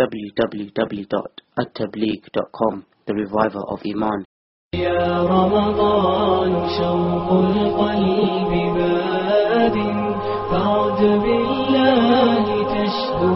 www.attableek.com 0.00 2.74
The 3.06 3.14
Reviver 3.14 3.64
of 3.74 3.80
Iman. 3.92 4.18
يا 4.74 5.22
رمضان 5.22 6.52
شوق 6.78 7.28
القلب 7.32 8.52
باد 8.76 9.76
فعد 10.50 11.00
بالله 11.24 12.44
تشدو 12.74 13.34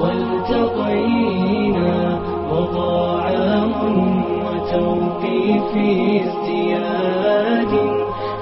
والتقينا 0.00 1.94
وطعام 2.52 3.72
وتوقيف 4.44 5.70
ازدياد 6.22 7.72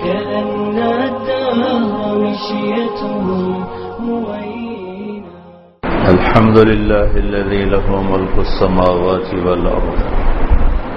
كأن 0.05 0.79
الدهر 0.79 1.93
مشيته 2.23 3.27
هوينا 4.01 4.68
الحمد 6.09 6.59
لله 6.59 7.09
الذي 7.25 7.65
له 7.65 8.03
ملك 8.13 8.35
السماوات 8.39 9.29
والأرض. 9.45 9.99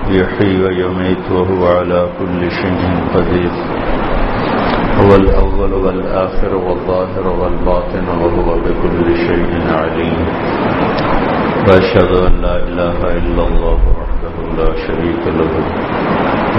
يحيي 0.09 0.63
ويميت 0.63 1.25
وهو 1.31 1.67
على 1.67 2.09
كل 2.19 2.41
شيء 2.51 2.81
قدير. 3.15 3.53
هو 5.01 5.15
الأول 5.15 5.73
والآخر 5.73 6.55
والظاهر 6.55 7.25
والباطن 7.27 8.05
وهو 8.21 8.47
بكل 8.65 9.15
شيء 9.27 9.51
عليم. 9.81 10.19
وأشهد 11.67 12.11
أن 12.27 12.33
لا 12.41 12.55
إله 12.67 12.99
إلا 13.19 13.43
الله 13.47 13.79
وحده 13.99 14.35
لا 14.59 14.69
شريك 14.87 15.23
له. 15.39 15.53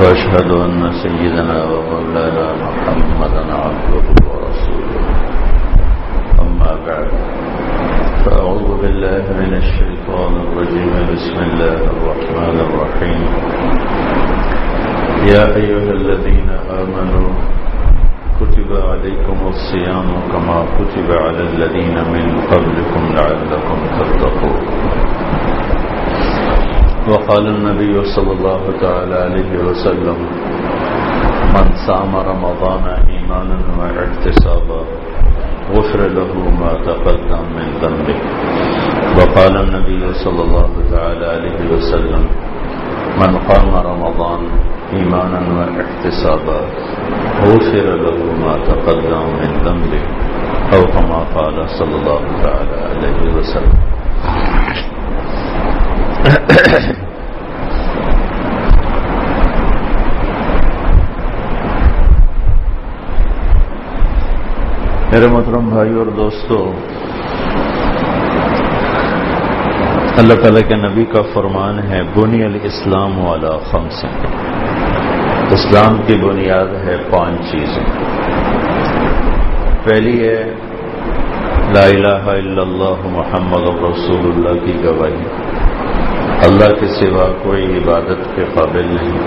وأشهد 0.01 0.51
أن 0.67 0.93
سيدنا 1.03 1.59
ومولانا 1.73 2.47
محمدا 2.65 3.43
عبده 3.65 4.07
ورسوله. 4.29 5.05
أما 6.41 6.71
بعد. 6.87 7.42
فأعوذ 8.25 8.69
بالله 8.83 9.25
من 9.43 9.53
الشيطان 9.63 10.33
الرجيم. 10.45 10.93
بسم 11.11 11.39
الله 11.49 11.79
الرحمن 11.95 12.57
الرحيم. 12.67 13.21
يا 15.33 15.45
أيها 15.63 15.91
الذين 16.01 16.51
آمنوا 16.83 17.31
كتب 18.41 18.71
عليكم 18.91 19.39
الصيام 19.55 20.09
كما 20.33 20.59
كتب 20.79 21.09
على 21.25 21.43
الذين 21.51 21.97
من 22.15 22.27
قبلكم 22.53 23.03
لعلكم 23.19 23.79
تتقون. 23.99 24.63
وقال 27.11 27.45
النبي 27.47 27.95
صلى 28.15 28.33
الله 28.33 28.63
تعالى 28.83 29.17
عليه 29.27 29.53
وسلم 29.67 30.19
من 31.55 31.67
صام 31.87 32.13
رمضان 32.17 32.85
إيمانا 33.11 33.59
وإحتسابا 33.79 34.81
غفر 35.75 36.01
له 36.19 36.33
ما 36.61 36.73
تقدم 36.87 37.43
من 37.57 37.69
ذنبه. 37.83 38.19
وقال 39.19 39.57
النبي 39.57 40.15
صلى 40.15 40.43
الله 40.43 40.71
تعالى 40.91 41.27
عليه 41.27 41.59
وسلم، 41.73 42.23
من 43.21 43.33
قام 43.49 43.71
رمضان 43.91 44.41
إيمانا 44.93 45.41
واحتسابا 45.57 46.61
غفر 47.45 47.87
له 48.05 48.19
ما 48.45 48.55
تقدم 48.69 49.25
من 49.41 49.51
ذنبه 49.65 50.03
أو 50.75 50.83
كما 50.87 51.19
قال 51.35 51.57
صلى 51.79 51.95
الله 52.01 52.23
تعالى 52.43 52.77
عليه 52.91 53.21
وسلم. 53.37 53.77
میرے 65.13 65.27
محترم 65.27 65.69
بھائی 65.69 65.95
اور 65.95 66.07
دوستو، 66.07 66.73
اللہ 70.19 70.35
تعالیٰ 70.35 70.69
کے 70.69 70.77
نبی 70.77 71.05
کا 71.05 71.23
فرمان 71.35 71.79
ہے، 71.79 72.03
بنی 72.03 72.45
الاسلام 72.45 73.19
والا 73.19 73.59
خمس 73.59 74.05
اسلام 75.51 75.97
کی 76.07 76.15
بنیاد 76.15 76.67
ہے 76.85 76.97
پانچ 77.11 77.51
چیزیں۔ 77.51 77.85
پہلی 79.85 80.29
ہے، 80.29 80.55
لا 81.75 81.85
الہ 81.85 82.31
الا 82.31 82.63
اللہ 82.63 82.97
محمد 83.05 83.63
رسول 83.63 84.33
اللہ 84.33 84.65
کی 84.65 84.85
گواہی۔ 84.85 85.25
اللہ 86.47 86.75
کے 86.81 86.87
سوا 86.87 87.33
کوئی 87.43 87.79
عبادت 87.79 88.37
کے 88.37 88.45
قابل 88.55 88.87
نہیں۔ 88.87 89.19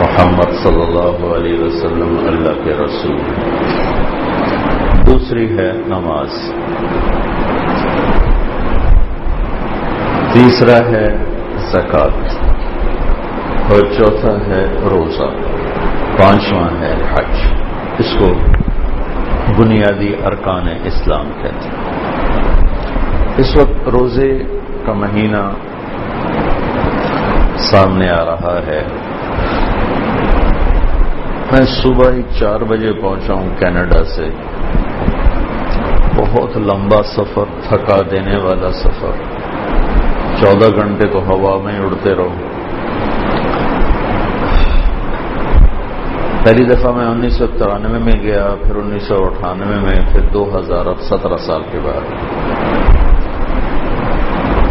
محمد 0.00 0.52
صلی 0.62 0.82
اللہ 0.82 1.36
علیہ 1.36 1.64
وسلم 1.64 2.16
اللہ 2.26 2.64
کے 2.64 2.70
رسول۔ 2.70 3.18
دوسری 5.12 5.58
ہے 5.58 5.72
نماز۔ 5.72 6.52
تیسرا 10.32 10.88
ہے 10.90 11.16
زکات۔ 11.58 12.44
اور 13.72 13.80
چوتھا 13.80 14.32
ہے 14.46 14.66
روزہ۔ 14.90 15.30
پانچواں 16.18 16.80
ہے 16.80 16.94
حج۔ 17.12 17.52
اس 17.98 18.16
کو 18.18 18.26
بنیادی 19.62 20.14
ارکان 20.24 20.68
اسلام 20.84 21.26
کہتے 21.42 21.68
ہیں۔ 21.68 22.02
اس 23.36 23.56
وقت 23.56 23.88
روزے 23.88 24.42
کا 24.86 24.92
مہینہ 24.92 25.50
سامنے 27.58 28.08
آ 28.08 28.24
رہا 28.24 28.60
ہے۔ 28.66 28.82
میں 31.52 31.62
صبح 31.62 32.12
ہی 32.12 32.22
چار 32.40 32.60
بجے 32.60 32.92
پہنچا 32.92 33.34
ہوں 33.34 33.48
کینیڈا 33.58 34.04
سے۔ 34.04 34.28
بہت 36.16 36.56
لمبا 36.56 37.02
سفر، 37.02 37.44
تھکا 37.68 38.00
دینے 38.10 38.36
والا 38.36 38.72
سفر۔ 38.72 39.12
چودہ 40.40 40.76
گھنٹے 40.76 41.06
تو 41.06 41.18
ہوا 41.18 41.62
میں 41.62 41.78
اڑتے 41.78 42.14
رہو۔ 42.14 42.28
پہلی 46.44 46.64
دفعہ 46.64 46.92
میں 46.92 47.06
انیس 47.06 47.34
سو 47.34 47.46
ترانوے 47.46 47.98
میں 47.98 48.22
گیا، 48.22 48.54
پھر 48.62 48.76
انیس 48.76 49.02
سو 49.02 49.14
اٹھانوے 49.24 49.76
میں، 49.76 50.12
پھر 50.12 50.20
دو 50.20 50.58
ہزار 50.58 50.86
اب 50.86 51.00
سترہ 51.00 51.36
سال 51.36 51.62
کے 51.70 51.78
بعد۔ 51.78 52.00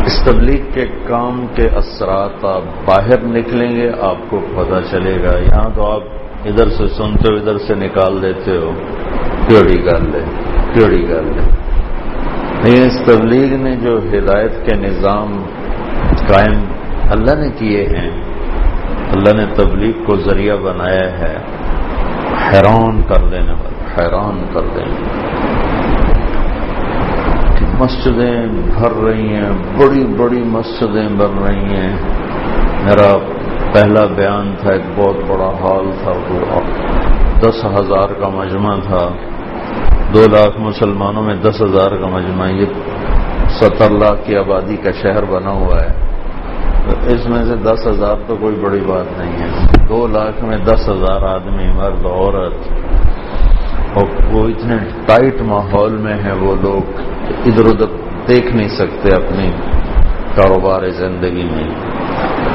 اس 0.05 0.21
تبلیغ 0.25 0.73
کے 0.73 0.85
کام 1.07 1.45
کے 1.55 1.67
اثرات 1.67 2.45
آپ 2.45 2.61
باہر 2.85 3.21
نکلیں 3.21 3.75
گے، 3.75 3.91
آپ 4.01 4.29
کو 4.29 4.39
پتہ 4.55 4.91
چلے 4.91 5.23
گا۔ 5.23 5.37
یہاں 5.37 5.69
تو 5.75 5.91
آپ 5.91 6.01
ادھر 6.45 6.69
سے 6.69 6.87
سنتے 6.87 7.33
ہو، 7.33 7.35
ادھر 7.35 7.57
سے 7.57 7.75
نکال 7.75 8.21
دیتے 8.21 8.57
ہو 8.57 8.71
کیڑی 9.47 9.85
گل 9.85 10.15
ہے 10.15 10.40
کیڑی 10.73 11.09
گل 11.09 11.39
ہے 11.39 11.61
اس 12.63 13.01
تبلیغ 13.05 13.55
نے 13.57 13.75
جو 13.75 13.97
ہدایت 13.97 14.51
کے 14.65 14.75
نظام 14.75 15.31
قائم 16.27 16.61
اللہ 17.11 17.35
نے 17.35 17.49
کیے 17.49 17.85
ہیں، 17.85 18.11
اللہ 19.11 19.33
نے 19.33 19.45
تبلیغ 19.55 20.03
کو 20.05 20.15
ذریعہ 20.15 20.55
بنایا 20.55 21.19
ہے، 21.19 21.37
حیران 22.51 23.01
کر 23.01 23.27
دینے 23.31 23.51
والا 23.51 23.95
حیران 23.97 24.45
کر 24.53 24.61
دینے 24.61 25.21
مسجدیں 27.79 28.45
بھر 28.47 28.91
رہی 28.91 29.35
ہیں، 29.35 29.49
بڑی 29.77 30.05
بڑی 30.17 30.43
مسجدیں 30.43 31.07
بن 31.17 31.43
رہی 31.43 31.75
ہیں۔ 31.75 31.97
میرا 32.83 33.17
پہلا 33.73 34.05
بیان 34.05 34.53
تھا، 34.59 34.73
ایک 34.73 34.81
بہت 34.95 35.15
بڑا 35.27 35.47
ہال 35.47 35.91
تھا، 36.03 36.11
وہ 36.11 36.61
دس 37.39 37.65
ہزار 37.65 38.09
کا 38.09 38.29
مجمع 38.29 38.75
تھا۔ 38.75 39.09
دو 40.13 40.25
لاکھ 40.31 40.59
مسلمانوں 40.59 41.23
میں 41.23 41.35
دس 41.35 41.61
ہزار 41.61 41.91
کا 41.91 42.07
مجمع، 42.07 42.47
یہ 42.47 42.65
ستر 43.49 43.89
لاکھ 43.89 44.25
کی 44.25 44.35
آبادی 44.35 44.75
کا 44.75 44.91
شہر 44.91 45.25
بنا 45.25 45.51
ہوا 45.51 45.81
ہے۔ 45.81 46.11
تو 46.89 47.15
اس 47.15 47.29
میں 47.29 47.45
سے 47.45 47.55
دس 47.55 47.87
ہزار 47.87 48.15
تو 48.27 48.35
کوئی 48.35 48.55
بڑی 48.55 48.79
بات 48.79 49.19
نہیں 49.19 49.43
ہے۔ 49.43 49.49
دو 49.89 50.07
لاکھ 50.07 50.43
میں 50.43 50.57
دس 50.57 50.89
ہزار 50.89 51.21
آدمی، 51.21 51.73
مرد، 51.73 52.05
عورت۔ 52.05 52.53
اور 53.93 54.05
وہ 54.31 54.47
اتنے 54.47 54.75
ٹائٹ 55.05 55.41
ماحول 55.41 55.97
میں 55.97 56.13
ہے 56.13 56.31
وہ 56.31 56.55
لوگ 56.61 57.01
ادھر 57.45 57.65
ادھر 57.65 57.85
دیکھ 58.27 58.55
نہیں 58.55 58.69
سکتے 58.69 59.15
اپنی 59.15 59.51
کاروبار 60.35 60.89
زندگی 60.89 61.43
میں۔ 61.43 61.69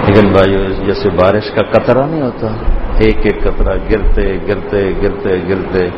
لیکن 0.06 0.28
بھائی 0.28 0.74
جیسے 0.86 1.10
بارش 1.10 1.50
کا 1.50 1.62
قطرہ 1.62 2.06
نہیں 2.06 2.22
ہوتا، 2.22 2.46
ایک 2.98 3.16
ایک 3.16 3.42
قطرہ 3.42 3.76
گرتے 3.90 4.36
گرتے 4.48 4.92
گرتے 5.02 5.30
گرتے۔ 5.48 5.88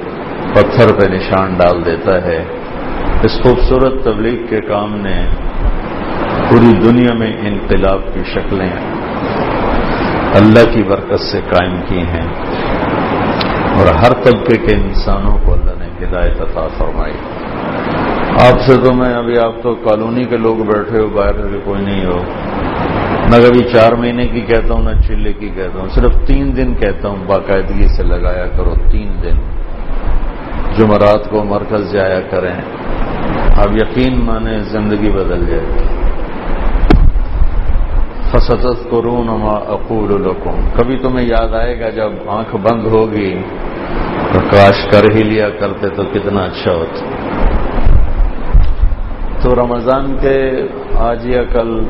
پتھر 0.54 1.00
پہ 1.00 1.06
نشان 1.06 1.54
ڈال 1.54 1.84
دیتا 1.84 2.22
ہے۔ 2.22 2.44
اس 3.22 3.42
خوبصورت 3.42 4.04
تبلیغ 4.04 4.46
کے 4.46 4.60
کام 4.60 4.94
نے 4.94 5.28
پوری 6.50 6.72
دنیا 6.72 7.12
میں 7.12 7.36
انقلاب 7.40 8.00
کی 8.14 8.20
شکلیں 8.34 8.70
اللہ 10.34 10.72
کی 10.72 10.82
برکت 10.82 11.20
سے 11.20 11.40
قائم 11.50 11.80
کی 11.88 11.98
ہیں۔ 11.98 12.28
اور 13.76 13.94
ہر 13.94 14.12
طبقے 14.12 14.56
کے 14.56 14.76
انسانوں 14.76 15.38
کو 15.44 15.52
اللہ 15.52 15.70
نے 15.78 16.06
ہدایت 16.06 16.40
عطا 16.40 16.68
فرمائی۔ 16.78 17.14
آپ 18.30 18.60
سے 18.60 18.76
تو 18.76 18.94
میں 18.94 19.14
ابھی 19.14 19.38
آپ 19.38 19.62
تو 19.62 19.74
کالونی 19.74 20.24
کے 20.24 20.36
لوگ 20.36 20.56
بیٹھے 20.56 21.00
ہو، 21.00 21.08
باہر 21.08 21.32
کے 21.32 21.58
کوئی 21.64 21.84
نہیں 21.84 22.04
ہو۔ 22.04 22.18
نہ 23.26 23.36
کبھی 23.48 23.60
چار 23.60 23.92
مہینے 23.92 24.26
کی 24.26 24.40
کہتا 24.40 24.74
ہوں، 24.74 24.82
نہ 24.82 25.00
چلے 25.00 25.32
کی 25.32 25.48
کہتا 25.48 25.80
ہوں، 25.80 25.88
صرف 25.88 26.26
تین 26.26 26.56
دن 26.56 26.74
کہتا 26.74 27.08
ہوں، 27.08 27.16
باقاعدگی 27.26 27.88
سے 27.88 28.02
لگایا 28.02 28.46
کرو، 28.46 28.74
تین 28.90 29.12
دن۔ 29.22 29.57
جمعرات 30.78 31.30
کو 31.30 31.44
مرکز 31.44 31.92
جایا 31.92 32.20
کریں۔ 32.20 32.54
اب 33.56 33.76
یقین 33.76 34.24
مانے 34.24 34.58
زندگی 34.58 35.10
بدل 35.10 35.46
جائے۔ 35.46 35.66
فسطت 38.30 38.90
قرون 38.90 39.28
اقول 39.66 40.22
لکم 40.22 40.60
کبھی 40.76 40.96
تمہیں 40.96 41.26
یاد 41.26 41.54
آئے 41.54 41.80
گا 41.80 41.90
جب 41.90 42.12
آنکھ 42.26 42.56
بند 42.56 42.86
ہوگی۔ 42.86 43.42
تو 44.32 44.40
کاش 44.40 44.88
کر 44.92 45.04
ہی 45.14 45.22
لیا 45.22 45.50
کرتے 45.50 45.88
تو 45.88 46.02
کتنا 46.02 46.40
اچھا 46.40 46.72
ہوتا۔ 46.74 47.04
تو 49.42 49.54
رمضان 49.54 50.16
کے 50.20 50.62
آج 50.94 51.26
یا 51.26 51.42
کل 51.44 51.80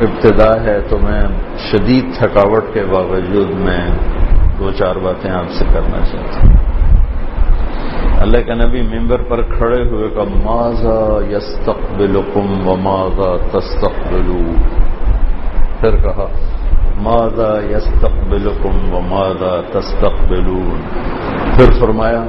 ابتدا 0.00 0.60
ہے 0.64 0.80
تو 0.80 0.98
میں 1.02 1.22
شدید 1.58 2.04
تھکاوٹ 2.18 2.64
کے 2.74 2.82
باوجود 2.84 3.50
میں 3.50 3.86
دو 4.58 4.70
چار 4.70 4.96
باتیں 4.96 5.30
آپ 5.30 5.50
سے 5.50 5.64
کرنا 5.72 6.00
چاہتا 6.06 6.38
ہوں۔ 6.38 6.81
اللہ 8.22 8.38
کے 8.38 8.54
نبی 8.54 8.82
ممبر 8.82 9.22
پر 9.22 9.42
کھڑے 9.42 9.82
ہوئے 9.82 10.08
کا 10.08 10.22
ماضا 10.24 11.36
یستقبلکم 11.36 12.68
و 12.68 12.76
ماضا 12.76 13.58
تستقبلو؟ 13.58 14.52
پھر 15.80 15.96
کہا 15.96 16.26
ماضا 16.96 17.76
یستقبلکم 17.76 18.94
و 18.94 19.00
ماضا 19.00 19.60
تستقبلون؟ 19.72 20.80
پھر 21.56 21.80
فرمایا 21.80 22.24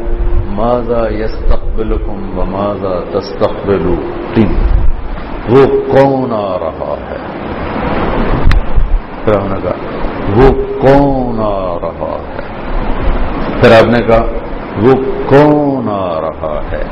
ماضا 0.46 1.14
یستقبلکم 1.14 2.40
و 2.40 2.46
ماضا 2.46 3.20
تستقبلو؟ 3.20 3.96
تین۔ 4.34 4.54
وہ 5.50 5.66
کون 5.68 6.34
آ 6.34 6.60
رہا 6.60 6.96
ہے؟ 7.10 7.18
پھر 9.26 9.42
ہم 9.42 9.48
نے 9.48 9.62
کہا، 9.64 9.76
وہ 10.38 10.52
کون 10.82 11.40
آ 11.40 11.80
رہا 11.80 12.18
ہے؟ 12.34 12.42
پھر 13.62 13.72
آپ 13.72 13.86
نے 13.86 14.00
کہا، 14.08 14.26
وہ 14.82 14.94
کون 15.30 15.73
رہا 16.48 16.62
ہے۔ 16.72 16.84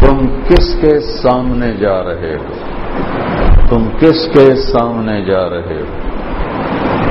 تم 0.00 0.26
کس 0.48 0.76
کے 0.80 1.00
سامنے 1.00 1.72
جا 1.72 2.04
رہے 2.04 2.36
ہو؟ 2.36 2.54
تم 3.68 3.88
کس 4.00 4.28
کے 4.34 4.54
سامنے 4.56 5.24
جا 5.24 5.50
رہے 5.50 5.80
ہو؟ 5.80 6.08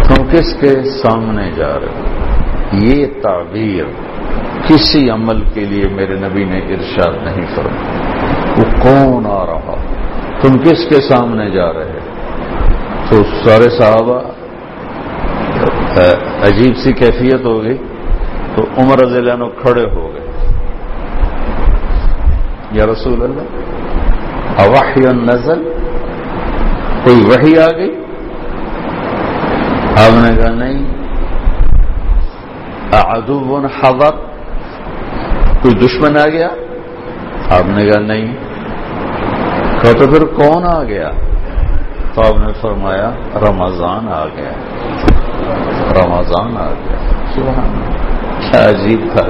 تم 0.04 0.24
کس 0.32 0.54
کے 0.54 0.84
سامنے 0.84 1.52
جا 1.52 1.80
رہے 1.80 1.88
ہو؟ 1.88 2.06
یہ 2.74 3.06
تعبیر 3.24 3.84
کسی 4.68 5.10
عمل 5.10 5.42
کے 5.54 5.60
لیے 5.60 5.88
میرے 5.88 6.16
نبی 6.16 6.44
نے 6.44 6.60
ارشاد 6.60 7.14
نہیں 7.24 7.46
فرمایا 7.56 8.14
وہ 8.58 8.64
کون 8.82 9.26
آ 9.26 9.46
رہا؟ 9.46 9.76
تم 10.42 10.58
کس 10.58 10.86
کے 10.90 11.02
سامنے 11.02 11.50
جا 11.50 11.74
رہے 11.74 12.00
تو 13.10 13.24
سارے 13.24 13.70
صحابہ، 13.70 14.20
عجیب 16.44 16.76
سی 16.78 16.94
کیفیت 16.94 17.46
ہوگی 17.46 17.78
تو 18.56 18.64
عمر 18.78 19.00
رضی 19.00 19.18
اللہ 19.18 19.34
عنہ 19.34 19.44
کھڑے 19.62 19.84
ہو 19.84 20.14
گئے۔ 20.14 20.33
یا 22.74 22.86
رسول 22.86 23.24
اللہ، 23.24 23.42
اوحی 24.62 25.14
نزل، 25.14 25.64
کوئی 27.04 27.26
وحی 27.26 27.58
آ 27.58 27.68
گئی؟ 27.78 28.00
آپ 29.98 30.26
نے 30.26 30.42
کہا 30.42 30.52
نہیں 30.52 30.94
ادب 32.92 33.66
حضر، 33.66 34.16
کوئی 35.62 35.76
دشمن 35.76 36.18
آ 36.18 36.30
گیا؟ 36.30 36.48
آپ 37.50 37.70
نے 37.70 37.86
کہا 37.86 38.00
نہیں۔ 38.00 38.36
کہ 39.82 39.94
تو 39.94 40.08
پھر 40.08 40.26
کون 40.26 40.64
آ 40.66 40.84
گیا؟ 40.84 41.12
تو 42.14 42.22
آپ 42.22 42.40
نے 42.40 42.54
فرمایا، 42.62 43.12
رمضان 43.36 44.08
آ 44.08 44.26
گیا۔ 44.26 44.52
رمضان 45.94 46.58
آ 46.58 46.70
گیا۔ 46.70 46.98
سبحان 47.34 47.82
کیا 48.40 48.70
عجیب 48.70 49.00
تھا 49.16 49.26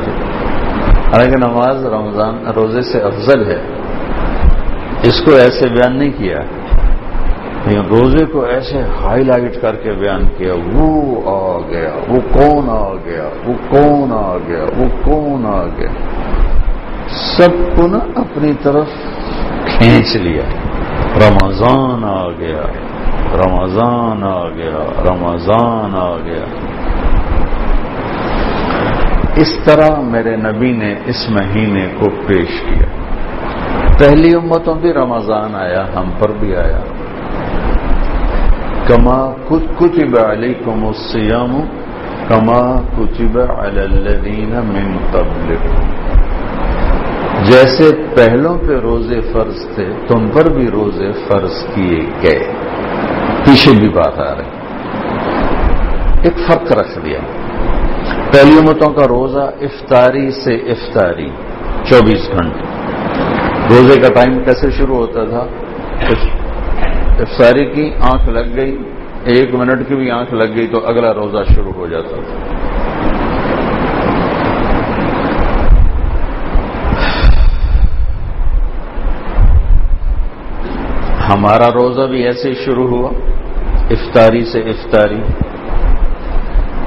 حالانکہ 1.13 1.38
نماز 1.38 1.86
رمضان 1.86 2.45
روزے 2.45 2.81
سے 2.81 3.00
افضل 3.00 3.51
ہے۔ 3.51 3.62
اس 5.04 5.21
کو 5.25 5.31
ایسے 5.36 5.69
بیان 5.69 5.98
نہیں 5.98 6.12
کیا۔ 6.18 6.39
روزے 7.89 8.25
کو 8.25 8.42
ایسے 8.42 8.81
ہائی 8.81 9.24
لائٹ 9.24 9.62
کر 9.62 9.75
کے 9.75 9.92
بیان 9.92 10.21
کیا، 10.38 10.54
وہ 10.74 11.21
آ 11.25 11.60
گیا، 11.69 11.89
وہ 12.10 12.19
کون 12.33 12.69
آ 12.69 12.94
گیا، 13.06 13.30
وہ 13.45 13.54
کون 13.69 14.12
آ 14.12 14.38
گیا، 14.38 14.63
وہ 14.77 14.86
کون 15.06 15.45
آ 15.45 15.65
گیا۔ 15.65 15.89
سب 17.07 17.75
کو 17.75 17.88
نا 17.88 18.00
اپنی 18.16 18.54
طرف 18.63 18.88
کھینچ 19.77 20.16
لیا۔ 20.16 20.44
رمضان 21.18 22.04
آ 22.04 22.30
گیا، 22.30 22.62
رمضان 23.33 24.24
آ 24.24 24.50
گیا، 24.50 25.04
رمضان 25.12 25.95
آ 25.95 26.18
گیا۔ 26.18 26.45
اس 29.35 29.59
طرح 29.65 30.00
میرے 30.00 30.35
نبی 30.35 30.71
نے 30.71 30.95
اس 31.06 31.30
مہینے 31.30 31.88
کو 32.00 32.06
پیش 32.27 32.47
کیا۔ 32.47 32.85
پہلی 34.00 34.35
امتوں 34.35 34.75
بھی 34.75 34.94
رمضان 34.94 35.56
آیا، 35.56 35.85
ہم 35.95 36.09
پر 36.19 36.31
بھی 36.39 36.56
آیا۔ 36.56 36.80
کما 38.88 39.33
کچھ 39.47 39.63
کچھ 39.77 40.18
علی 40.18 40.53
کو 40.53 40.71
مسیام 40.75 41.62
کما 42.27 42.81
کچھ 42.97 43.21
الدین 43.50 44.50
من 44.50 44.97
قبل 45.12 45.56
جیسے 47.44 48.03
پہلوں 48.15 48.57
پہ 48.57 48.74
روزے 48.77 49.21
فرض 49.21 49.75
تھے، 49.75 49.89
تم 50.07 50.27
پر 50.27 50.50
بھی 50.50 50.68
روزے 50.68 51.12
فرض 51.27 51.65
کیے 51.75 52.00
گئے۔ 52.24 52.53
پیچھے 53.45 53.80
بھی 53.80 53.89
بات 53.89 54.19
آ 54.19 54.35
رہی۔ 54.35 54.50
ایک 56.24 56.33
فرق 56.47 56.71
رکھ 56.71 57.06
دیا۔ 57.06 57.19
پہلی 58.33 58.57
امتوں 58.57 58.94
کا 58.94 59.07
روزہ 59.07 59.51
افطاری 59.62 60.31
سے 60.31 60.56
افطاری، 60.56 61.30
چوبیس 61.83 62.31
گھنٹے۔ 62.31 62.63
روزے 63.69 64.00
کا 64.00 64.13
ٹائم 64.13 64.44
کیسے 64.44 64.71
شروع 64.71 64.95
ہوتا 64.95 65.25
تھا؟ 65.25 65.45
افطاری 67.19 67.65
کی 67.65 67.91
آنکھ 68.01 68.30
لگ 68.30 68.56
گئی، 68.56 68.77
ایک 69.25 69.56
منٹ 69.56 69.88
کی 69.88 69.95
بھی 69.95 70.12
آنکھ 70.12 70.33
لگ 70.33 70.56
گئی 70.56 70.68
تو 70.68 70.88
اگلا 70.88 71.13
روزہ 71.13 71.53
شروع 71.56 71.74
ہو 71.74 71.88
جاتا 71.88 72.15
تھا۔ 72.15 72.33
ہمارا 81.33 81.68
روزہ 81.74 82.01
بھی 82.01 82.24
ایسے 82.24 82.50
ہی 82.50 82.53
شروع 82.53 82.88
ہوا، 82.88 83.09
افطاری 83.89 84.45
سے 84.45 84.59
افطاری۔ 84.59 85.21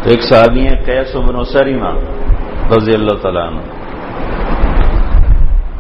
ایک 0.07 0.23
صحابی 0.23 0.61
ہیں 0.61 0.85
قیس 0.85 1.17
بن 1.17 1.45
سریما 1.45 1.91
رضی 2.77 2.93
اللہ 2.95 3.17
تعالیٰ 3.23 3.47
عنہ۔ 3.47 3.61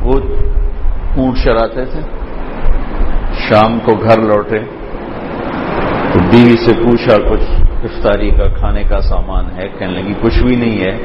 وہ 0.02 0.20
اونٹ 1.16 1.36
چراتے 1.44 1.84
تھے، 1.84 2.00
شام 3.48 3.78
کو 3.78 3.92
گھر 3.94 4.20
لوٹے، 4.20 4.58
تو 6.12 6.18
بیوی 6.30 6.56
سے 6.56 6.72
پوچھا، 6.74 7.16
کچھ 7.30 7.62
افطاری 7.84 8.30
کا، 8.30 8.44
کھانے 8.44 8.82
کا 8.82 9.00
سامان 9.00 9.44
ہے؟ 9.56 9.68
کہنے 9.78 9.92
لگی، 9.92 10.12
کچھ 10.20 10.42
بھی 10.42 10.56
نہیں 10.56 10.80
ہے۔ 10.80 10.98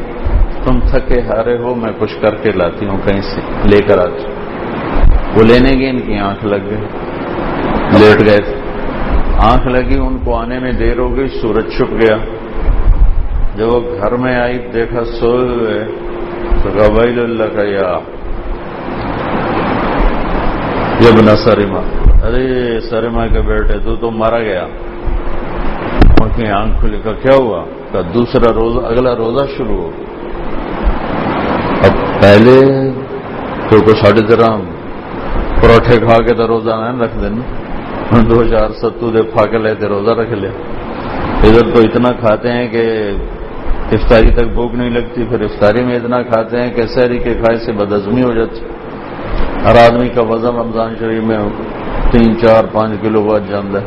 تم 0.63 0.80
تھکے 0.80 1.22
ہارے 1.22 1.58
ہو، 1.58 1.75
میں 1.75 1.92
کچھ 2.00 2.16
کر 2.22 2.36
کے 2.36 2.51
لاتی 2.51 2.86
ہوں، 2.86 2.98
کہیں 3.08 3.22
سے؟ 3.22 3.42
لے 3.70 3.80
کر 3.88 3.98
آتی 3.98 4.24
وہ 5.36 5.44
لینے 5.44 5.80
گئے، 5.80 5.90
ان 5.90 6.00
کی 6.00 6.18
آنکھ 6.18 6.46
لگ 6.46 6.70
گئی۔ 6.70 6.82
لیٹ 8.00 8.28
گئے 8.28 8.38
تھے۔ 8.38 8.56
آنکھ 9.44 9.68
لگی، 9.68 9.98
ان 9.98 10.18
کو 10.25 10.36
آنے 10.36 10.60
میں 10.60 10.72
دیر 10.72 11.00
ہو 11.00 11.16
گئی، 11.16 11.28
سورج 11.28 11.70
چھپ 11.78 11.92
گیا۔ 11.92 12.18
جب 13.55 13.67
وہ 13.67 13.79
گھر 13.79 14.15
میں 14.15 14.36
آئی، 14.36 14.58
دیکھا، 14.74 15.03
سوئے 15.03 15.50
ہوئے، 15.50 15.86
تو 16.63 16.70
قبائل 16.70 17.20
اللہ 17.20 17.55
کا 17.55 17.63
یا 17.63 17.91
جب 21.00 21.22
نہ 21.22 21.36
سریما 21.36 21.81
ارے 22.27 22.79
سریما 22.81 23.27
کے 23.27 23.41
بیٹے، 23.41 23.77
تو 23.84 23.96
تو 23.96 24.12
مارا 24.12 24.39
گیا۔ 24.39 24.65
کی 26.36 26.48
آنکھ 26.48 26.79
کھلی 26.79 26.98
کا 27.03 27.12
کیا 27.12 27.36
ہوا؟ 27.36 27.63
کا 27.91 28.01
دوسرا 28.13 28.53
روزہ، 28.53 28.79
اگلا 28.79 29.15
روزہ 29.15 29.46
شروع 29.58 29.77
ہو 29.77 29.89
اب 31.86 32.22
پہلے 32.22 32.55
تو 33.70 33.79
کو 33.81 33.96
ساڑھے 33.96 34.22
طرح 34.27 34.58
پروٹھے 35.62 35.98
کھا 36.00 36.17
کے 36.17 36.34
تو 36.34 36.48
روزہ 36.48 36.70
نہ 36.70 37.03
رکھ 37.03 37.17
دینا 37.22 38.22
دو 38.29 38.43
چار 38.43 38.70
ستو 38.72 39.10
دے 39.12 39.22
پھا 39.22 39.46
کے 39.46 39.58
لیتے 39.58 39.88
روزہ 39.88 40.12
رکھ 40.12 40.34
لیا۔ 40.34 40.51
ادھر 41.43 41.70
تو 41.74 41.79
اتنا 41.79 42.12
کھاتے 42.12 42.51
ہیں 42.51 42.67
کہ 42.67 43.12
افطاری 43.92 44.32
تک 44.32 44.46
بھوک 44.54 44.76
نہیں 44.76 44.90
لگتی، 44.90 45.24
پھر 45.24 45.42
افطاری 45.42 45.84
میں 45.84 45.96
اتنا 45.96 46.22
کھاتے 46.22 46.62
ہیں 46.62 46.70
کہ 46.74 46.88
سہری 46.88 47.18
کے 47.18 47.34
کھائے 47.34 47.58
سے 47.58 47.72
بدعزمی 47.72 48.24
ہو 48.24 48.34
جاتی۔ 48.34 48.60
ہر 49.66 49.76
آدمی 49.76 50.10
کا 50.10 50.22
وزن 50.22 50.56
رمضان 50.56 50.96
شریف 51.00 51.24
میں 51.24 51.38
تین، 52.12 52.40
چار، 52.40 52.64
پانچ 52.72 52.92
کلو 53.02 53.24
بعد 53.24 53.50
جان 53.50 53.76
ہے۔ 53.76 53.82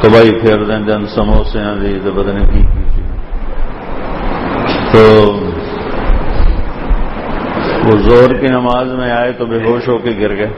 تو 0.00 0.10
بھائی 0.10 0.30
پھر 0.40 0.64
دن 0.64 0.86
دن، 0.86 1.06
سموسے 1.06 1.58
ہیں 1.58 1.74
جی 1.80 1.98
تو 2.04 2.10
بدن 2.10 2.38
کی 2.52 2.62
تو 4.92 5.32
وہ 7.84 7.98
زور 7.98 8.34
کی 8.34 8.48
نماز 8.48 8.92
میں 8.92 9.10
آئے 9.10 9.32
تو 9.32 9.46
بے 9.46 9.58
ہوش 9.66 9.88
ہو 9.88 9.98
کے 9.98 10.10
گر 10.20 10.36
گئے۔ 10.36 10.50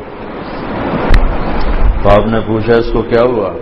تو 2.02 2.08
آپ 2.10 2.26
نے 2.26 2.40
پوچھا، 2.46 2.72
اس 2.78 2.90
کو 2.92 3.02
کیا 3.02 3.22
ہوا؟ 3.22 3.52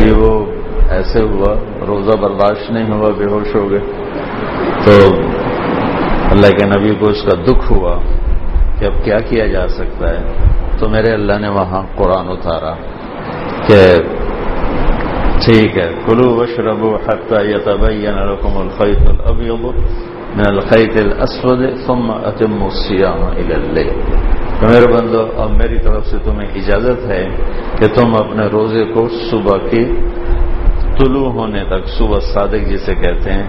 جی 0.00 0.10
وہ 0.10 0.44
ایسے 0.88 1.20
ہوا، 1.22 1.54
روزہ 1.88 2.16
برداشت 2.16 2.70
نہیں 2.70 2.90
ہوا، 2.92 3.10
بے 3.18 3.24
ہوش 3.24 3.54
ہو 3.54 3.70
گئے۔ 3.70 3.80
تو 4.84 4.92
اللہ 6.32 6.50
کے 6.58 6.66
نبی 6.66 6.94
کو 6.94 7.10
اس 7.10 7.22
کا 7.22 7.34
دکھ 7.48 7.72
ہوا 7.72 7.94
کہ 8.78 8.84
اب 8.84 9.04
کیا 9.04 9.18
کیا 9.18 9.46
جا 9.46 9.68
سکتا 9.68 10.10
ہے۔ 10.10 10.22
تو 10.78 10.88
میرے 10.88 11.12
اللہ 11.12 11.38
نے 11.40 11.48
وہاں 11.48 11.82
قرآن 11.96 12.28
اتارا 12.28 12.74
کہ 13.66 13.80
ٹھیک 15.44 15.78
ہے، 15.78 15.90
کلو 16.06 16.28
وشرب 16.36 16.84
حتى 17.06 17.38
يتبين 17.50 18.16
لكم 18.30 18.58
الخيط 18.58 19.08
الابيض 19.08 19.64
من 20.36 20.46
الخيط 20.46 20.96
الاسود 20.96 21.60
ثم 21.86 22.10
اتموا 22.10 22.68
الصيام 22.68 23.22
الى 23.36 23.54
الليل 23.54 24.00
تو 24.60 24.66
میرے 24.66 24.86
بندو، 24.92 25.22
اب 25.36 25.50
میری 25.50 25.78
طرف 25.78 26.06
سے 26.06 26.18
تمہیں 26.24 26.48
اجازت 26.54 27.06
ہے 27.06 27.24
کہ 27.78 27.86
تم 27.94 28.14
اپنے 28.14 28.46
روزے 28.46 28.84
کو 28.84 29.08
صبح 29.30 29.58
کے 29.70 29.82
طلوع 30.98 31.32
ہونے 31.32 31.64
تک، 31.64 31.88
صبح 31.88 32.18
صادق 32.20 32.68
جسے 32.68 32.94
کہتے 32.94 33.32
ہیں 33.32 33.46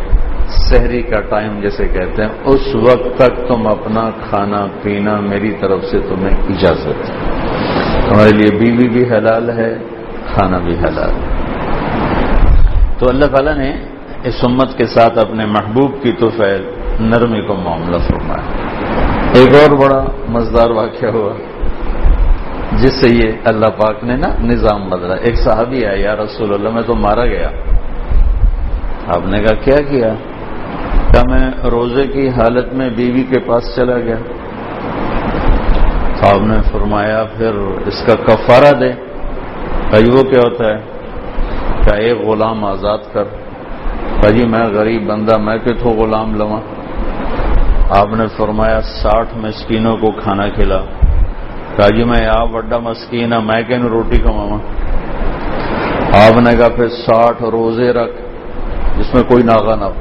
شہری 0.70 1.02
کا 1.02 1.20
ٹائم 1.20 1.60
جسے 1.64 1.88
کہتے 1.88 2.22
ہیں، 2.22 2.30
اس 2.46 2.76
وقت 2.76 3.18
تک 3.18 3.48
تم 3.48 3.68
اپنا 3.68 4.10
کھانا 4.30 4.66
پینا 4.82 5.20
میری 5.20 5.52
طرف 5.52 5.84
سے 5.86 6.00
تمہیں 6.00 6.38
اجازت 6.50 7.10
ہے۔ 7.10 7.16
تمہارے 8.10 8.30
لیے 8.36 8.60
بیوی 8.60 8.90
بھی 8.90 9.10
حلال 9.10 9.50
ہے، 9.50 9.76
کھانا 10.34 10.58
بھی 10.58 10.74
حلال 10.74 11.10
ہے۔ 11.10 11.40
تو 13.00 13.10
اللہ 13.10 13.26
تعالیٰ 13.26 13.58
نے 13.58 13.74
اس 14.24 14.36
امت 14.44 14.78
کے 14.78 14.86
ساتھ 14.86 15.18
اپنے 15.18 15.46
محبوب 15.46 16.04
کی 16.04 16.12
توفیل 16.12 16.64
نرمی 17.00 17.42
کو 17.42 17.56
معاملہ 17.56 17.98
فرمایا۔ 17.98 18.70
ایک 19.34 19.50
اور 19.56 19.78
بڑا 19.78 20.06
مزدار 20.30 20.70
واقعہ 20.70 21.10
ہوا۔ 21.10 21.34
جس 22.72 22.94
سے 22.94 23.16
یہ 23.16 23.32
اللہ 23.46 23.66
پاک 23.66 24.04
نے 24.04 24.16
نا 24.16 24.28
نظام 24.40 24.90
بدلا۔ 24.90 25.14
ایک 25.14 25.36
صحابی 25.38 25.86
آیا، 25.86 25.96
یا 25.96 26.16
رسول 26.16 26.54
اللہ، 26.54 26.70
میں 26.70 26.82
تو 26.82 26.96
مارا 26.96 27.26
گیا۔ 27.26 27.50
آپ 29.08 29.26
نے 29.26 29.40
کہا، 29.40 29.56
کیا 29.56 29.78
کیا؟ 29.90 30.14
کیا 31.12 31.22
میں 31.30 31.70
روزے 31.72 32.08
کی 32.08 32.30
حالت 32.30 32.74
میں 32.74 32.90
بیوی 32.90 33.24
کے 33.24 33.40
پاس 33.40 33.76
چلا 33.76 33.98
گیا۔ 33.98 34.16
آپ 36.34 36.42
نے 36.42 36.56
فرمایا، 36.72 37.24
پھر 37.38 37.54
اس 37.86 38.06
کا 38.06 38.16
کفارہ 38.16 38.80
دے۔ 38.80 38.92
بھائی، 39.90 40.10
وہ 40.12 40.24
کیا 40.24 40.40
ہوتا 40.40 40.66
ہے؟ 40.66 40.78
کیا 41.84 41.98
ایک 41.98 42.18
غلام 42.28 42.66
آزاد 42.66 42.98
کر۔ 43.14 43.24
بھائی 44.20 44.40
جی، 44.40 44.48
میں 44.48 44.66
غریب 44.66 45.08
بندہ، 45.08 45.38
میں 45.38 45.58
کتوں 45.58 45.94
غلام 45.94 46.36
لوا 46.36 46.60
آپ 47.90 48.08
نے 48.08 48.28
فرمایا، 48.38 48.82
ساٹھ 48.82 49.38
مسکینوں 49.38 49.98
کو 49.98 50.12
کھانا 50.12 50.50
کھلا۔ 50.50 50.82
کہا 51.80 51.88
جی 51.96 52.04
میں 52.04 52.26
آپ 52.28 52.56
وڈا 52.56 52.78
مسکین 52.78 53.34
ہاں 53.34 53.42
میں 53.42 53.62
کہ 53.64 53.76
روٹی 53.92 54.18
کماوا 54.20 54.58
آپ 56.24 56.38
نے 56.38 56.52
کہا 56.58 56.68
پھر 56.76 56.88
ساٹھ 56.88 57.44
روزے 57.44 57.92
رکھ، 57.94 58.16
جس 58.98 59.14
میں 59.14 59.24
کوئی 59.24 59.44
ناغا 59.44 59.76
نہ 59.76 59.86
ہو۔ 59.86 59.94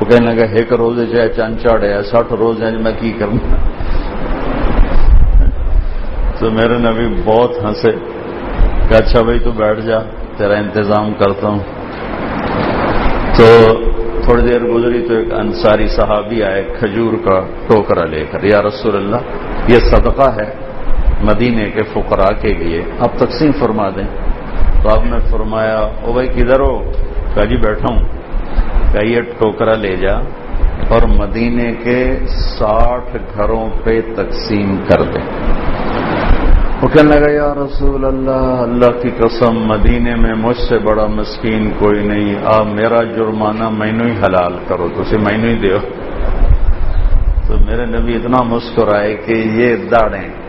وہ 0.00 0.04
کہنے 0.10 0.34
لگا 0.34 0.44
ایک 0.56 0.72
روزے 0.72 1.06
چاہے 1.06 1.28
چند 1.28 1.56
چاڑے 1.62 2.02
سٹھ 2.02 2.32
روز 2.32 2.62
ہیں، 2.62 2.70
میں 2.70 2.92
کی 3.00 3.12
کرنا 3.18 3.56
تو 6.38 6.50
میرے 6.50 6.78
نبی 6.78 7.06
بہت 7.24 7.50
ہنسے، 7.64 7.90
کہ 8.88 8.94
اچھا 8.94 9.22
بھائی 9.22 9.38
تو 9.38 9.50
بیٹھ 9.50 9.80
جا، 9.80 9.98
تیرا 10.36 10.54
انتظام 10.54 11.12
کرتا 11.12 11.48
ہوں۔ 11.48 11.62
تو 13.36 13.46
تھوڑی 14.24 14.42
دیر 14.42 14.64
گزری 14.64 15.06
تو 15.08 15.14
ایک 15.14 15.32
انصاری 15.32 15.88
صحابی 15.88 16.42
آئے 16.42 16.62
کھجور 16.78 17.12
کا 17.24 17.40
ٹوکرا 17.66 18.04
لے 18.04 18.24
کر، 18.30 18.44
یا 18.44 18.62
رسول 18.62 18.96
اللہ، 18.96 19.20
یہ 19.68 19.78
صدقہ 19.90 20.30
ہے۔ 20.40 20.67
مدینے 21.22 21.70
کے 21.70 21.82
فقراء 21.82 22.40
کے 22.40 22.54
لیے۔ 22.54 22.82
آپ 22.98 23.18
تقسیم 23.18 23.50
فرما 23.52 23.88
دیں۔ 23.88 24.28
تو 24.82 24.88
آپ 24.88 25.04
نے 25.04 25.18
فرمایا، 25.30 25.78
او 25.78 26.12
بھائی، 26.12 26.28
کدھر 26.28 26.60
ہو؟ 26.60 26.92
کہ 27.34 27.46
جی 27.46 27.56
بیٹھا 27.56 27.94
ہوں۔ 27.94 28.08
کہ 28.92 29.06
یہ 29.06 29.20
ٹوکرا 29.38 29.74
لے 29.74 29.96
جا 29.96 30.18
اور 30.88 31.02
مدینے 31.18 31.74
کے 31.84 32.16
ساٹھ 32.28 33.16
گھروں 33.34 33.70
پہ 33.84 34.00
تقسیم 34.16 34.76
کر 34.88 35.02
دے۔ 35.02 35.18
وہ 36.82 36.88
کہنے 36.88 37.20
لگا، 37.20 37.30
یا 37.30 37.54
رسول 37.54 38.04
اللہ 38.04 38.60
اللہ 38.60 39.00
کی 39.02 39.10
قسم، 39.10 39.58
مدینے 39.58 40.14
میں 40.14 40.34
مجھ 40.34 40.56
سے 40.56 40.78
بڑا 40.78 41.06
مسکین 41.06 41.70
کوئی 41.78 42.06
نہیں۔ 42.06 42.34
آپ 42.44 42.66
میرا 42.66 43.02
جرمانہ 43.02 43.68
مینو 43.68 44.04
ہی 44.04 44.12
حلال 44.12 44.52
کرو۔ 44.68 44.88
تو 44.94 45.02
اسے 45.02 45.18
مینو 45.18 45.48
ہی 45.48 45.54
دیو۔ 45.54 45.78
تو 47.46 47.54
میرے 47.66 47.86
نبی 47.86 48.16
اتنا 48.16 48.42
مسکرائے 48.42 49.16
کہ 49.16 49.32
یہ 49.32 49.76
داڑیں۔ 49.76 50.47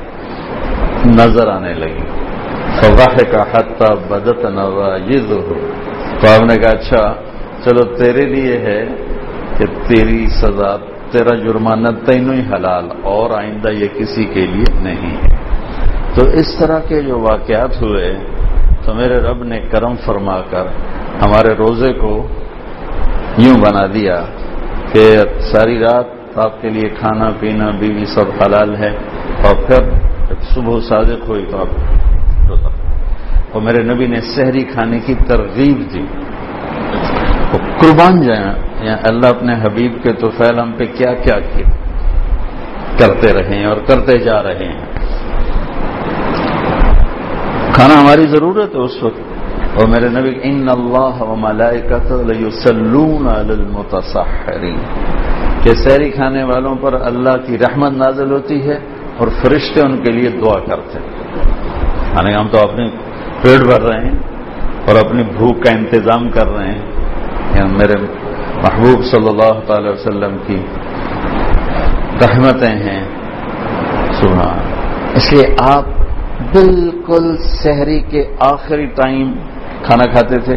نظر 1.06 1.48
آنے 1.48 1.74
لگی۔ 1.74 2.04
فواہ 2.82 3.32
کا 3.32 3.44
حتہ 3.54 3.94
بدت 4.10 4.46
نوا 4.46 4.98
یہ 5.06 5.18
تو 6.22 6.28
آپ 6.28 6.42
نے 6.42 6.58
کہا 6.58 6.70
اچھا 6.70 7.14
چلو 7.64 7.96
تیرے 7.96 8.26
لیے 8.26 8.58
ہے 8.58 8.86
کہ 9.58 9.66
تیری 9.88 10.28
سزا، 10.28 10.76
تیرا 11.12 11.36
جرمانہ 11.36 11.88
تینوں 12.06 12.34
ہی 12.34 12.40
حلال، 12.40 12.86
اور 13.04 13.32
آئندہ 13.32 13.70
یہ 13.70 13.88
کسی 14.00 14.24
کے 14.24 14.46
لیے 14.46 14.82
نہیں 14.82 15.18
ہے۔ 15.18 15.36
تو 16.16 16.26
اس 16.26 16.56
طرح 16.60 16.80
کے 16.80 17.02
جو 17.02 17.20
واقعات 17.20 17.82
ہوئے، 17.82 18.16
تو 18.86 18.94
میرے 18.94 19.18
رب 19.18 19.44
نے 19.44 19.60
کرم 19.60 19.96
فرما 20.06 20.42
کر 20.50 20.64
ہمارے 21.26 21.54
روزے 21.54 21.94
کو 21.94 22.28
یوں 23.38 23.56
بنا 23.56 23.86
دیا 23.94 24.26
کہ 24.92 25.18
ساری 25.40 25.80
رات 25.80 26.06
آپ 26.36 26.62
کے 26.62 26.70
لیے 26.70 26.90
کھانا 26.90 27.30
پینا، 27.40 27.70
بیوی 27.80 28.06
سب 28.06 28.44
حلال 28.46 28.76
ہے۔ 28.76 28.96
اور 29.44 29.56
پھر 29.68 30.10
صبح 30.42 30.80
صادق 30.90 31.30
ہوئی 31.30 31.46
تو 31.52 31.58
آپ 31.58 31.68
اور 33.52 33.62
میرے 33.62 33.84
نبی 33.84 34.08
نے 34.08 34.22
شہری 34.22 34.64
کھانے 34.64 35.00
کی 35.00 35.14
ترغیب 35.28 35.94
دی۔ 35.94 36.06
قربان 37.52 38.22
جائیں، 38.22 38.54
یا 38.82 38.96
اللہ 39.04 39.28
اپنے 39.28 39.54
حبیب 39.62 40.04
کے 40.04 40.14
تو 40.14 40.30
فیل 40.30 40.60
ہم 40.60 40.72
پہ 40.72 40.84
کیا 40.86 41.14
کیا 41.14 41.36
کرتے 43.00 43.34
رہے 43.34 43.56
ہیں 43.56 43.66
اور 43.66 43.78
کرتے 43.78 44.18
جا 44.18 44.44
رہے 44.44 44.66
ہیں۔ 44.66 44.86
کھانا 47.74 48.02
ہماری 48.02 48.22
ضرورت 48.22 48.76
ہے 48.76 48.80
اس 48.80 49.04
وقت۔ 49.04 49.20
اور 49.80 49.88
میرے 49.88 50.10
نبی 50.10 50.40
ان 50.44 50.70
اللہ 50.70 51.22
و 51.22 51.36
المتصحرین۔ 53.30 54.78
کہ 55.64 55.74
سحری 55.74 56.10
کھانے 56.10 56.44
والوں 56.44 56.76
پر 56.76 56.94
اللہ 56.94 57.48
کی 57.48 57.58
رحمت 57.58 57.92
نازل 57.92 58.32
ہوتی 58.32 58.70
ہے 58.70 58.80
اور 59.20 59.28
فرشتے 59.42 59.82
ان 59.82 59.98
کے 59.98 60.12
لیے 60.12 60.30
دعا 60.30 60.60
کرتے 60.60 61.00
ہیں۔ 61.00 61.10
یعنی 62.16 62.36
ہم 62.36 62.48
تو 62.48 62.58
اپنے 62.70 62.88
پیٹ 63.42 63.66
بھر 63.66 63.82
رہے 63.82 64.06
ہیں 64.06 64.20
اور 64.88 65.06
اپنی 65.06 65.24
بھوک 65.38 65.64
کا 65.64 65.72
انتظام 65.72 66.30
کر 66.30 66.48
رہے 66.48 66.68
ہیں۔ 66.68 66.82
یعنی 67.58 67.74
میرے 67.74 67.94
محبوب 68.56 69.06
صلی 69.06 69.28
اللہ 69.28 69.60
تعالی 69.68 69.88
وسلم 69.88 70.38
کی 70.48 70.58
رحمتیں 72.22 72.76
ہیں۔ 72.76 73.04
سبحان 74.22 74.60
اس 75.16 75.34
لیے 75.34 75.56
آپ 75.60 75.86
بالکل 76.54 77.36
شہری 77.64 78.00
کے 78.00 78.34
آخری 78.40 78.86
ٹائم 78.86 79.32
کھانا 79.84 80.04
کھاتے 80.12 80.38
تھے۔ 80.40 80.56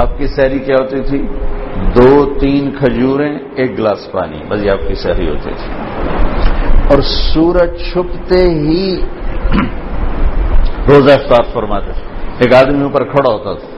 آپ 0.00 0.18
کی 0.18 0.26
سحری 0.26 0.58
کیا 0.58 0.76
ہوتی 0.80 1.00
تھی؟ 1.00 1.26
دو 1.96 2.34
تین 2.40 2.70
کھجوریں، 2.78 3.38
ایک 3.54 3.78
گلاس 3.78 4.12
پانی، 4.12 4.38
بس 4.48 4.64
یہ 4.64 4.70
آپ 4.70 4.88
کی 4.88 4.94
سحری 4.94 5.28
ہوتی 5.28 5.50
تھی۔ 5.50 6.17
اور 6.90 6.98
سورج 7.02 7.92
چھپتے 7.92 8.44
ہی 8.44 9.00
روزہ 10.88 11.12
افطار 11.12 11.44
فرماتے 11.52 11.92
تھے۔ 11.92 12.02
ایک 12.38 12.54
آدمی 12.54 12.82
اوپر 12.82 13.04
کھڑا 13.04 13.32
ہوتا 13.32 13.54
تھا۔ 13.54 13.68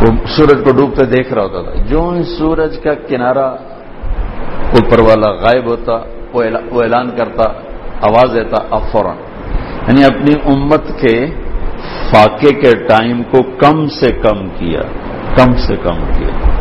وہ 0.00 0.26
سورج 0.26 0.64
کو 0.64 0.70
ڈوبتے 0.76 1.04
دیکھ 1.04 1.32
رہا 1.32 1.42
ہوتا 1.42 1.62
تھا۔ 1.62 1.82
جو 1.82 2.10
ہی 2.10 2.22
سورج 2.22 2.78
کا 2.84 2.94
کنارہ 2.94 3.54
اوپر 4.74 4.98
والا 4.98 5.30
غائب 5.30 5.66
ہوتا، 5.66 5.92
وہ 6.34 6.42
اعلان 6.82 7.10
کرتا، 7.10 7.48
آواز 8.02 8.34
دیتا، 8.34 8.56
اب 8.70 8.80
فوراً۔ 8.92 9.16
یعنی 9.88 10.04
اپنی 10.04 10.54
امت 10.54 11.00
کے 11.00 11.26
فاقے 12.10 12.54
کے 12.54 12.72
ٹائم 12.88 13.22
کو 13.22 13.42
کم 13.42 13.86
سے 13.86 14.06
کم 14.06 14.48
کیا، 14.48 14.80
کم 15.36 15.52
سے 15.56 15.76
کم 15.76 16.12
کیا۔ 16.18 16.58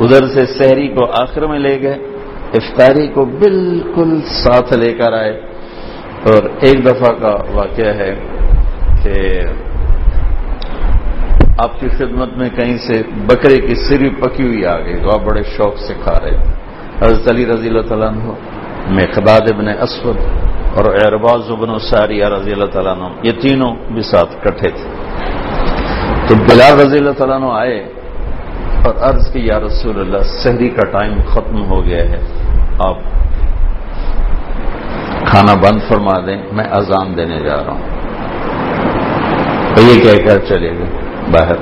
ادھر 0.00 0.26
سے 0.26 0.46
شہری 0.46 0.88
کو 0.88 1.12
آخر 1.12 1.46
میں 1.46 1.58
لے 1.58 1.82
گئے۔ 1.82 2.11
افطاری 2.54 3.06
کو 3.06 3.24
بالکل 3.24 4.20
ساتھ 4.24 4.72
لے 4.72 4.92
کر 4.92 5.12
آئے۔ 5.12 5.40
اور 6.26 6.42
ایک 6.60 6.84
دفعہ 6.86 7.12
کا 7.12 7.34
واقعہ 7.54 7.94
ہے 7.94 8.14
کہ 9.02 9.40
آپ 11.58 11.80
کی 11.80 11.88
خدمت 11.88 12.36
میں 12.36 12.48
کہیں 12.48 12.76
سے 12.76 13.02
بکرے 13.26 13.56
کی 13.56 13.74
سری 13.74 14.10
پکی 14.10 14.42
ہوئی 14.42 14.66
آ 14.66 14.78
گئی 14.78 14.96
تو 14.96 15.10
آپ 15.10 15.20
بڑے 15.24 15.42
شوق 15.56 15.78
سے 15.78 15.94
کھا 16.04 16.12
رہے 16.22 16.36
حضرت 17.02 17.28
علی 17.28 17.46
رضی 17.46 17.68
اللہ 17.68 17.80
تعالیٰ 17.80 18.08
عنہ، 18.08 18.32
مقداد 18.88 19.40
ابن 19.54 19.68
اسود 19.68 20.16
اور 20.74 20.84
ارباز 20.84 21.50
ابن 21.50 21.78
ساریہ 21.78 22.24
رضی 22.24 22.52
اللہ 22.52 22.64
تعالیٰ 22.64 22.92
عنہ، 22.92 23.08
یہ 23.22 23.32
تینوں 23.40 23.74
بھی 23.92 24.02
ساتھ 24.02 24.36
کٹھے 24.44 24.68
تھے۔ 24.68 24.88
تو 26.28 26.34
بلال 26.34 26.80
رضی 26.80 26.98
اللہ 26.98 27.10
تعالیٰ 27.10 27.36
عنہ 27.36 27.52
آئے 27.52 27.92
اور 28.84 28.94
عرض 29.00 29.32
کی 29.32 29.46
یا 29.46 29.60
رسول 29.60 30.00
اللہ، 30.00 30.18
سحری 30.18 30.68
کا 30.68 30.90
ٹائم 30.90 31.12
ختم 31.26 31.64
ہو 31.70 31.84
گیا 31.84 32.04
ہے۔ 32.04 32.20
آپ 32.78 32.96
کھانا 35.26 35.54
بند 35.54 35.80
فرما 35.88 36.18
دیں، 36.26 36.42
میں 36.52 36.64
اذان 36.64 37.16
دینے 37.16 37.40
جا 37.40 37.64
رہا 37.64 37.72
ہوں۔ 37.72 37.80
تو 39.74 39.82
یہ 39.82 40.00
کہہ 40.02 40.26
کر 40.26 40.38
چلے 40.48 40.70
گئے 40.70 40.86
باہر۔ 41.32 41.54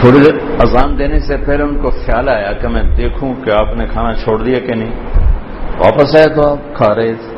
تھوڑی 0.00 0.18
دیر 0.18 0.34
اذان 0.58 0.98
دینے 0.98 1.18
سے 1.18 1.36
پہلے 1.36 1.62
ان 1.62 1.82
کو 1.82 1.90
خیال 1.90 2.28
آیا 2.28 2.52
کہ 2.52 2.68
میں 2.68 2.82
دیکھوں 2.82 3.34
کہ 3.44 3.50
آپ 3.50 3.76
نے 3.76 3.86
کھانا 3.86 4.14
چھوڑ 4.14 4.38
دیا 4.38 4.58
کہ 4.58 4.74
نہیں۔ 4.74 4.92
واپس 5.78 6.16
آئے 6.16 6.28
تو 6.28 6.52
آپ 6.52 6.74
کھا 6.74 6.94
رہے 6.94 7.12
تھے۔ 7.12 7.34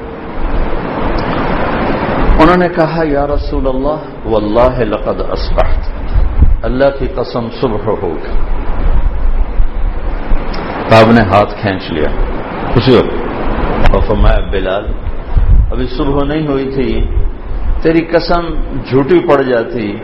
انہوں 2.42 2.56
نے 2.56 2.68
کہا، 2.68 3.02
یا 3.04 3.26
رسول 3.26 3.66
اللہ، 3.66 4.26
واللہ 4.26 4.85
لقد 4.85 5.20
اصبحت۔ 5.30 6.05
اللہ 6.62 6.98
کی 6.98 7.06
قسم 7.06 7.48
صبح 7.60 7.94
ہوگی 8.02 8.38
آپ 10.96 11.08
نے 11.08 11.20
ہاتھ 11.20 11.54
کھینچ 11.60 11.82
لیا۔ 11.90 12.08
خوشی 12.75 12.96
ہو 12.96 14.00
فرمایا، 14.00 14.50
بلال، 14.50 14.92
ابھی 15.70 15.86
صبح 15.86 16.25
نہیں 16.25 16.46
ہوئی 16.46 16.70
تھی۔ 16.75 17.06
تیری 17.82 18.00
قسم 18.00 18.40
جھوٹی 18.88 19.18
پڑ 19.18 19.42
جاتی۔ 19.42 19.96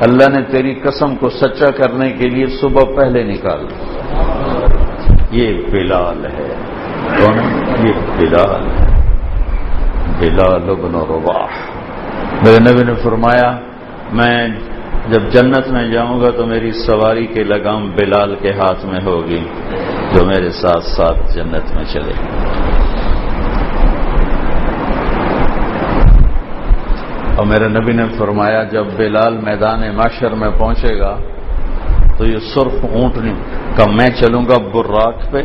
اللہ 0.00 0.28
نے 0.28 0.42
تیری 0.42 0.74
قسم 0.74 1.16
کو 1.16 1.28
سچا 1.30 1.70
کرنے 1.70 2.10
کے 2.10 2.28
لیے 2.28 2.46
صبح 2.46 2.82
پہلے 2.96 3.22
نکال 3.22 3.66
یہ 5.30 5.62
بلال 5.70 6.26
ہے۔ 6.26 6.54
کون؟ 7.18 7.38
یہ 7.86 7.92
بلال۔ 8.18 8.60
ہے 8.60 8.94
بلال 10.20 10.70
ابن 10.70 10.94
رواح۔ 10.94 11.46
میرے 12.46 12.72
نبی 12.72 12.84
نے 12.84 12.94
فرمایا، 12.94 13.56
میں 14.12 14.48
جب 15.10 15.22
جنت 15.32 15.66
میں 15.68 15.86
جاؤں 15.88 16.20
گا 16.20 16.30
تو 16.36 16.46
میری 16.46 16.70
سواری 16.72 17.26
کے 17.26 17.42
لگام 17.44 17.90
بلال 17.96 18.34
کے 18.42 18.52
ہاتھ 18.52 18.84
میں 18.86 19.00
ہوگی، 19.06 19.42
جو 20.14 20.24
میرے 20.26 20.50
ساتھ 20.60 20.84
ساتھ 20.86 21.20
جنت 21.34 21.74
میں 21.76 21.84
چلے 21.92 22.14
اور 27.36 27.46
میرے 27.46 27.68
نبی 27.68 27.92
نے 27.92 28.06
فرمایا، 28.18 28.62
جب 28.72 28.86
بلال 28.96 29.36
میدان 29.44 29.80
معاشر 29.96 30.34
میں 30.40 30.50
پہنچے 30.58 30.98
گا 30.98 31.14
تو 32.16 32.26
یہ 32.26 32.38
سرخ 32.54 32.84
اونٹنی 32.92 33.34
کا 33.76 33.90
میں 33.90 34.10
چلوں 34.20 34.44
گا 34.48 34.56
براک 34.74 35.30
پہ، 35.30 35.42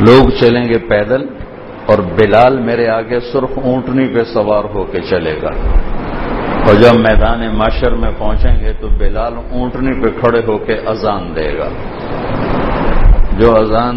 لوگ 0.00 0.30
چلیں 0.40 0.64
گے 0.64 0.78
پیدل 0.88 1.26
اور 1.86 1.98
بلال 2.16 2.58
میرے 2.66 2.88
آگے 2.90 3.20
سرخ 3.32 3.58
اونٹنی 3.64 4.06
پہ 4.14 4.24
سوار 4.32 4.64
ہو 4.74 4.84
کے 4.92 5.00
چلے 5.10 5.36
گا۔ 5.42 5.52
اور 6.66 6.74
جب 6.74 6.94
میدان 6.94 7.56
معاشر 7.56 7.94
میں 7.94 8.10
پہنچیں 8.18 8.60
گے 8.60 8.72
تو 8.80 8.88
بلال 8.88 9.32
اونٹنی 9.50 10.02
پہ 10.02 10.20
کھڑے 10.20 10.40
ہو 10.48 10.58
کے 10.58 10.72
اذان 10.72 11.36
دے 11.36 11.58
گا۔ 11.58 11.68
جو 13.38 13.56
اذان 13.56 13.96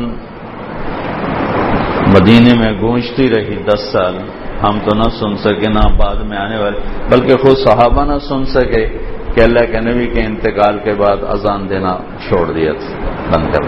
مدینے 2.08 2.54
میں 2.60 2.72
گونجتی 2.82 3.30
رہی 3.30 3.56
دس 3.56 3.80
سال، 3.92 4.18
ہم 4.64 4.80
تو 4.80 4.96
نہ 4.96 5.10
سن 5.20 5.38
سکے 5.38 5.70
نہ 5.70 5.88
بعد 5.98 6.16
میں 6.16 6.38
آنے 6.38 6.58
والے، 6.58 6.80
بلکہ 7.10 7.38
خود 7.38 7.58
صحابہ 7.58 8.06
نہ 8.06 8.18
سن 8.20 8.46
سکے 8.46 8.86
کہ 9.34 9.42
اللہ 9.42 9.72
کے 9.72 9.80
نبی 9.80 10.08
کے 10.08 10.22
انتقال 10.22 10.80
کے 10.84 10.94
بعد 10.94 11.18
اذان 11.30 11.70
دینا 11.70 11.98
چھوڑ 12.28 12.52
دیا 12.52 12.72
تھا، 12.74 13.10
بند 13.34 13.54
کر 13.54 13.64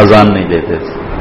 اذان 0.00 0.34
نہیں 0.34 0.48
دیتے 0.48 0.76
تھے۔ 0.76 1.11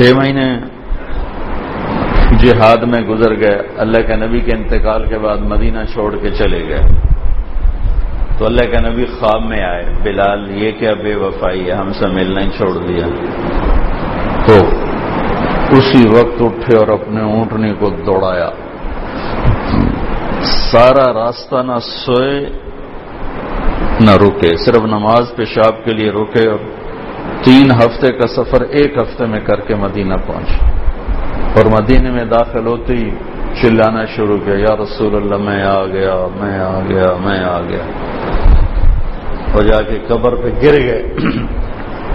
چھ 0.00 0.16
مہینے 0.16 0.58
جہاد 2.38 2.76
میں 2.76 3.00
گزر 3.00 3.40
گئے، 3.40 3.58
اللہ 3.76 4.02
کے 4.06 4.16
نبی 4.16 4.40
کے 4.40 4.56
انتقال 4.56 5.06
کے 5.08 5.18
بعد 5.18 5.36
مدینہ 5.36 5.78
چھوڑ 5.92 6.16
کے 6.16 6.30
چلے 6.30 6.68
گئے۔ 6.68 6.82
تو 8.38 8.46
اللہ 8.46 8.60
کے 8.60 8.90
نبی 8.90 9.04
خواب 9.04 9.42
میں 9.42 9.62
آئے، 9.62 9.84
بلال، 10.02 10.62
یہ 10.62 10.72
کیا 10.72 10.90
بے 11.02 11.14
وفائی 11.14 11.66
ہے، 11.66 11.72
ہم 11.72 11.92
سے 11.92 12.06
ملنا 12.06 12.40
ہی 12.40 12.50
چھوڑ 12.50 12.86
دیا۔ 12.86 13.06
تو 14.46 14.54
اسی 15.70 16.08
وقت 16.08 16.42
اٹھے 16.42 16.76
اور 16.76 16.88
اپنے 16.88 17.20
اونٹنی 17.20 17.74
کو 17.78 17.90
دوڑایا۔ 17.90 18.50
سارا 20.42 21.12
راستہ 21.12 21.56
نہ 21.56 21.78
سوئے، 21.82 22.40
نہ 24.00 24.10
رکے، 24.10 24.56
صرف 24.56 24.84
نماز 24.84 25.36
پیشاب 25.36 25.84
کے 25.84 25.92
لیے 25.94 26.10
رکے 26.10 26.48
اور 26.48 26.58
تین 27.44 27.70
ہفتے 27.70 28.12
کا 28.12 28.26
سفر 28.26 28.60
ایک 28.60 28.96
ہفتے 28.96 29.26
میں 29.26 29.40
کر 29.40 29.60
کے 29.60 29.74
مدینہ 29.74 30.14
پہنچے 30.26 30.80
اور 31.56 31.80
مدینے 31.80 32.10
میں 32.10 32.24
داخل 32.24 32.66
ہوتے 32.66 32.96
ہی 32.96 33.10
چلانا 33.62 34.04
شروع 34.04 34.38
کیا، 34.44 34.54
یا 34.54 34.76
رسول 34.76 35.16
اللہ، 35.16 35.36
میں 35.36 35.62
آ 35.62 35.86
گیا، 35.86 36.14
میں 36.40 36.58
آ 36.58 36.80
گیا، 36.88 37.14
میں 37.24 37.44
آ 37.44 37.60
گیا۔ 37.60 37.82
اور 39.54 39.62
جا 39.62 39.82
کے 39.82 39.98
قبر 40.08 40.34
پہ 40.34 40.48
گر 40.62 40.72
گئے۔ 40.72 41.02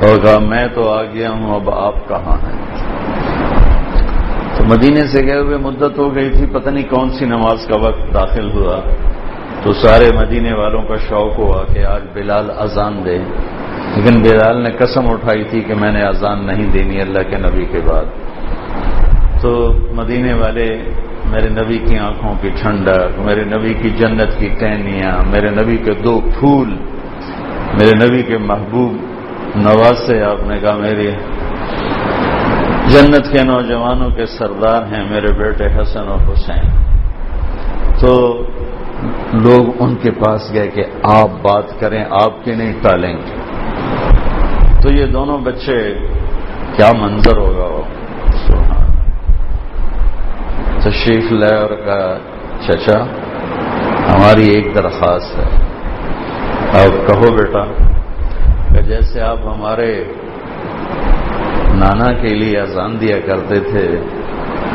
اور 0.01 0.17
کہا، 0.17 0.39
میں 0.39 0.67
تو 0.73 0.89
آ 0.89 1.03
گیا 1.03 1.31
ہوں، 1.31 1.55
اب 1.55 1.69
آپ 1.69 2.07
کہاں 2.07 2.37
ہیں؟ 2.47 2.65
تو 4.57 4.63
مدینے 4.63 5.01
سے 5.01 5.25
گئے 5.25 5.39
ہوئے 5.39 5.57
مدت 5.57 5.97
ہو 5.97 6.15
گئی 6.15 6.29
تھی، 6.29 6.45
پتہ 6.45 6.69
نہیں 6.69 6.89
کون 6.89 7.09
سی 7.09 7.25
نماز 7.25 7.67
کا 7.67 7.75
وقت 7.81 8.13
داخل 8.13 8.51
ہوا۔ 8.51 8.79
تو 9.63 9.73
سارے 9.73 10.09
مدینے 10.15 10.53
والوں 10.53 10.83
کا 10.83 10.95
شوق 10.95 11.39
ہوا 11.39 11.73
کہ 11.73 11.85
آج 11.85 12.01
بلال 12.13 12.51
اذان 12.57 13.05
دے 13.05 13.17
لیکن 13.95 14.21
بلال 14.21 14.63
نے 14.63 14.69
قسم 14.71 15.09
اٹھائی 15.09 15.43
تھی 15.43 15.61
کہ 15.61 15.75
میں 15.75 15.91
نے 15.91 16.01
اذان 16.01 16.45
نہیں 16.45 16.71
دینی 16.71 17.01
اللہ 17.01 17.29
کے 17.29 17.37
نبی 17.37 17.65
کے 17.65 17.79
بعد۔ 17.79 18.05
تو 19.41 19.73
مدینے 19.91 20.33
والے 20.33 20.89
میرے 21.25 21.49
نبی 21.49 21.77
کی 21.77 21.97
آنکھوں 21.97 22.35
کی 22.41 22.49
ٹھنڈک، 22.61 23.19
میرے 23.19 23.43
نبی 23.43 23.73
کی 23.73 23.89
جنت 23.89 24.39
کی 24.39 24.49
ٹہنیاں، 24.59 25.31
میرے 25.31 25.49
نبی 25.49 25.77
کے 25.77 25.91
دو 25.93 26.21
پھول، 26.39 26.67
میرے 27.73 28.05
نبی 28.05 28.23
کے 28.23 28.37
محبوب 28.37 28.91
نواز 29.55 29.97
سے 30.07 30.23
آپ 30.23 30.47
نے 30.47 30.59
کہا 30.59 30.75
میری 30.75 31.11
جنت 32.87 33.31
کے 33.31 33.43
نوجوانوں 33.43 34.09
کے 34.09 34.25
سردار 34.25 34.83
ہیں 34.93 35.09
میرے 35.09 35.33
بیٹے 35.33 35.65
حسن 35.65 36.07
اور 36.07 36.33
حسین۔ 36.33 36.69
تو 37.99 38.43
لوگ 39.33 39.65
ان 39.79 39.95
کے 39.95 40.11
پاس 40.11 40.53
گئے 40.53 40.67
کہ 40.67 40.83
آپ 41.03 41.29
بات 41.29 41.79
کریں، 41.79 42.05
آپ 42.11 42.45
کی 42.45 42.55
نہیں، 42.55 42.73
ٹالیں 42.81 43.13
گے۔ 43.13 43.44
تو 44.85 44.91
یہ 44.91 45.05
دونوں 45.05 45.37
بچے 45.37 45.93
کیا 46.75 46.91
منظر 46.99 47.37
ہوگا؟ 47.37 47.63
وہ 47.63 47.81
تشریف 50.79 51.31
لے 51.31 51.55
اور 51.55 51.69
کا 51.69 52.17
چچا، 52.67 53.03
ہماری 54.09 54.49
ایک 54.49 54.75
درخواست 54.75 55.39
ہے۔ 55.39 55.49
اب 56.83 57.07
کہو 57.07 57.31
بیٹا، 57.31 57.63
کہ 58.75 58.81
جیسے 58.81 59.21
آپ 59.21 59.37
ہمارے 59.45 60.03
نانا 61.73 62.13
کے 62.13 62.27
لیے 62.27 62.59
اذان 62.59 63.01
دیا 63.01 63.19
کرتے 63.19 63.59
تھے، 63.59 63.99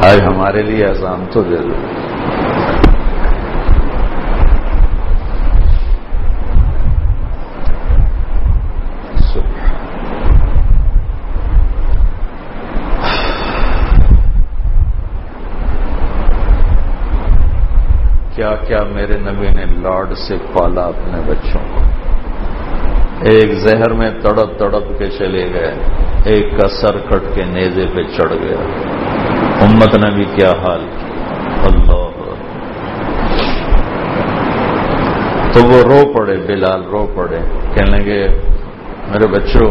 آج 0.05 0.23
ہمارے 0.23 0.63
لیے 0.63 0.85
اذان 0.85 1.25
تو 1.31 1.43
دے 1.43 1.57
دو۔ 1.57 1.75
کیا 18.41 18.55
کیا 18.67 18.79
میرے 18.93 19.17
نبی 19.21 19.49
نے 19.49 19.65
لاڈ 19.83 20.13
سے 20.17 20.37
پالا 20.53 20.83
اپنے 20.83 21.19
بچوں 21.27 21.61
کو۔ 21.73 21.81
ایک 23.21 23.51
زہر 23.55 23.93
میں 23.93 24.11
تڑپ 24.23 24.59
تڑپ 24.59 24.99
کے 24.99 25.07
چلے 25.07 25.43
گئے، 25.55 25.73
ایک 26.25 26.47
کا 26.61 26.69
سر 26.69 26.99
کٹ 27.09 27.27
کے 27.35 27.45
نیزے 27.45 27.85
پہ 27.95 28.03
چڑھ 28.17 28.33
گیا 28.33 28.63
امت 29.67 29.95
نے 29.95 30.11
بھی 30.11 30.25
کیا 30.25 30.53
حال؟ 30.63 30.87
اللہ۔ 31.69 32.07
تو 35.53 35.67
وہ 35.69 35.83
رو 35.83 36.01
پڑے، 36.13 36.37
بلال 36.47 36.85
رو 36.85 37.07
پڑے، 37.17 37.39
کہنے 37.75 37.99
لگے، 37.99 38.27
میرے 39.11 39.29
بچوں، 39.29 39.71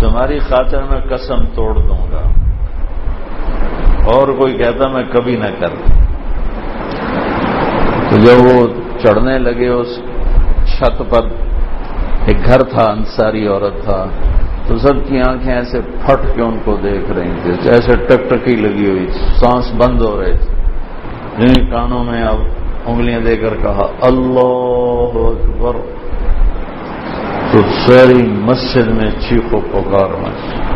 تمہاری 0.00 0.38
خاطر 0.38 0.82
میں 0.82 1.00
قسم 1.10 1.44
توڑ 1.54 1.74
دوں 1.74 2.06
گا، 2.12 2.24
اور 4.14 4.28
کوئی 4.28 4.58
کہتا 4.58 4.88
میں 4.88 5.04
کبھی 5.12 5.36
نہ 5.36 5.50
کرتا۔ 5.60 5.95
تو 8.16 8.22
جب 8.22 8.46
وہ 8.46 8.66
چڑھنے 8.98 9.38
لگے 9.38 9.68
اس 9.68 9.88
چھت 10.66 11.02
پر۔ 11.10 11.20
ایک 12.26 12.46
گھر 12.46 12.62
تھا، 12.62 12.84
انصاری 12.84 13.46
عورت 13.46 13.84
تھا۔ 13.84 14.06
تو 14.66 14.78
سب 14.78 15.08
کی 15.08 15.20
آنکھیں 15.20 15.54
ایسے 15.54 15.80
پھٹ 15.80 16.36
کے 16.36 16.42
ان 16.42 16.58
کو 16.64 16.76
دیکھ 16.76 17.10
رہی 17.10 17.30
تھی 17.42 17.52
جیسے 17.62 17.96
ٹک 17.96 18.30
ٹکی 18.30 18.56
لگی 18.56 18.90
ہوئی 18.90 19.06
سانس 19.10 19.72
بند 19.76 20.02
ہو 20.02 20.20
رہے 20.20 20.32
تھے 20.32 20.54
جن 21.38 21.70
کانوں 21.70 22.04
میں 22.04 22.22
اب 22.22 22.36
انگلیاں 22.86 23.20
دے 23.20 23.36
کر 23.36 23.54
کہا، 23.62 23.86
اللہ 24.00 25.18
اکبر! 25.28 25.76
تو 27.52 27.58
ساری 27.86 28.22
مسجد 28.32 28.88
میں 28.88 29.10
چیخو 29.20 29.60
پکار 29.60 30.08
مچ۔ 30.08 30.75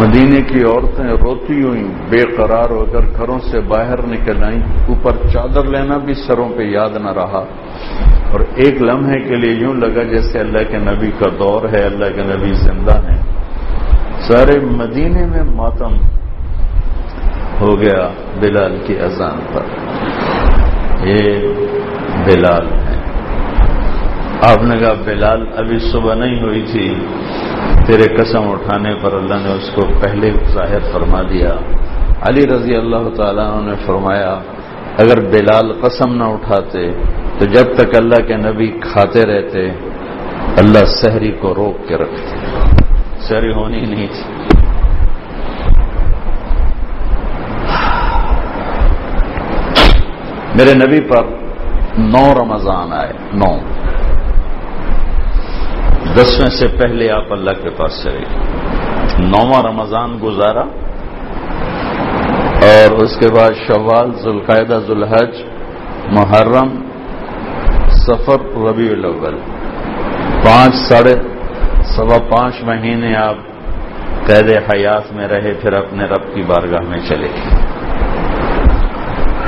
مدینے 0.00 0.42
کی 0.42 0.62
عورتیں 0.62 1.04
روتی 1.04 1.62
ہوئی 1.62 1.84
بے 2.10 2.24
قرار 2.36 2.70
ہو 2.70 2.84
کر 2.92 3.00
گھروں 3.00 3.38
سے 3.50 3.60
باہر 3.60 4.06
نکل 4.06 4.44
آئیں، 4.44 4.62
اوپر 4.88 5.12
چادر 5.32 5.64
لینا 5.64 5.96
بھی 5.96 6.14
سروں 6.14 6.48
پہ 6.56 6.62
یاد 6.62 6.96
نہ 7.02 7.10
رہا۔ 7.10 7.44
اور 8.32 8.40
ایک 8.54 8.82
لمحے 8.82 9.20
کے 9.20 9.34
لیے 9.34 9.52
یوں 9.52 9.74
لگا 9.74 10.02
جیسے 10.02 10.38
اللہ 10.38 10.58
کے 10.70 10.78
نبی 10.78 11.10
کا 11.10 11.28
دور 11.38 11.68
ہے، 11.68 11.84
اللہ 11.84 12.04
کے 12.04 12.22
نبی 12.22 12.54
زندہ 12.54 12.94
ہیں۔ 12.94 13.22
سارے 14.20 14.60
مدینے 14.60 15.26
میں 15.26 15.42
ماتم 15.42 15.94
ہو 17.60 17.80
گیا 17.80 18.08
بلال 18.40 18.78
کی 18.86 18.98
اذان 19.00 19.40
پر۔ 19.52 19.62
یہ 21.06 21.48
بلال 22.26 22.66
ہے 22.66 23.00
آپ 24.42 24.62
نے 24.62 24.76
کہا 24.76 24.92
بلال 25.04 25.46
ابھی 25.56 25.78
صبح 25.78 26.14
نہیں 26.14 26.42
ہوئی 26.42 26.64
تھی۔ 26.72 26.94
تیرے 27.90 28.16
قسم 28.16 28.50
اٹھانے 28.50 28.94
پر 29.02 29.12
اللہ 29.12 29.34
نے 29.34 29.52
اس 29.52 29.70
کو 29.74 29.82
پہلے 30.02 30.32
ظاہر 30.44 30.92
فرما 30.92 31.22
دیا۔ 31.22 31.52
علی 32.22 32.46
رضی 32.46 32.76
اللہ 32.76 33.14
تعالیٰ 33.16 33.62
نے 33.62 33.72
فرمایا، 33.86 34.38
اگر 34.98 35.20
بلال 35.20 35.72
قسم 35.80 36.14
نہ 36.14 36.24
اٹھاتے، 36.24 36.92
تو 37.38 37.44
جب 37.44 37.74
تک 37.76 37.96
اللہ 37.96 38.26
کے 38.26 38.36
نبی 38.36 38.66
کھاتے 38.66 39.26
رہتے، 39.26 39.70
اللہ 40.56 40.84
سحری 40.86 41.32
کو 41.32 41.54
روک 41.54 41.88
کے 41.88 41.96
رکھتے۔ 41.96 42.36
سحری 43.20 43.52
ہونی 43.52 43.80
نہیں 43.80 44.06
تھی۔ 44.06 44.32
میرے 50.54 50.74
نبی 50.74 51.00
پر 51.00 51.22
نو 51.98 52.34
رمضان 52.40 52.92
آئے، 52.92 53.12
نو۔ 53.34 53.79
دسویں 56.16 56.50
سے 56.50 56.68
پہلے 56.68 57.10
آپ 57.10 57.32
اللہ 57.32 57.50
کے 57.50 57.70
پاس 57.70 58.02
چلے 58.02 58.18
گئے۔ 58.18 58.38
نواں 59.18 59.62
رمضان 59.62 60.18
گزارا 60.22 60.62
اور 62.62 62.92
اس 62.92 63.16
کے 63.16 63.28
بعد 63.34 63.50
شوال 63.66 64.12
ذوالقاعدہ 64.12 64.78
ذوالحج، 64.86 65.42
محرم 66.10 66.82
سفر 67.90 68.40
ربیع 68.56 68.92
الاول۔ 68.92 69.38
پانچ 70.44 70.74
ساڑھے 70.74 71.14
سوا 71.82 72.18
پانچ 72.30 72.54
مہینے 72.62 73.16
آپ 73.16 73.34
قید 74.26 74.50
حیات 74.50 75.12
میں 75.12 75.28
رہے، 75.28 75.54
پھر 75.54 75.72
اپنے 75.72 76.04
رب 76.04 76.34
کی 76.34 76.42
بارگاہ 76.42 76.88
میں 76.88 76.98
چلے۔ 77.08 77.28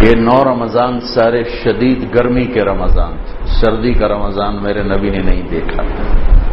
یہ 0.01 0.17
نو 0.17 0.45
رمضان 0.45 1.01
سارے 1.01 1.45
شدید 1.45 2.15
گرمی 2.15 2.45
کے 2.45 2.65
رمضان 2.65 3.17
تھے۔ 3.27 3.47
سردی 3.47 3.93
کا 3.93 4.09
رمضان 4.09 4.63
میرے 4.63 4.83
نبی 4.83 5.11
نے 5.11 5.19
نہیں 5.19 5.43
دیکھا۔ 5.43 5.83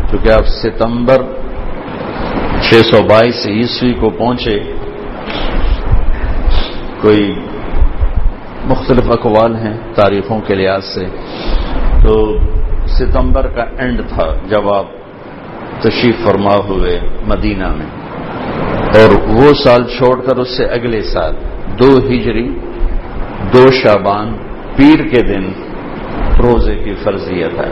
کیونکہ 0.09 0.29
آپ 0.29 0.47
ستمبر 0.47 1.21
چھ 2.61 2.73
سو 2.73 3.03
بائیس 3.09 3.47
عیسوی 3.47 3.93
کو 3.93 4.09
پہنچے، 4.09 4.59
کوئی 7.01 7.35
مختلف 8.65 9.11
اقوال 9.11 9.55
ہیں 9.55 9.77
تاریخوں 9.95 10.41
کے 10.41 10.55
لحاظ 10.55 10.85
سے۔ 10.85 11.05
تو 12.03 12.37
ستمبر 12.87 13.47
کا 13.47 13.63
اینڈ 13.77 14.01
تھا 14.09 14.25
جب 14.47 14.73
آپ 14.73 14.85
تشریف 15.79 16.15
فرما 16.23 16.55
ہوئے 16.55 16.99
مدینہ 17.27 17.75
میں۔ 17.75 17.85
اور 18.95 19.29
وہ 19.29 19.53
سال 19.53 19.83
چھوڑ 19.83 20.21
کر 20.21 20.37
اس 20.37 20.57
سے 20.57 20.65
اگلے 20.65 21.01
سال، 21.01 21.35
دو 21.79 21.97
ہجری، 21.97 22.49
دو 23.53 23.71
شابان 23.71 24.37
پیر 24.75 25.07
کے 25.07 25.21
دن 25.21 25.51
روزے 26.43 26.75
کی 26.75 26.93
فرضیت 27.03 27.59
ہے۔ 27.59 27.71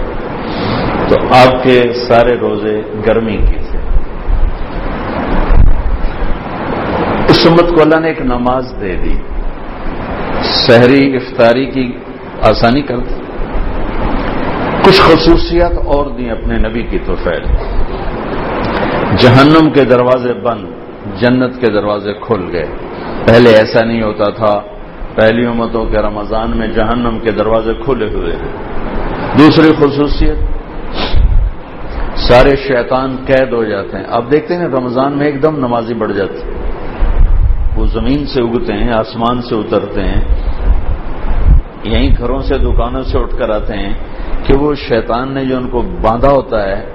تو 1.09 1.15
آپ 1.29 1.63
کے 1.63 1.93
سارے 2.07 2.37
روزے 2.37 2.81
گرمی 3.07 3.37
کی 3.37 3.55
تھے۔ 3.71 3.79
اس 7.29 7.47
امت 7.49 7.75
کو 7.75 7.81
اللہ 7.81 7.99
نے 7.99 8.07
ایک 8.07 8.21
نماز 8.21 8.73
دے 8.81 8.95
دی۔ 8.95 9.15
شہری 10.43 11.15
افطاری 11.15 11.65
کی 11.65 11.97
آسانی 12.41 12.81
کر 12.81 12.97
دی۔ 12.97 13.13
کچھ 14.85 15.01
خصوصیات 15.01 15.71
اور 15.85 16.05
دی 16.05 16.29
اپنے 16.29 16.57
نبی 16.69 16.83
کی 16.83 16.99
تو 17.05 17.15
فیل 17.23 17.43
جہنم 19.17 19.69
کے 19.69 19.83
دروازے 19.83 20.33
بند، 20.33 20.65
جنت 21.19 21.59
کے 21.59 21.67
دروازے 21.71 22.13
کھل 22.13 22.49
گئے۔ 22.51 22.65
پہلے 23.27 23.49
ایسا 23.49 23.85
نہیں 23.85 24.03
ہوتا 24.03 24.29
تھا۔ 24.29 24.61
پہلی 25.15 25.45
امتوں 25.45 25.85
کے 25.85 25.97
رمضان 25.97 26.57
میں 26.57 26.67
جہنم 26.67 27.19
کے 27.19 27.31
دروازے 27.31 27.73
کھلے 27.73 28.09
ہوئے 28.09 28.33
ہیں۔ 28.33 28.51
دوسری 29.39 29.71
خصوصیت 29.77 30.56
سارے 32.27 32.55
شیطان 32.55 33.15
قید 33.25 33.53
ہو 33.53 33.63
جاتے 33.63 33.97
ہیں۔ 33.97 34.03
آپ 34.09 34.23
دیکھتے 34.31 34.55
ہیں 34.55 34.67
رمضان 34.67 35.17
میں 35.17 35.25
ایک 35.25 35.43
دم 35.43 35.57
نمازی 35.57 35.93
بڑھ 35.93 36.13
جاتی 36.13 36.41
وہ 37.75 37.85
زمین 37.85 38.25
سے 38.25 38.41
اگتے 38.41 38.73
ہیں، 38.73 38.91
آسمان 38.93 39.41
سے 39.41 39.55
اترتے 39.55 40.01
ہیں۔ 40.01 40.21
یہیں 41.83 42.17
گھروں 42.17 42.41
سے، 42.41 42.57
دکانوں 42.57 43.03
سے 43.03 43.19
اٹھ 43.19 43.35
کر 43.37 43.49
آتے 43.49 43.73
ہیں 43.73 43.93
کہ 44.43 44.53
وہ 44.57 44.73
شیطان 44.73 45.33
نے 45.33 45.45
جو 45.45 45.57
ان 45.57 45.69
کو 45.69 45.81
باندھا 45.81 46.29
ہوتا 46.29 46.63
ہے، 46.63 46.85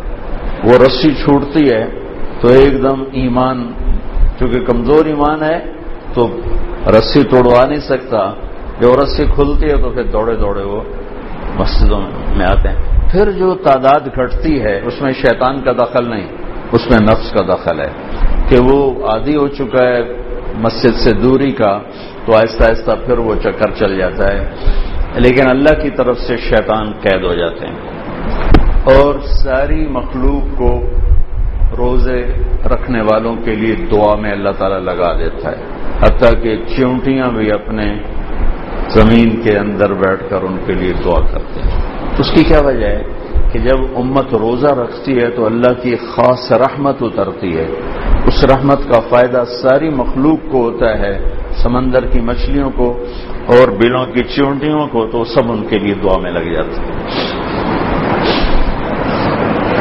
وہ 0.64 0.72
رسی 0.86 1.14
چھوٹتی 1.14 1.70
ہے، 1.70 1.84
تو 2.40 2.48
ایک 2.48 2.82
دم 2.82 3.04
ایمان، 3.12 3.72
چونکہ 4.38 4.60
کمزور 4.60 5.04
ایمان 5.04 5.42
ہے، 5.42 5.72
تو 6.14 6.28
رسی 6.86 7.22
توڑوا 7.22 7.64
نہیں 7.64 7.80
سکتا۔ 7.80 8.30
جو 8.80 8.94
رسی 9.04 9.24
کھلتی 9.34 9.66
ہے 9.66 9.76
تو 9.76 9.90
پھر 9.90 10.02
دوڑے 10.02 10.36
دوڑے 10.36 10.62
وہ 10.62 10.80
مسجدوں 11.56 12.00
میں 12.36 12.46
آتے 12.46 12.68
ہیں۔ 12.68 13.10
پھر 13.10 13.30
جو 13.30 13.54
تعداد 13.54 14.00
گھٹتی 14.16 14.62
ہے، 14.62 14.80
اس 14.84 15.02
میں 15.02 15.12
شیطان 15.12 15.60
کا 15.60 15.72
دخل 15.72 16.10
نہیں، 16.10 16.26
اس 16.72 16.90
میں 16.90 16.98
نفس 17.00 17.32
کا 17.32 17.54
دخل 17.54 17.80
ہے۔ 17.80 17.90
کہ 18.48 18.56
وہ 18.58 19.06
عادی 19.08 19.36
ہو 19.36 19.48
چکا 19.48 19.84
ہے 19.84 20.00
مسجد 20.54 20.94
سے 20.94 21.10
دوری 21.10 21.52
کا، 21.52 21.78
تو 22.24 22.36
آہستہ 22.36 22.64
آہستہ 22.64 22.90
پھر 23.06 23.18
وہ 23.18 23.34
چکر 23.42 23.70
چل 23.74 23.98
جاتا 23.98 24.32
ہے۔ 24.32 24.50
لیکن 25.14 25.48
اللہ 25.48 25.82
کی 25.82 25.90
طرف 25.90 26.18
سے 26.18 26.36
شیطان 26.36 26.92
قید 27.00 27.24
ہو 27.24 27.34
جاتے 27.34 27.66
ہیں۔ 27.66 27.76
اور 28.84 29.14
ساری 29.20 29.88
مخلوق 29.88 30.58
کو 30.58 30.82
روزے 31.78 32.22
رکھنے 32.64 33.00
والوں 33.00 33.36
کے 33.44 33.56
لیے 33.56 33.74
دعا 33.74 34.14
میں 34.14 34.32
اللہ 34.32 34.50
تعالیٰ 34.58 34.78
لگا 34.78 35.18
دیتا 35.18 35.50
ہے۔ 35.50 35.56
حتیٰ 36.00 36.42
کہ 36.42 36.56
چونٹیاں 36.76 37.26
بھی 37.26 37.52
اپنے 37.52 37.94
زمین 38.94 39.42
کے 39.42 39.58
اندر 39.58 39.92
بیٹھ 39.92 40.30
کر 40.30 40.42
ان 40.42 40.56
کے 40.66 40.72
لیے 40.72 40.92
دعا 41.04 41.20
کرتے 41.32 41.60
ہیں۔ 41.60 41.80
اس 42.18 42.30
کی 42.34 42.44
کیا 42.44 42.60
وجہ 42.60 42.86
ہے 42.86 43.02
کہ 43.52 43.58
جب 43.58 43.76
امت 43.96 44.34
روزہ 44.34 44.66
رکھتی 44.66 45.18
ہے 45.18 45.30
تو 45.30 45.46
اللہ 45.46 45.82
کی 45.82 45.96
خاص 45.96 46.52
رحمت 46.52 46.96
اترتی 47.00 47.58
ہے۔ 47.58 47.66
اس 48.26 48.44
رحمت 48.44 48.78
کا 48.94 49.00
فائدہ 49.00 49.44
ساری 49.62 49.88
مخلوق 49.88 50.38
کو 50.50 50.62
ہوتا 50.62 50.98
ہے، 50.98 51.34
سمندر 51.62 52.06
کی 52.06 52.20
مچھلیوں 52.20 52.70
کو 52.70 53.04
اور 53.46 53.68
بلوں 53.68 54.06
کی 54.06 54.22
چونٹیوں 54.22 54.86
کو، 54.86 55.06
تو 55.06 55.24
سب 55.24 55.52
ان 55.52 55.66
کے 55.66 55.78
لیے 55.78 55.94
دعا 55.94 56.18
میں 56.18 56.30
لگ 56.30 56.52
جاتے 56.52 56.80
ہیں 56.80 56.92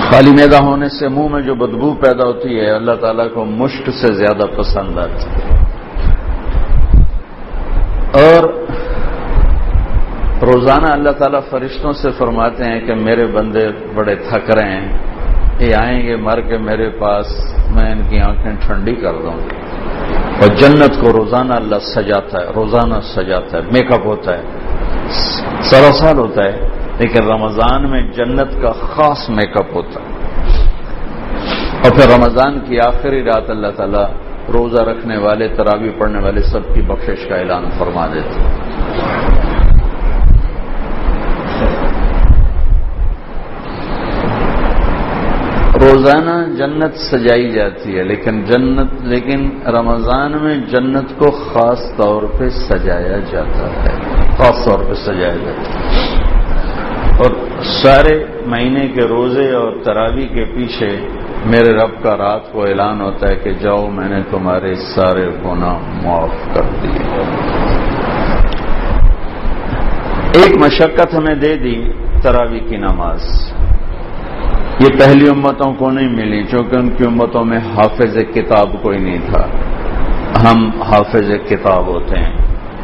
خالی 0.02 0.30
میدا 0.30 0.66
ہونے 0.66 0.90
سے 0.90 1.08
منہ 1.08 1.28
میں 1.28 1.42
جو 1.42 1.56
بدبو 1.56 1.94
پیدا 1.94 2.28
ہوتی 2.28 2.60
ہے، 2.60 2.72
اللہ 2.72 2.92
تعالیٰ 3.02 3.34
کو 3.34 3.46
مشک 3.46 3.90
سے 3.90 4.14
زیادہ 4.14 4.44
پسند 4.58 4.98
آتی 4.98 5.26
ہے۔ 5.26 5.62
اور 8.14 8.61
روزانہ 10.42 10.88
اللہ 10.88 11.10
تعالیٰ 11.10 11.40
فرشتوں 11.50 11.94
سے 11.94 12.12
فرماتے 12.12 12.64
ہیں 12.64 12.80
کہ 12.80 12.96
میرے 12.96 13.26
بندے 13.26 13.68
بڑے 13.96 14.16
تھک 14.16 14.52
رہے 14.52 14.72
ہیں۔ 14.72 14.98
یہ 15.60 15.76
آئیں 15.76 16.02
گے، 16.02 16.16
مر 16.16 16.42
کے 16.42 16.58
میرے 16.58 16.90
پاس 16.90 17.26
میں 17.76 17.92
ان 17.92 18.02
کی 18.10 18.20
آنکھیں 18.20 18.56
ٹھنڈی 18.68 18.96
کر 18.96 19.14
دوں۔ 19.22 19.34
اور 20.42 20.48
جنت 20.56 21.02
کو 21.02 21.14
روزانہ 21.14 21.54
اللہ 21.54 21.76
سجاتا 21.80 22.42
ہے، 22.42 22.48
روزانہ 22.56 22.94
سجاتا 23.02 23.58
ہے 23.58 23.64
میک 23.64 23.92
اپ 23.92 24.06
ہوتا 24.06 24.38
ہے 24.38 24.42
سروسال 25.62 26.18
ہوتا 26.18 26.44
ہے۔ 26.44 26.70
لیکن 27.00 27.32
رمضان 27.32 27.90
میں 27.90 28.02
جنت 28.02 28.62
کا 28.62 28.72
خاص 28.72 29.30
میک 29.30 29.58
اپ 29.58 29.76
ہوتا 29.76 30.00
ہے۔ 30.00 30.16
اور 31.84 31.92
پھر 31.92 32.18
رمضان 32.18 32.60
کی 32.60 32.80
آخری 32.80 33.24
رات 33.24 33.50
اللہ 33.50 33.68
تعالیٰ 33.68 34.06
روزہ 34.54 34.82
رکھنے 34.82 35.18
والے 35.18 35.48
تراوی 35.48 35.90
پڑھنے 35.90 36.20
والے 36.24 36.42
سب 36.42 36.76
کی 36.76 36.82
بخشش 36.82 37.28
کا 37.30 37.36
اعلان 37.36 37.66
فرما 37.80 38.08
دیتے 38.08 38.44
روزانہ 45.94 46.54
جنت 46.56 46.96
سجائی 46.96 47.50
جاتی 47.50 47.98
ہے، 47.98 48.04
لیکن 48.04 48.44
جنت، 48.44 49.02
لیکن 49.02 49.50
رمضان 49.68 50.32
میں 50.42 50.58
جنت 50.58 51.18
کو 51.18 51.32
خاص 51.32 51.96
طور 51.98 52.24
پہ 52.38 52.50
سجایا 52.50 53.18
جاتا 53.32 53.84
ہے۔ 53.84 54.00
خاص 54.38 54.66
طور 54.66 54.80
پہ 54.80 54.94
سجایا 54.94 55.36
جاتا 55.36 55.62
ہے۔ 55.62 56.12
اور 57.24 57.32
سارے 57.64 58.26
مہینے 58.46 58.88
کے 58.88 59.02
روزے 59.02 59.52
اور 59.52 59.74
تراوی 59.84 60.28
کے 60.28 60.46
پیچھے 60.46 61.08
میرے 61.46 61.74
رب 61.74 62.04
کا 62.04 62.18
رات 62.18 62.52
کو 62.52 62.64
اعلان 62.64 63.02
ہوتا 63.02 63.30
ہے 63.30 63.36
کہ 63.36 63.52
جاؤ، 63.52 63.90
میں 63.90 64.10
نے 64.10 64.22
تمہارے 64.32 64.76
سارے 64.76 65.30
گناہ 65.46 65.78
معاف 66.04 66.56
کر 66.56 66.64
دیے۔ 66.84 67.22
ایک 70.36 70.58
مشقت 70.58 71.14
ہمیں 71.14 71.36
دے 71.36 71.56
دی 71.56 71.92
تراوی 72.24 72.60
کی 72.60 72.78
نماز۔ 72.78 73.52
یہ 74.80 74.88
پہلی 75.00 75.30
امتوں 75.30 75.74
کو 75.74 75.92
نہیں 75.92 76.10
ملی، 76.10 76.44
چونکہ 76.44 76.76
ان 76.76 76.90
کی 76.90 77.04
امتوں 77.06 77.46
میں 77.46 77.58
حافظ 77.58 78.18
کتاب 78.34 78.70
کوئی 78.82 78.98
نہیں 78.98 79.18
تھا۔ 79.26 79.48
ہم 80.44 80.82
حافظ 80.82 81.32
کتاب 81.50 81.88
ہوتے 81.88 82.20
ہیں۔ 82.20 82.36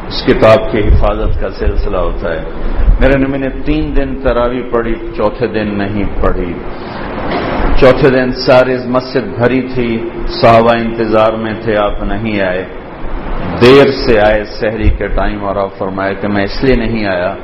اس 0.08 0.24
کتاب 0.26 0.72
کی 0.72 0.80
حفاظت 0.80 1.42
کا 1.42 1.50
سلسلہ 1.50 1.98
ہوتا 1.98 2.32
ہے۔ 2.32 2.44
میرے 3.00 3.18
نمی 3.18 3.38
نے 3.38 3.50
تین 3.50 3.96
دن 3.96 4.16
تراوی 4.16 4.62
پڑھی، 4.62 4.96
چوتھے 4.96 5.48
دن 5.48 5.78
نہیں 5.78 6.04
پڑھی۔ 6.22 6.54
چوتھے 7.80 8.10
دن 8.10 8.32
ساری 8.32 8.76
مسجد 8.86 9.40
بھری 9.40 9.62
تھی، 9.62 10.10
صحابہ 10.28 10.74
انتظار 10.74 11.34
میں 11.34 11.54
تھے، 11.64 11.76
آپ 11.78 12.04
نہیں 12.04 12.42
آئے۔ 12.42 12.66
دیر 13.62 13.88
سے 13.92 14.20
آئے 14.20 14.44
شہری 14.60 14.90
کے 14.90 15.08
ٹائم 15.08 15.46
اور 15.46 15.56
آپ 15.56 15.78
فرمائے 15.78 16.16
کہ 16.16 16.28
میں 16.28 16.44
اس 16.44 16.64
لیے 16.64 16.76
نہیں 16.76 17.06
آیا، 17.06 17.36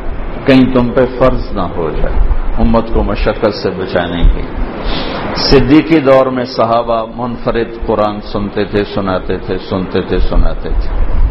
کہیں 0.46 0.74
تم 0.74 0.92
پہ 0.92 1.02
فرض 1.20 1.54
نہ 1.54 1.62
ہو 1.62 1.90
جائے۔ 1.90 2.43
امت 2.60 2.94
کو 2.94 3.04
مشقت 3.04 3.54
سے 3.54 3.70
بچانے 3.70 4.22
کی 4.22 4.42
صدیقی 5.36 6.00
دور 6.00 6.26
میں 6.26 6.44
صحابہ 6.44 7.06
منفرد 7.16 7.86
قرآن 7.86 8.22
سنتے 8.22 8.66
تھے، 8.66 8.84
سناتے 8.84 9.38
تھے، 9.38 9.58
سنتے 9.58 10.02
تھے، 10.02 10.18
سناتے 10.18 10.70
تھے۔ 10.70 11.24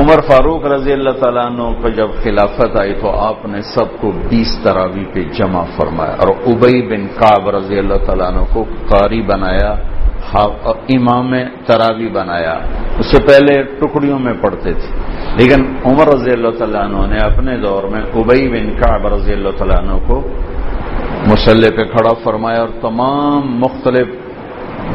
عمر 0.00 0.20
فاروق 0.20 0.64
رضی 0.64 0.92
اللہ 0.92 1.10
تعالیٰ 1.10 1.44
عنہ 1.46 1.62
کو 1.82 1.88
جب 1.88 2.08
خلافت 2.22 2.76
آئی 2.80 2.94
تو 2.94 3.10
آپ 3.20 3.46
نے 3.46 3.62
سب 3.62 4.00
کو 4.00 4.10
بیس 4.28 4.58
تراوی 4.62 5.04
پہ 5.04 5.22
جمع 5.22 5.64
فرمایا 5.76 6.12
اور 6.12 6.28
ابئی 6.28 6.82
بن 6.82 7.06
کاب 7.06 7.48
رضی 7.48 7.78
اللہ 7.78 8.04
تعالیٰ 8.06 8.26
عنہ 8.26 8.44
کو 8.52 8.64
قاری 8.88 9.22
بنایا۔ 9.22 9.74
ہاں، 10.34 10.48
امام 10.88 11.34
تراوی 11.66 12.08
بنایا۔ 12.08 12.54
اس 12.98 13.06
سے 13.06 13.22
پہلے 13.22 13.62
ٹکڑیوں 13.62 14.18
میں 14.18 14.32
پڑھتے 14.40 14.72
تھے۔ 14.72 14.90
لیکن 15.38 15.64
عمر 15.84 16.14
رضی 16.14 16.30
اللہ 16.30 16.48
تعالیٰ 16.58 16.84
عنہ 16.84 17.06
نے 17.06 17.18
اپنے 17.18 17.56
دور 17.56 17.82
میں 17.82 18.00
ابئی 18.00 18.48
بن 18.48 18.70
کاب 18.70 19.06
رضی 19.06 19.32
اللہ 19.32 19.48
تعالیٰ 19.58 19.78
عنہ 19.78 20.06
کو 20.06 20.28
مسلح 21.26 21.68
پہ 21.76 21.84
کھڑا 21.84 22.14
فرمایا 22.24 22.60
اور 22.60 22.68
تمام 22.80 23.60
مختلف 23.60 24.06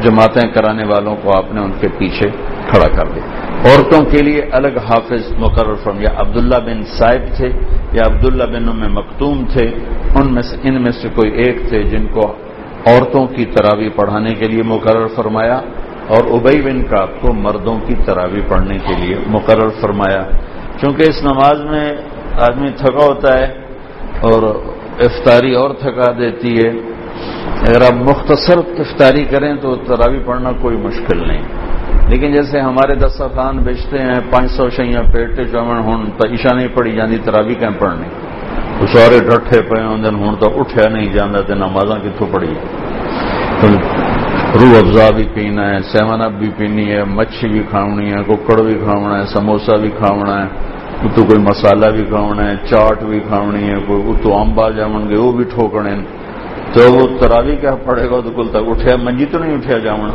جماعتیں 0.04 0.52
کرانے 0.52 0.84
والوں 0.86 1.16
کو 1.24 1.38
آپ 1.38 1.54
نے 1.54 1.62
ان 1.62 1.72
کے 1.80 1.88
پیچھے 1.98 2.30
کھڑا 2.68 2.88
کر 2.88 3.08
دیا۔ 3.08 3.24
عورتوں 3.66 4.06
کے 4.12 4.22
لیے 4.24 4.42
الگ 4.52 4.78
حافظ 4.90 5.34
مقرر 5.40 5.74
فرمایا۔ 5.74 6.20
عبداللہ 6.20 6.58
بن 6.66 6.84
صاحب 6.84 7.36
تھے، 7.38 7.50
یا 7.92 8.02
عبداللہ 8.06 8.44
بن 8.44 8.80
میں 8.80 8.90
مختوم 8.90 9.46
تھے، 9.54 9.72
ان 10.16 10.34
میں 10.34 10.42
سے، 10.42 10.58
ان 10.64 10.82
میں 10.82 10.92
سے 10.92 11.10
کوئی 11.16 11.32
ایک 11.32 11.70
تھے 11.70 11.84
جن 11.84 12.08
کو 12.08 12.34
عورتوں 12.88 13.28
کی 13.28 13.46
تراوی 13.46 13.90
پڑھانے 13.90 14.34
کے 14.34 14.48
لیے 14.48 14.64
مقرر 14.64 15.08
فرمایا 15.08 15.62
اور 16.08 16.32
ابئی 16.32 16.62
بن 16.62 16.84
کا 16.84 17.06
کو 17.06 17.34
مردوں 17.34 17.80
کی 17.88 17.94
تراوی 18.06 18.42
پڑھنے 18.48 18.78
کے 18.78 18.94
لیے 19.02 19.16
مقرر 19.28 19.70
فرمایا۔ 19.82 20.24
چونکہ 20.82 21.04
اس 21.10 21.24
نماز 21.24 21.60
میں 21.62 21.92
آدمی 22.42 22.70
تھکا 22.78 23.06
ہوتا 23.06 23.40
ہے 23.40 23.46
اور 24.22 24.56
افطاری 25.00 25.54
اور 25.54 25.70
تھکا 25.80 26.12
دیتی 26.20 26.58
ہے، 26.58 26.70
اگر 27.68 27.82
آپ 27.82 27.94
مختصر 27.94 28.58
افطاری 28.58 29.26
کریں 29.26 29.56
تو 29.56 29.76
تراوی 29.76 30.20
پڑھنا 30.26 30.52
کوئی 30.62 30.78
مشکل 30.78 31.28
نہیں۔ 31.28 31.44
لیکن 32.08 32.32
جیسے 32.32 32.60
ہمارے 32.60 32.96
دسترخوان 32.96 33.58
بیچتے 33.58 33.98
ہیں، 34.00 34.20
پانچ 34.32 34.52
سو 34.52 34.70
شہیاں 34.70 35.04
پیٹے 35.14 35.44
چومن 35.44 35.78
ہوں 35.78 36.06
تو 36.18 36.34
عشا 36.34 36.56
نہیں 36.56 36.68
پڑی 36.68 36.96
جاتی 36.96 37.18
تراوی 37.18 37.54
کہیں 37.54 37.80
پڑھنی۔ 37.80 38.08
وہ 38.80 38.86
سارے 38.90 39.20
ڈٹے 39.22 39.62
پے 39.70 39.82
ہوں 39.82 40.06
ہوں 40.16 40.36
تو 40.38 40.48
اٹھیا 40.60 40.88
نہیں 40.90 41.14
جانا 41.14 41.40
تو 41.44 41.56
نمازاں 41.56 41.98
کتوں 42.00 42.28
پڑھی 42.32 42.54
روح 44.54 44.76
افزا 44.76 45.10
بھی 45.16 45.26
پینا 45.34 45.66
ہے 45.70 45.80
سیون 45.88 46.22
اپ 46.22 46.38
بھی 46.40 46.50
پینی 46.58 46.86
ہے 46.92 47.04
مچھی 47.10 47.50
بھی 47.50 47.64
کھاونی 47.72 48.12
ہے 48.14 48.24
ککڑ 48.28 48.62
بھی 48.62 48.78
کھاونا 48.84 49.20
ہے 49.20 49.26
سموسا 49.34 49.76
بھی 49.78 49.90
کھاونا 49.98 50.38
ہے 50.38 50.48
اتو 51.02 51.26
کوئی 51.26 51.40
مسالہ 51.42 51.92
بھی 51.96 52.06
کھاونا 52.06 52.48
ہے 52.48 52.56
چاٹ 52.66 53.04
بھی 53.04 53.20
کھاونی 53.28 53.64
ہے 53.64 53.76
کوئی 53.88 54.02
اتو 54.08 54.38
امبا 54.38 54.70
جامن 54.72 55.10
گے 55.10 55.18
وہ 55.18 55.32
بھی 55.34 55.44
ٹھوکنے 55.52 55.96
تو 56.74 56.92
وہ 56.94 57.06
تراوی 57.20 57.56
کیا 57.58 57.76
پڑے 57.86 58.10
گا 58.10 58.22
تو 58.22 58.32
کل 58.34 58.48
تک 58.50 58.70
اٹھیا 58.70 58.96
منجی 59.04 59.26
تو 59.26 59.40
نہیں 59.40 59.54
اٹھیا 59.54 59.78
جامن 59.80 60.12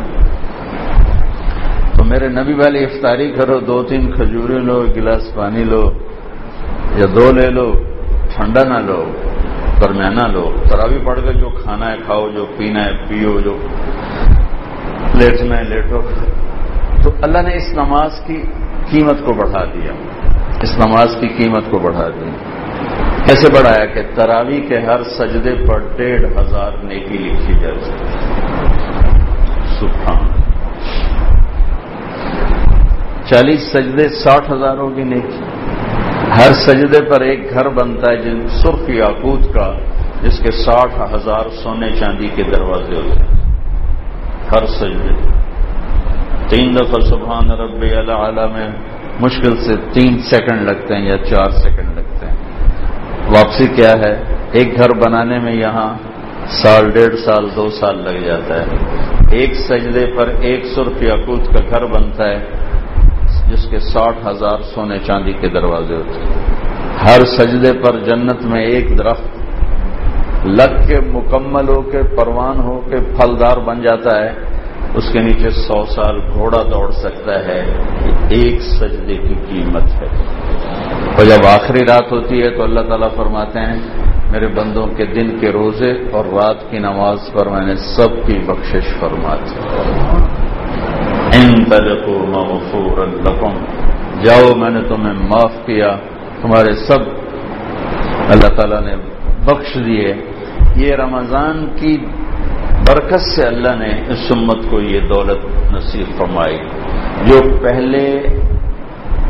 تو 1.95 2.03
میرے 2.05 2.27
نبی 2.33 2.53
والی 2.55 2.83
افطاری 2.83 3.31
کرو 3.31 3.59
دو 3.63 3.81
تین 3.85 4.11
کھجورے 4.11 4.59
لو 4.61 4.81
گلاس 4.95 5.33
پانی 5.35 5.63
لو 5.65 5.89
یا 6.95 7.05
دو 7.15 7.31
لے 7.31 7.49
لو 7.51 7.71
ٹھنڈا 8.35 8.63
نہ 8.63 8.85
لو، 8.85 9.05
درمیانہ 9.81 10.27
لو۔ 10.27 10.51
تراوی 10.69 10.99
پڑھ 11.05 11.19
کے 11.21 11.33
جو 11.33 11.49
کھانا 11.49 11.91
ہے 11.91 11.97
کھاؤ، 12.05 12.29
جو 12.29 12.45
پینا 12.57 12.85
ہے 12.85 12.91
پیو، 13.07 13.39
جو 13.39 13.57
لیٹنا 15.13 15.57
ہے 15.57 15.63
لیٹو 15.63 16.01
تو 17.03 17.11
اللہ 17.21 17.37
نے 17.37 17.55
اس 17.55 17.73
نماز 17.73 18.11
کی 18.27 18.41
قیمت 18.91 19.19
کو 19.25 19.33
بڑھا 19.33 19.65
دیا۔ 19.65 19.91
اس 20.61 20.79
نماز 20.85 21.15
کی 21.19 21.27
قیمت 21.27 21.63
کو 21.69 21.79
بڑھا 21.79 22.07
دی 22.09 22.29
کیسے 23.25 23.53
بڑھایا 23.53 23.85
کہ 23.85 24.01
تراوی 24.15 24.61
کے 24.61 24.79
ہر 24.79 25.03
سجدے 25.03 25.55
پر 25.67 25.79
ڈیڑھ 25.97 26.23
ہزار 26.37 26.71
نیکی 26.83 27.17
لکھی 27.17 27.53
جائے۔ 27.53 27.75
سبحان۔ 29.79 30.27
چالیس 33.25 33.61
سجدے 33.61 34.09
ساٹھ 34.09 34.51
ہزاروں 34.51 34.89
کی 34.89 35.03
نیکی۔ 35.03 35.54
ہر 36.27 36.53
سجدے 36.53 37.05
پر 37.05 37.21
ایک 37.21 37.49
گھر 37.49 37.69
بنتا 37.69 38.11
ہے 38.11 38.17
جن 38.17 38.47
سرخ 38.47 38.89
یاقوت 38.89 39.53
کا، 39.53 39.73
جس 40.21 40.39
کے 40.39 40.51
ساٹھ 40.51 41.13
ہزار 41.13 41.49
سونے 41.63 41.89
چاندی 41.99 42.27
کے 42.27 42.43
دروازے 42.43 42.95
ہوتے 42.95 43.19
ہیں۔ 43.19 43.35
ہر 44.51 44.65
سجدے۔ 44.65 45.35
تین 46.49 46.75
دفعہ 46.75 46.99
سبحان 47.05 47.51
رب 47.51 47.81
اللہ 47.81 48.45
میں 48.45 48.67
مشکل 49.19 49.57
سے 49.57 49.73
تین 49.93 50.17
سیکنڈ 50.19 50.61
لگتے 50.61 50.95
ہیں 50.95 51.05
یا 51.05 51.17
چار 51.17 51.49
سیکنڈ 51.49 51.97
لگتے 51.97 52.25
ہیں۔ 52.25 52.35
واپسی 53.27 53.67
کیا 53.67 53.91
ہے؟ 53.91 54.23
ایک 54.51 54.77
گھر 54.77 54.89
بنانے 54.89 55.39
میں 55.39 55.53
یہاں 55.53 55.97
سال 56.47 56.89
ڈیڑھ 56.89 57.15
سال، 57.15 57.49
دو 57.55 57.69
سال 57.69 57.97
لگ 57.97 58.25
جاتا 58.25 58.61
ہے۔ 58.61 58.67
ایک 59.31 59.55
سجدے 59.55 60.05
پر 60.17 60.27
ایک 60.27 60.65
سو 60.65 60.83
روپیہ 60.83 61.11
کود 61.25 61.45
کا 61.45 61.59
گھر 61.69 61.85
بنتا 61.85 62.23
ہے۔ 62.23 62.64
جس 63.49 63.65
کے 63.69 63.79
ساٹھ 63.79 64.27
ہزار 64.27 64.57
سونے 64.73 64.99
چاندی 64.99 65.33
کے 65.33 65.47
دروازے 65.47 65.95
ہوتے 65.95 66.19
ہیں۔ 66.19 66.45
ہر 67.03 67.25
سجدے 67.25 67.73
پر 67.73 67.99
جنت 67.99 68.45
میں 68.45 68.61
ایک 68.65 68.97
درخت 68.97 69.45
لگ 70.45 70.87
کے 70.87 70.99
مکمل 70.99 71.69
ہو 71.69 71.81
کے 71.81 72.03
پروان 72.03 72.59
ہو 72.59 72.79
کے 72.79 72.95
پھلدار 72.95 73.57
بن 73.57 73.81
جاتا 73.81 74.23
ہے۔ 74.23 74.55
اس 74.95 75.09
کے 75.13 75.19
نیچے 75.19 75.49
سو 75.49 75.85
سال 75.85 76.19
گھوڑا 76.33 76.61
دوڑ 76.63 76.91
سکتا 76.91 77.45
ہے 77.45 77.77
ایک 78.29 78.61
سجدے 78.61 79.13
کی 79.13 79.33
قیمت 79.49 80.01
ہے۔ 80.01 80.07
اور 81.17 81.25
جب 81.25 81.45
آخری 81.45 81.85
رات 81.87 82.11
ہوتی 82.11 82.41
ہے 82.41 82.49
تو 82.49 82.63
اللہ 82.63 82.79
تعالیٰ 82.79 83.09
فرماتے 83.15 83.59
ہیں، 83.59 83.79
میرے 84.31 84.47
بندوں 84.47 84.87
کے 84.87 85.05
دن 85.05 85.37
کے 85.37 85.51
روزے 85.51 85.91
اور 86.11 86.25
رات 86.25 86.71
کی 86.71 86.79
نماز 86.79 87.17
پر 87.33 87.49
میں 87.49 87.65
نے 87.65 87.75
سب 87.75 88.27
کی 88.27 88.39
بخشش 88.39 88.99
فرماتی 93.31 94.25
جاؤ، 94.25 94.55
میں 94.55 94.69
نے 94.69 94.81
تمہیں 94.81 95.13
معاف 95.13 95.65
کیا۔ 95.65 95.97
تمہارے 96.41 96.73
سب 96.73 96.99
اللہ 98.29 98.55
تعالیٰ 98.55 98.81
نے 98.81 98.95
بخش 99.45 99.77
دیے۔ 99.85 100.13
یہ 100.75 100.95
رمضان 100.95 101.67
کی 101.75 101.97
برکت 102.87 103.21
سے 103.21 103.43
اللہ 103.47 103.75
نے 103.75 104.01
اس 104.09 104.31
امت 104.35 104.57
کو 104.69 104.81
یہ 104.81 104.99
دولت 104.99 105.73
نصیب 105.73 106.17
فرمائی۔ 106.17 106.57
جو 107.27 107.41
پہلے 107.61 108.21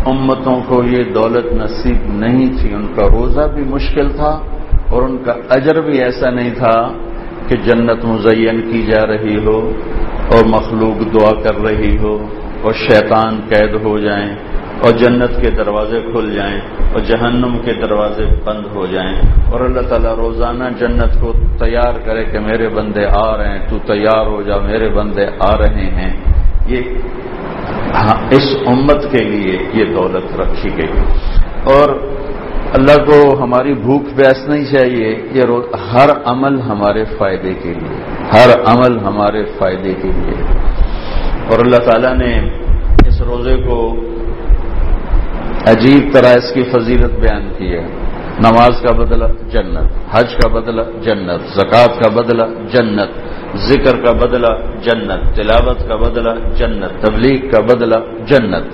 امتوں 0.05 0.61
کو 0.67 0.83
یہ 0.83 1.03
دولت 1.03 1.53
نصیب 1.53 1.97
نہیں 2.07 2.57
تھی، 2.61 2.73
ان 2.73 2.87
کا 2.95 3.03
روزہ 3.03 3.41
بھی 3.41 3.63
مشکل 3.63 4.09
تھا 4.09 4.39
اور 4.89 5.01
ان 5.01 5.17
کا 5.17 5.33
اجر 5.49 5.81
بھی 5.81 6.03
ایسا 6.03 6.29
نہیں 6.29 6.55
تھا۔ 6.55 6.87
کہ 7.47 7.55
جنت 7.57 8.05
مزین 8.05 8.61
کی 8.71 8.81
جا 8.85 9.07
رہی 9.07 9.45
ہو 9.45 9.71
اور 10.31 10.45
مخلوق 10.45 11.13
دعا 11.13 11.33
کر 11.41 11.55
رہی 11.55 11.97
ہو 11.97 12.17
اور 12.61 12.73
شیطان 12.73 13.39
قید 13.49 13.73
ہو 13.83 13.97
جائیں 13.97 14.35
اور 14.83 14.91
جنت 14.91 15.41
کے 15.41 15.49
دروازے 15.49 16.01
کھل 16.01 16.33
جائیں 16.33 16.59
اور 16.93 16.99
جہنم 16.99 17.57
کے 17.65 17.73
دروازے 17.73 18.25
بند 18.45 18.65
ہو 18.75 18.85
جائیں 18.85 19.21
اور 19.51 19.61
اللہ 19.61 19.81
تعالیٰ 19.81 20.15
روزانہ 20.15 20.63
جنت 20.79 21.21
کو 21.21 21.33
تیار 21.59 21.93
کرے 22.05 22.25
کہ 22.25 22.39
میرے 22.39 22.69
بندے 22.69 23.05
آ 23.05 23.37
رہے 23.37 23.59
ہیں، 23.59 23.65
تو 23.69 23.77
تیار 23.85 24.27
ہو 24.27 24.41
جا، 24.41 24.57
میرے 24.57 24.89
بندے 24.89 25.25
آ 25.39 25.57
رہے 25.57 25.85
ہیں۔ 25.85 26.13
یہ 26.67 26.81
ہاں، 27.95 28.27
اس 28.31 28.57
امت 28.67 29.11
کے 29.11 29.23
لیے 29.23 29.57
یہ 29.73 29.85
دولت 29.85 30.39
رکھی 30.39 30.69
گئی۔ 30.77 30.91
اور 31.63 31.89
اللہ 32.75 33.05
کو 33.05 33.43
ہماری 33.43 33.73
بھوک 33.73 34.03
پیاس 34.15 34.47
نہیں 34.47 34.65
چاہیے، 34.65 35.17
یہ 35.33 35.41
ہر 35.93 36.09
عمل 36.25 36.61
ہمارے 36.61 37.05
فائدے 37.17 37.53
کے 37.53 37.73
لیے، 37.73 37.97
ہر 38.33 38.49
عمل 38.65 38.99
ہمارے 38.99 39.45
فائدے 39.57 39.93
کے 39.93 40.07
لیے۔ 40.07 40.57
اور 41.49 41.59
اللہ 41.59 41.77
تعالیٰ 41.77 42.17
نے 42.17 42.49
اس 43.07 43.21
روزے 43.21 43.57
کو 43.57 43.95
عجیب 45.67 46.13
طرح 46.13 46.27
اس 46.27 46.53
کی 46.53 46.63
فضیلت 46.63 47.11
بیان 47.11 47.49
کی 47.57 47.73
ہے۔ 47.73 47.87
نماز 48.39 48.81
کا 48.81 48.91
بدلہ 48.91 49.25
جنت، 49.51 50.15
حج 50.15 50.35
کا 50.35 50.47
بدلہ 50.47 50.81
جنت، 51.01 51.59
زکوٰۃ 51.59 52.03
کا 52.03 52.09
بدلہ 52.09 52.43
جنت۔ 52.71 53.34
ذکر 53.61 53.97
کا 54.03 54.11
بدلہ 54.15 54.53
جنت 54.83 55.35
تلاوت 55.35 55.87
کا 55.87 55.95
بدلہ 55.97 56.33
جنت 56.57 57.01
تبلیغ 57.01 57.49
کا 57.51 57.59
بدلہ 57.63 57.99
جنت 58.27 58.65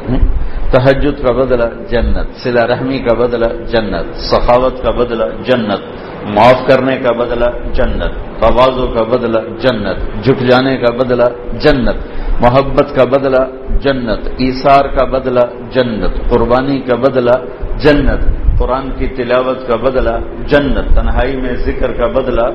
تحجد 0.72 1.20
کا 1.20 1.32
بدلہ 1.34 1.68
جنت 1.90 2.38
سلا 2.44 2.66
رحمی 2.68 3.00
کا 3.00 3.14
بدلہ 3.16 3.50
جنت 3.72 4.16
سخاوت 4.24 4.82
کا 4.84 4.92
بدلہ 4.94 5.26
جنت 5.44 5.82
معاف 6.28 6.68
کرنے 6.68 6.96
کا 6.98 7.12
بدلہ 7.14 7.50
جنت 7.74 8.14
توازوں 8.42 8.88
کا 8.88 9.04
بدلہ 9.06 9.40
جنت 9.62 10.24
جھک 10.24 10.44
جانے 10.50 10.78
کا 10.78 10.94
بدلہ 10.96 11.28
جنت 11.60 11.98
محبت 12.42 12.96
کا 12.96 13.06
بدلہ 13.12 13.44
جنت 13.82 14.30
ایثار 14.38 14.88
کا 14.96 15.06
بدلہ 15.10 15.46
جنت 15.74 16.22
قربانی 16.30 16.80
کا 16.82 16.96
بدلہ 17.00 17.36
جنت 17.78 18.24
قرآن 18.60 18.90
کی 18.98 19.08
تلاوت 19.16 19.68
کا 19.68 19.76
بدلہ 19.80 20.16
جنت 20.48 20.96
تنہائی 20.96 21.36
میں 21.36 21.54
ذکر 21.66 21.94
کا 21.94 22.08
بدلہ 22.16 22.48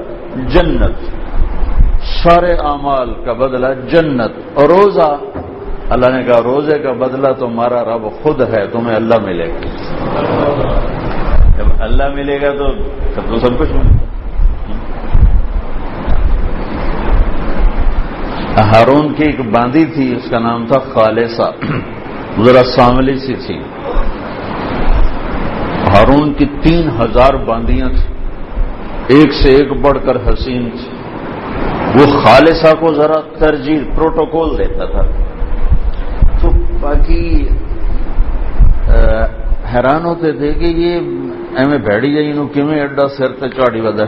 جنت 0.49 1.26
سارے 2.29 2.53
اعمال 2.53 3.15
کا 3.25 3.33
بدلہ 3.33 3.67
جنت 3.89 4.31
اور 4.55 4.69
روزہ۔ 4.69 5.17
اللہ 5.91 6.17
نے 6.17 6.25
کہا، 6.25 6.43
روزے 6.45 6.79
کا 6.79 6.93
بدلہ 6.93 7.33
تمہارا 7.33 7.85
رب 7.85 8.03
خود 8.23 8.41
ہے، 8.41 8.67
تمہیں 8.67 8.97
اللہ 8.97 9.15
ملے 9.25 9.47
گا۔ 9.47 9.69
جب 11.57 11.65
اللہ 11.79 12.09
ملے 12.15 12.41
گا 12.43 12.51
تو 12.51 12.69
سب 13.15 13.21
تو 13.29 13.37
سب 13.37 13.59
کچھ 13.59 13.73
ملے 13.73 13.95
گا۔ 13.95 14.07
ہارون 18.63 19.15
کی 19.15 19.25
ایک 19.25 19.41
باندی 19.41 19.85
تھی، 19.85 20.17
اس 20.17 20.31
کا 20.31 20.39
نام 20.39 20.67
تھا 20.67 20.79
خالصہ۔ 20.79 21.51
ذرا 22.43 22.65
ساملی 22.65 23.17
سی 23.17 23.35
تھی۔ 23.47 23.59
ہارون 25.89 26.33
کی 26.33 26.47
تین 26.63 26.89
ہزار 26.89 27.35
باندیاں 27.35 27.89
تھیں۔ 27.89 28.17
ایک 29.07 29.33
سے 29.33 29.49
ایک 29.49 29.73
بڑھ 29.73 29.99
کر 30.07 30.17
حسین 30.17 30.71
تھی 30.71 30.96
وہ 31.97 32.07
خالصہ 32.25 32.75
کو 32.81 32.95
ذرا 32.95 33.21
ترجیح 33.39 33.81
پروٹوکول 33.95 34.59
دیتا 34.59 34.85
تھا۔ 34.85 35.03
تو 36.41 36.49
باقی 36.81 37.49
حیران 39.75 40.05
ہوتے 40.05 40.33
تھے 40.33 40.53
کہ 40.55 40.65
یہ 40.65 41.01
ایویں 41.59 41.79
بھڑی 41.79 42.15
جائی 42.15 42.33
نو 42.33 42.47
کیویں 42.47 42.81
ایڈا 42.81 43.09
سر 43.09 43.29
تے 43.29 43.49
چاڑی 43.49 43.81
ودا۔ 43.81 44.05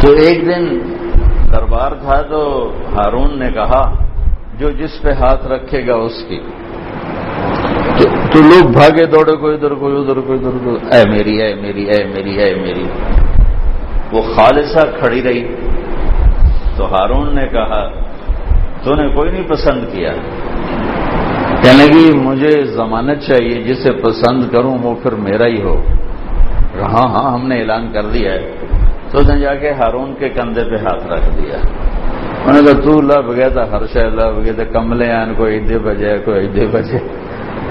تو 0.00 0.12
ایک 0.12 0.46
دن 0.46 0.78
دربار 1.52 1.92
تھا 1.92 2.22
تو 2.22 2.72
ہارون 2.94 3.38
نے 3.38 3.50
کہا، 3.50 3.82
جو 4.58 4.70
جس 4.70 5.02
پہ 5.02 5.12
ہاتھ 5.12 5.46
رکھے 5.46 5.86
گا 5.86 5.94
اس 5.94 6.24
کی۔ 6.28 6.40
تو 8.30 8.38
لوگ 8.42 8.68
بھاگے 8.72 9.06
دوڑے، 9.06 9.36
کوئی 9.36 9.54
ادھر 9.54 9.74
کوئی 9.74 9.96
ادھر 9.96 10.20
کوئی 10.20 10.38
ادھر، 10.38 10.58
کوئی 10.64 10.76
اے 10.92 11.10
میری 11.10 11.42
اے 11.42 11.54
میری 11.54 11.84
اے 11.84 12.04
میری 12.04 12.36
اے 12.36 12.54
میری۔ 12.54 12.84
وہ 14.12 14.22
خالصہ 14.36 14.86
کھڑی 15.00 15.22
رہی۔ 15.22 15.44
تو 16.76 16.94
ہارون 16.94 17.34
نے 17.34 17.46
کہا 17.46 17.88
تو 18.82 18.94
نے 18.94 19.08
کوئی 19.08 19.30
نہیں 19.30 19.48
پسند 19.48 19.84
کیا۔ 19.92 20.12
کہنے 21.62 21.86
لگی، 21.86 22.18
مجھے 22.18 22.64
ضمانت 22.64 23.20
چاہیے، 23.20 23.62
جسے 23.62 23.92
پسند 23.92 24.42
کروں 24.52 24.78
وہ 24.82 24.94
پھر 25.02 25.12
میرا 25.12 25.46
ہی 25.46 25.62
ہو۔ 25.62 25.82
ہاں 26.82 27.08
ہاں 27.08 27.32
ہم 27.32 27.48
نے 27.48 27.60
اعلان 27.60 27.92
کر 27.92 28.02
دیا 28.02 28.32
ہے۔ 28.32 28.52
تو 29.10 29.18
نے 29.22 29.40
جا 29.40 29.54
کے 29.54 29.70
ہارون 29.70 30.14
کے 30.18 30.28
کندھے 30.28 30.64
پہ 30.64 30.76
ہاتھ 30.76 31.06
رکھ 31.06 31.36
دیا۔ 31.36 31.56
انہوں 32.46 32.62
نے 32.62 32.72
کہا، 32.72 32.80
تو 32.80 33.00
لب 33.00 33.36
گیا 33.36 33.48
تھا 33.48 33.62
ہر 33.70 33.86
شہ 33.92 33.98
لب 33.98 34.44
گئے 34.44 34.52
تھے 34.52 34.64
کملے 34.64 35.12
آن، 35.12 35.34
کوئی 35.34 35.54
ایدے 35.54 35.78
بجے، 35.78 36.18
کوئی 36.24 36.46
ایدے 36.46 36.66
بجے۔ 36.66 36.98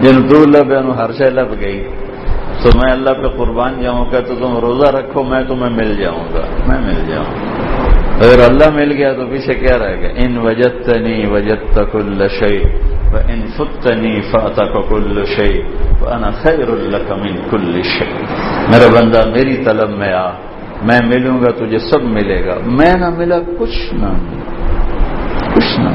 جن 0.02 0.28
تو 0.28 0.46
لب 0.46 0.96
ہر 0.98 1.12
شہ 1.12 1.24
لب 1.24 1.62
گئی۔ 1.62 1.88
تو 2.64 2.70
میں 2.84 2.92
اللہ 2.92 3.10
پہ 3.10 3.38
قربان 3.38 3.82
جاؤں 3.82 4.06
گا، 4.14 4.20
تو 4.20 4.36
تم 4.36 4.58
روزہ 4.58 4.92
رکھو، 4.92 5.24
میں 5.24 5.44
تمہیں 5.44 5.70
مل 5.70 5.96
جاؤں 5.96 6.26
گا، 6.34 6.42
میں 6.68 6.82
مل 6.82 7.08
جاؤں 7.08 7.26
گا۔ 7.26 7.65
اگر 8.16 8.40
اللہ 8.50 8.70
مل 8.76 8.92
گیا 8.92 9.14
تو 9.14 9.26
پیچھے 9.28 9.54
کیا 9.54 9.78
رہے 9.78 10.02
گا 10.02 10.08
ان 10.16 10.38
وجت 10.38 10.90
نہیں 10.90 11.26
وجت 11.32 11.74
تک 11.74 11.96
الشی 11.96 12.58
ان 13.34 13.48
فتنی 13.58 14.22
فاتح 14.22 14.80
کل 14.90 15.26
شی 15.26 15.62
خیر 16.42 16.68
اللہ 16.68 17.14
من 17.16 17.36
کل 17.50 17.82
شی 17.84 18.06
میرا 18.72 18.88
بندہ، 18.96 19.24
میری 19.36 19.58
طلب 19.64 19.90
میں 19.90 20.14
آ، 20.14 20.30
میں 20.82 21.00
ملوں 21.06 21.40
گا، 21.42 21.66
تجھے 21.66 21.80
سب 21.80 22.04
ملے 22.04 22.46
گا۔ 22.46 22.56
میں 22.66 22.94
نہ 22.94 23.10
ملا، 23.18 23.40
کچھ 23.60 23.94
نہ 23.94 24.14
کچھ 25.56 25.80
نہ 25.80 25.90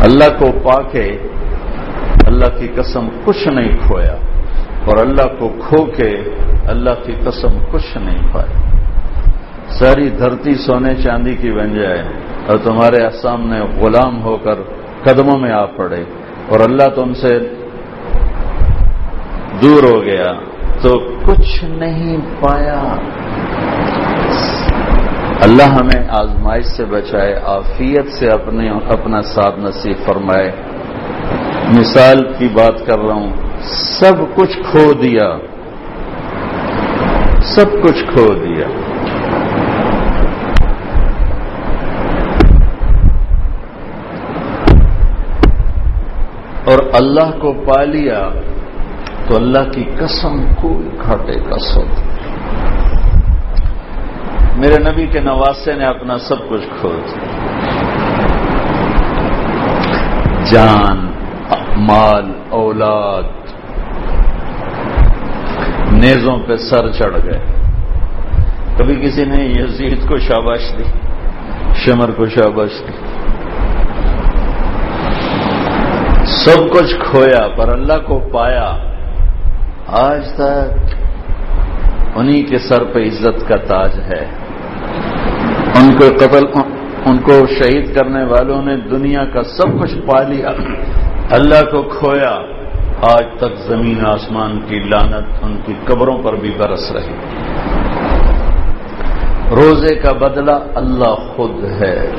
اللہ 0.00 0.38
کو 0.38 0.46
پا 0.64 0.82
کے 0.82 1.18
اللہ 2.26 2.58
کی 2.58 2.68
قسم 2.74 3.08
کچھ 3.24 3.48
نہیں 3.48 3.76
کھویا۔ 3.82 4.16
اور 4.84 4.96
اللہ 4.98 5.26
کو 5.38 5.48
کھو 5.48 5.84
کے، 5.84 6.10
اللہ 6.68 6.90
کی 7.06 7.12
قسم 7.24 7.58
کچھ 7.70 7.98
نہیں 7.98 8.32
پایا 8.32 8.65
ساری 9.68 10.10
دھرتی 10.10 10.54
سونے 10.54 10.94
چاندی 10.94 11.34
کی 11.34 11.50
بن 11.50 11.74
جائے 11.74 12.02
اور 12.46 12.58
تمہارے 12.58 13.10
سامنے 13.22 13.60
غلام 13.60 14.22
ہو 14.22 14.36
کر 14.36 14.54
قدموں 15.04 15.38
میں 15.38 15.52
آ 15.52 15.64
پڑے۔ 15.64 16.04
اور 16.48 16.60
اللہ 16.60 16.88
تم 16.94 17.14
سے 17.14 17.38
دور 19.62 19.82
ہو 19.82 20.04
گیا۔ 20.04 20.26
تو 20.82 20.98
کچھ 20.98 21.64
نہیں 21.64 22.16
پایا۔ 22.40 22.82
اللہ 25.42 25.62
ہمیں 25.62 26.08
آزمائش 26.08 26.64
سے 26.64 26.84
بچائے 26.84 27.40
آفیت 27.44 28.12
سے 28.12 28.28
اپنے، 28.28 28.70
اپنا 28.70 29.22
ساتھ 29.22 29.60
نصیب 29.60 29.96
فرمائے۔ 30.06 30.52
مثال 31.78 32.32
کی 32.38 32.48
بات 32.48 32.86
کر 32.86 32.98
رہا 32.98 33.14
ہوں۔ 33.14 33.32
سب 33.98 34.14
کچھ 34.34 34.58
کھو 34.70 34.92
دیا۔ 34.92 35.38
سب 37.42 37.82
کچھ 37.82 38.04
کھو 38.04 38.34
دیا۔ 38.34 38.95
اور 46.66 46.78
اللہ 46.92 47.38
کو 47.38 47.52
پا 47.52 47.84
لیا 47.84 48.28
تو 49.28 49.36
اللہ 49.36 49.72
کی 49.72 49.84
قسم 49.98 50.40
کوئی 50.60 50.88
گھاٹے 51.04 51.34
کا 51.34 51.58
سوتا 51.58 52.02
میرے 54.56 54.78
نبی 54.78 55.06
کے 55.06 55.20
نواسے 55.20 55.72
نے 55.72 55.84
اپنا 55.84 56.18
سب 56.18 56.48
کچھ 56.48 56.66
کھو 56.80 56.88
دیا۔ 56.88 57.24
جان، 60.50 61.10
مال، 61.76 62.32
اولاد، 62.48 63.22
نیزوں 65.92 66.38
پہ 66.46 66.56
سر 66.56 66.92
چڑھ 66.92 67.16
گئے۔ 67.24 67.38
کبھی 68.78 68.94
کسی 68.94 69.24
نے 69.24 69.44
یزید 69.44 70.08
کو 70.08 70.18
شاباش 70.18 70.60
دی، 70.78 70.84
شمر 71.74 72.10
کو 72.10 72.26
شاباش 72.26 72.70
دی۔ 72.70 73.05
سب 76.44 76.70
کچھ 76.70 76.94
کھویا 77.10 77.48
پر 77.56 77.68
اللہ 77.72 78.06
کو 78.06 78.18
پایا۔ 78.18 78.76
آج 79.86 80.32
تک 80.34 80.94
انہی 82.14 82.42
کے 82.42 82.58
سر 82.58 82.84
پہ 82.84 82.98
عزت 82.98 83.48
کا 83.48 83.56
تاج 83.56 84.00
ہے۔ 84.00 84.26
ان 85.74 85.96
کو 85.96 86.04
قتل، 86.16 86.46
ان 87.06 87.18
کو 87.18 87.32
شہید 87.46 87.94
کرنے 87.94 88.24
والوں 88.24 88.62
نے 88.62 88.76
دنیا 88.76 89.24
کا 89.24 89.42
سب 89.42 89.80
کچھ 89.80 89.94
پا 90.06 90.22
لیا۔ 90.22 90.48
اللہ 91.30 91.70
کو 91.70 91.82
کھویا۔ 91.82 92.38
آج 93.02 93.24
تک 93.36 93.58
زمین 93.58 94.06
آسمان 94.06 94.60
کی 94.68 94.80
لانت 94.80 95.44
ان 95.44 95.60
کی 95.66 95.72
قبروں 95.84 96.22
پر 96.22 96.32
بھی 96.32 96.50
برس 96.58 96.92
رہی۔ 96.92 97.14
روزے 99.50 99.94
کا 99.94 100.12
بدلہ 100.12 100.58
اللہ 100.74 101.14
خود 101.36 101.64
ہے۔ 101.64 102.10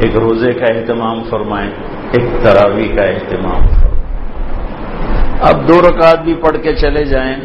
ایک 0.00 0.16
روزے 0.16 0.52
کا 0.52 0.74
اہتمام 0.74 1.22
فرمائیں، 1.30 1.70
ایک 2.12 2.24
تراوی 2.42 2.88
کا 2.88 3.02
اہتمام 3.02 3.60
فرمائیں۔ 3.60 3.90
اب 5.40 5.68
دو 5.68 5.80
رکعت 5.80 6.22
بھی 6.22 6.34
پڑھ 6.34 6.56
کے 6.62 6.74
چلے 6.74 7.04
جائیں، 7.04 7.36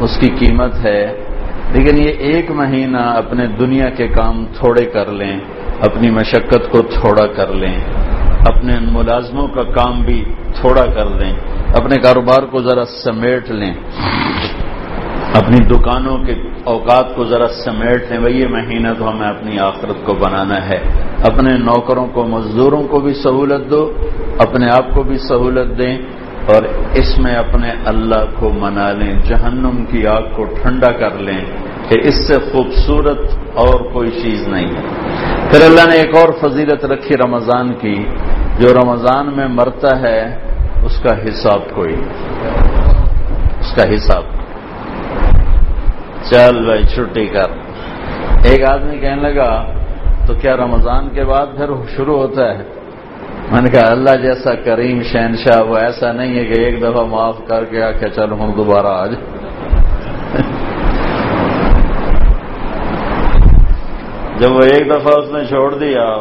اس 0.00 0.18
کی 0.20 0.28
قیمت 0.38 0.84
ہے۔ 0.84 1.24
لیکن 1.72 1.98
یہ 1.98 2.08
ایک 2.08 2.50
مہینہ 2.50 2.96
اپنے 2.96 3.46
دنیا 3.46 3.90
کے 3.90 4.08
کام 4.08 4.46
تھوڑے 4.46 4.84
کر 4.84 5.06
لیں، 5.06 5.38
اپنی 5.80 6.10
مشقت 6.10 6.70
کو 6.70 6.82
تھوڑا 6.82 7.26
کر 7.26 7.48
لیں، 7.48 7.78
اپنے 8.46 8.72
ملازموں 8.80 9.48
کا 9.48 9.62
کام 9.62 10.02
بھی 10.02 10.24
تھوڑا 10.60 10.86
کر 10.86 11.04
لیں، 11.04 11.32
اپنے 11.74 11.96
کاروبار 11.96 12.42
کو 12.42 12.58
ذرا 12.58 12.84
سمیٹ 12.84 13.50
لیں۔ 13.50 13.74
اپنی 15.34 15.56
دکانوں 15.56 16.18
کے 16.18 16.32
اوقات 16.64 17.14
کو 17.16 17.24
ذرا 17.24 17.48
سمیٹ 17.48 18.10
لیں، 18.10 18.20
بھائی، 18.20 18.40
یہ 18.40 18.48
مہینہ 18.48 18.88
تو 18.98 19.10
ہمیں 19.10 19.28
اپنی 19.28 19.58
آخرت 19.58 20.06
کو 20.06 20.14
بنانا 20.14 20.68
ہے۔ 20.68 20.78
اپنے 21.24 21.58
نوکروں 21.58 22.06
کو، 22.06 22.24
مزدوروں 22.24 22.82
کو 22.82 23.00
بھی 23.00 23.14
سہولت 23.14 23.70
دو، 23.70 23.92
اپنے 24.38 24.66
آپ 24.70 24.94
کو 24.94 25.02
بھی 25.02 25.18
سہولت 25.18 25.78
دیں 25.78 25.96
اور 26.46 26.62
اس 26.94 27.18
میں 27.18 27.34
اپنے 27.34 27.70
اللہ 27.84 28.24
کو 28.38 28.50
منا 28.50 28.92
لیں، 28.92 29.12
جہنم 29.26 29.84
کی 29.84 30.06
آگ 30.06 30.22
کو 30.36 30.44
ٹھنڈا 30.44 30.92
کر 30.92 31.18
لیں 31.18 31.40
کہ 31.88 32.00
اس 32.02 32.28
سے 32.28 32.34
خوبصورت 32.52 33.18
اور 33.54 33.92
کوئی 33.92 34.10
چیز 34.10 34.48
نہیں 34.48 34.66
ہے۔ 34.66 34.82
پھر 35.50 35.64
اللہ 35.64 35.88
نے 35.88 35.96
ایک 35.96 36.16
اور 36.16 36.32
فضیلت 36.40 36.84
رکھی 36.84 37.16
رمضان 37.16 37.74
کی، 37.74 38.04
جو 38.58 38.74
رمضان 38.74 39.36
میں 39.36 39.48
مرتا 39.48 40.00
ہے، 40.00 40.20
اس 40.82 41.02
کا 41.02 41.14
حساب 41.24 41.70
کوئی، 41.74 41.94
اس 43.60 43.72
کا 43.76 43.94
حساب 43.94 44.41
چل 46.32 46.64
بھائی، 46.64 46.84
چھٹی 46.84 47.26
کر۔ 47.26 47.48
ایک 48.42 48.64
آدمی 48.64 48.98
کہنے 48.98 49.22
لگا، 49.22 49.64
تو 50.26 50.34
کیا 50.34 50.56
رمضان 50.56 51.08
کے 51.08 51.24
بعد 51.24 51.46
پھر 51.56 51.68
شروع 51.96 52.16
ہوتا 52.16 52.48
ہے؟ 52.48 52.62
میں 53.52 53.62
نے 53.62 53.70
کہا، 53.70 53.90
اللہ 53.90 54.10
جیسا 54.22 54.54
کریم 54.64 55.02
شہنشاہ، 55.02 55.68
وہ 55.68 55.76
ایسا 55.76 56.12
نہیں 56.12 56.38
ہے 56.38 56.44
کہ 56.44 56.60
ایک 56.60 56.82
دفعہ 56.82 57.04
معاف 57.04 57.36
کر 57.48 57.64
کے 57.64 57.82
آ 57.82 57.90
کے 57.90 58.08
چلو 58.08 58.34
ہم 58.34 58.52
دوبارہ 58.56 58.96
آج 58.96 59.12
جب 64.40 64.52
وہ 64.52 64.62
ایک 64.72 64.90
دفعہ 64.90 65.18
اس 65.18 65.32
نے 65.32 65.44
چھوڑ 65.44 65.74
دیا، 65.74 66.16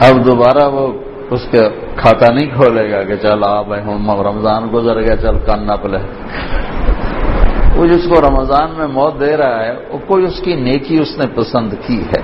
اب 0.00 0.26
دوبارہ 0.26 0.72
وہ 0.72 0.92
اس 1.30 1.40
کے 1.50 1.68
کھاتا 1.96 2.34
نہیں 2.34 2.50
کھولے 2.50 2.90
گا 2.90 3.02
کہ 3.02 3.16
چل 3.16 3.44
آ 3.44 3.62
بھائی 3.62 3.84
ہوں 3.84 4.24
رمضان 4.24 4.68
گزر 4.72 5.00
گیا 5.00 5.16
چل 5.16 5.36
کن 5.46 5.66
نہ 5.66 5.72
پلے 5.82 5.98
وہ 7.76 7.86
جس 7.86 8.08
کو 8.08 8.20
رمضان 8.30 8.70
میں 8.78 8.86
موت 8.86 9.20
دے 9.20 9.36
رہا 9.36 9.64
ہے، 9.64 9.74
وہ 9.90 9.98
کوئی 10.06 10.24
اس 10.24 10.40
کی 10.40 10.54
نیکی 10.54 10.98
اس 10.98 11.18
نے 11.18 11.26
پسند 11.34 11.72
کی 11.86 12.00
ہے۔ 12.00 12.20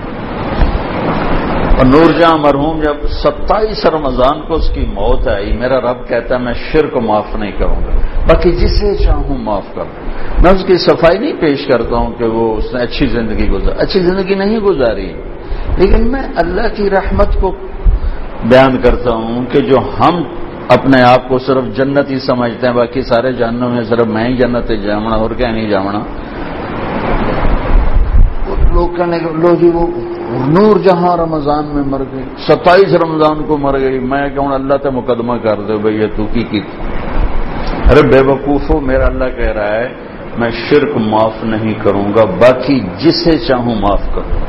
اور 1.78 1.86
نور 1.86 2.20
جہاں 2.20 2.38
مرحوم 2.38 2.80
جب 2.80 2.96
ستائیس 3.08 3.86
رمضان 3.86 4.40
کو 4.40 4.54
اس 4.54 4.68
کی 4.74 4.80
موت 4.80 5.28
آئی، 5.28 5.56
میرا 5.56 5.80
رب 5.80 6.08
کہتا 6.08 6.34
ہے، 6.34 6.40
میں 6.40 6.54
شرک 6.54 6.96
معاف 6.96 7.36
نہیں 7.36 7.52
کروں 7.52 7.76
گا۔ 7.76 7.96
باقی 8.28 8.52
جسے 8.52 8.96
چاہوں 8.96 9.38
معاف 9.38 9.74
کر۔ 9.74 9.84
میں 10.42 10.50
اس 10.50 10.64
کی 10.64 10.74
صفائی 10.76 11.18
نہیں 11.18 11.32
پیش 11.40 11.66
کرتا 11.66 11.96
ہوں 11.96 12.12
کہ 12.18 12.24
وہ 12.24 12.56
اس 12.56 12.74
نے 12.74 12.80
اچھی 12.80 13.06
زندگی 13.06 13.48
گزار 13.48 13.74
اچھی 13.78 14.00
زندگی 14.00 14.34
نہیں 14.34 14.58
گزاری۔ 14.58 15.12
لیکن 15.78 16.12
میں 16.12 16.22
اللہ 16.36 16.74
کی 16.76 16.90
رحمت 16.90 17.40
کو 17.40 17.50
بیان 18.44 18.80
کرتا 18.82 19.10
ہوں 19.10 19.46
کہ 19.46 19.60
جو 19.60 19.78
ہم 19.78 20.22
اپنے 20.72 21.02
آپ 21.02 21.28
کو 21.28 21.38
صرف 21.38 21.64
جنت 21.76 22.10
ہی 22.10 22.18
سمجھتے 22.18 22.66
ہیں، 22.66 22.74
باقی 22.74 23.02
سارے 23.02 23.32
جانوں 23.32 23.68
میں 23.70 23.84
صرف 23.84 24.06
میں 24.06 24.24
ہی 24.28 24.36
جنت 24.36 24.68
جامنا 24.84 25.16
اور 25.16 25.30
کیا 25.30 25.50
نہیں 25.50 25.68
جامنا 25.70 26.00
لوگ 28.72 28.88
کہنے 28.96 29.18
لو 29.18 29.54
جی 29.54 29.70
وہ 29.74 29.86
نور 30.48 30.78
جہاں 30.78 31.16
رمضان 31.16 31.64
میں 31.74 31.82
مر 31.82 32.02
گئی، 32.12 32.22
ستائیس 32.46 32.94
رمضان 33.02 33.42
کو 33.44 33.56
مر 33.58 33.78
گئی، 33.80 33.98
میں 33.98 34.28
کہوں 34.28 34.52
اللہ 34.52 34.76
تے 34.82 34.90
مقدمہ 34.90 35.36
کر 35.36 35.60
دے 35.60 35.76
بھائی، 35.76 36.00
یہ 36.00 36.06
تو 36.16 36.24
کی 36.32 36.44
کی 36.50 36.60
ارے 37.90 38.02
بے 38.08 38.20
وقوف 38.20 38.70
میرا 38.82 39.06
اللہ 39.06 39.28
کہہ 39.36 39.52
رہا 39.52 39.74
ہے، 39.74 39.88
میں 40.38 40.50
شرک 40.50 40.96
معاف 40.96 41.44
نہیں 41.44 41.74
کروں 41.82 42.08
گا، 42.16 42.24
باقی 42.40 42.80
جسے 42.98 43.38
چاہوں 43.38 43.74
معاف 43.74 44.04
کروں۔ 44.14 44.40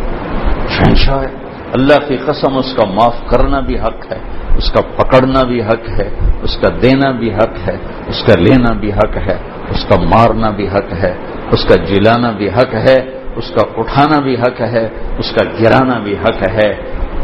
شہنشاہ 0.69 1.21
ہے۔ 1.21 1.42
اللہ 1.75 2.07
کی 2.07 2.17
قسم 2.25 2.57
اس 2.57 2.73
کا 2.77 2.85
معاف 2.89 3.17
کرنا 3.29 3.59
بھی 3.61 3.77
حق 3.79 4.01
ہے 4.11 4.19
اس 4.57 4.71
کا 4.71 4.81
پکڑنا 4.97 5.43
بھی 5.43 5.61
حق 5.61 5.87
ہے 5.99 6.07
اس 6.43 6.57
کا 6.61 6.69
دینا 6.81 7.09
بھی 7.19 7.29
حق 7.33 7.55
ہے 7.67 7.75
اس 8.09 8.19
کا 8.25 8.39
لینا 8.39 8.73
بھی 8.81 8.91
حق 8.93 9.15
ہے 9.27 9.37
اس 9.73 9.85
کا 9.89 9.95
مارنا 10.05 10.49
بھی 10.57 10.67
حق 10.69 10.93
ہے 11.03 11.13
اس 11.51 11.63
کا 11.67 11.75
جلانا 11.85 12.31
بھی 12.37 12.49
حق 12.57 12.73
ہے 12.87 12.97
اس 13.35 13.49
کا 13.51 13.63
اٹھانا 13.77 14.19
بھی 14.19 14.35
حق 14.37 14.61
ہے 14.73 14.85
اس 15.19 15.31
کا 15.35 15.43
گرانا 15.53 15.97
بھی 15.99 16.15
حق 16.17 16.41
ہے 16.55 16.69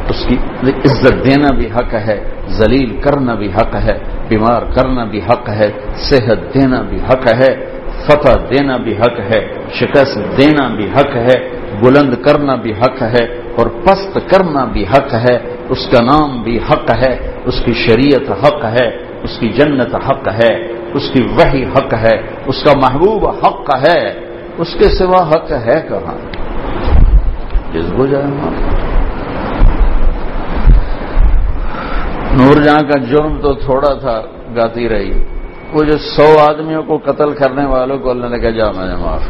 اس 0.10 0.26
کی 0.28 0.38
عزت 0.86 1.24
دینا 1.26 1.50
بھی 1.56 1.68
حق 1.76 1.93
ہے 2.08 2.18
ذلیل 2.60 2.95
کرنا 3.02 3.34
بھی 3.36 3.50
حق 3.58 3.76
ہے 3.86 3.97
بیمار 4.30 4.62
کرنا 4.76 5.04
بھی 5.12 5.20
حق 5.22 5.50
ہے 5.60 5.70
صحت 6.10 6.54
دینا 6.54 6.82
بھی 6.89 7.00
حق 7.10 7.28
ہے 7.41 7.52
فتح 8.00 8.36
دینا 8.50 8.78
بھی 8.84 8.93
حق 8.97 9.20
ہے 9.30 9.39
شکست 9.80 10.18
دینا 10.38 10.68
بھی 10.76 10.88
حق 10.95 11.16
ہے 11.20 11.38
بلند 11.84 12.14
کرنا 12.14 12.56
بھی 12.56 12.74
حق 12.74 13.02
ہے 13.02 13.26
اور 13.58 13.68
پست 13.68 14.18
کرنا 14.30 14.66
بھی 14.66 14.84
حق 14.84 15.14
ہے، 15.14 15.56
اس 15.70 15.88
کا 15.92 16.04
نام 16.04 16.44
بھی 16.44 16.58
حق 16.58 16.92
ہے، 16.92 17.32
اس 17.46 17.62
کی 17.66 17.74
شریعت 17.74 18.32
حق 18.32 18.66
ہے، 18.66 18.88
اس 19.24 19.40
کی 19.40 19.50
جنت 19.50 19.96
حق 19.96 20.28
ہے، 20.28 20.56
اس 20.94 21.12
کی 21.12 21.24
وحی 21.24 21.64
حق 21.64 21.94
ہے، 21.94 22.22
اس 22.46 22.64
کا 22.64 22.72
محبوب 22.76 23.28
حق 23.28 23.76
ہے، 23.86 24.30
اس 24.58 24.74
کے 24.74 24.84
سوا 24.84 25.30
حق 25.30 25.52
ہے 25.52 25.82
کہاں؟ 25.90 26.18
جس 27.74 27.92
کو 27.98 28.06
جائے 28.06 28.24
ہاں۔ 28.24 28.80
نور 32.38 32.62
جہاں 32.62 32.80
کا 32.80 33.00
جرم 33.00 33.42
تو 33.42 33.54
تھوڑا 33.54 33.94
تھا، 33.94 34.22
گاتی 34.56 34.90
رہی۔ 34.90 35.24
وہ 35.74 35.84
جو 35.84 35.98
سو 35.98 36.40
آدمیوں 36.40 36.84
کو 36.84 36.98
قتل 36.98 37.34
کرنے 37.34 37.66
والوں 37.66 37.98
کو 37.98 38.10
اللہ 38.10 38.28
نے 38.28 38.40
کہا، 38.40 38.50
جا 38.50 38.72
میں 38.72 38.88
نے 38.88 38.96
معاف۔ 38.96 39.22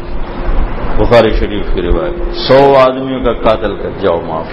بخاری 1.00 1.30
شریف 1.30 1.66
کی 1.74 1.82
روایت 1.82 2.34
سو 2.34 2.74
آدمیوں 2.76 3.24
کا 3.24 3.32
قاتل 3.32 3.76
کر 3.76 3.90
جاؤ، 4.00 4.20
معاف۔ 4.20 4.46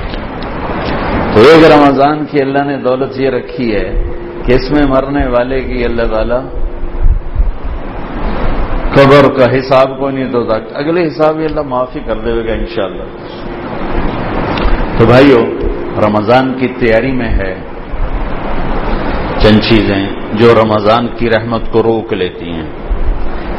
تو 1.34 1.42
ایک 1.42 1.72
رمضان 1.72 2.26
کی 2.26 2.42
اللہ 2.42 2.64
نے 2.64 2.78
دولت 2.78 3.20
یہ 3.20 3.30
رکھی 3.30 3.76
ہے 3.76 4.04
کہ 4.46 4.54
اس 4.54 4.72
میں 4.72 4.84
مرنے 4.88 5.28
والے 5.28 5.62
کی 5.62 5.86
اللہ 5.86 6.02
تعالی 6.02 6.40
قبر 8.96 9.38
کا 9.38 9.60
حساب 9.60 10.00
کو 10.00 10.10
نہیں 10.10 10.32
تو 10.32 10.52
اگلے 10.74 11.08
حساب 11.08 11.40
یہ 11.40 11.46
اللہ 11.46 11.62
معافی 11.62 12.00
کر 12.06 12.16
دے 12.16 12.48
گا 12.48 12.54
انشاءاللہ۔ 12.54 13.04
تو 14.98 15.06
بھائیو، 15.06 15.40
رمضان 16.08 16.54
کی 16.60 16.68
تیاری 16.68 17.12
میں 17.12 17.30
ہے۔ 17.30 17.56
چند 19.40 19.60
چیزیں 19.70 20.08
جو 20.34 20.54
رمضان 20.64 21.08
کی 21.08 21.30
رحمت 21.30 21.72
کو 21.72 21.84
روک 21.84 22.14
لیتی 22.14 22.50
ہیں۔ 22.52 22.70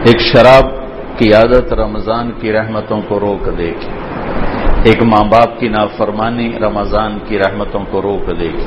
ایک 0.05 0.20
شراب 0.20 0.77
کی 1.18 1.32
عادت 1.34 1.72
رمضان 1.72 2.30
کی 2.40 2.52
رحمتوں 2.52 3.00
کو 3.08 3.18
روک 3.20 3.46
دے 3.58 3.70
گی 3.80 3.90
ایک 4.88 5.02
ماں 5.02 5.24
باپ 5.30 5.58
کی 5.60 5.68
نافرمانی 5.68 6.48
رمضان 6.62 7.18
کی 7.28 7.38
رحمتوں 7.38 7.84
کو 7.90 8.02
روک 8.02 8.26
دے 8.40 8.50
گی 8.56 8.66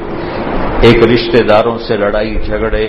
ایک 0.88 1.04
رشتہ 1.12 1.44
داروں 1.50 1.78
سے 1.88 1.98
لڑائی 1.98 2.34
جھگڑے، 2.46 2.86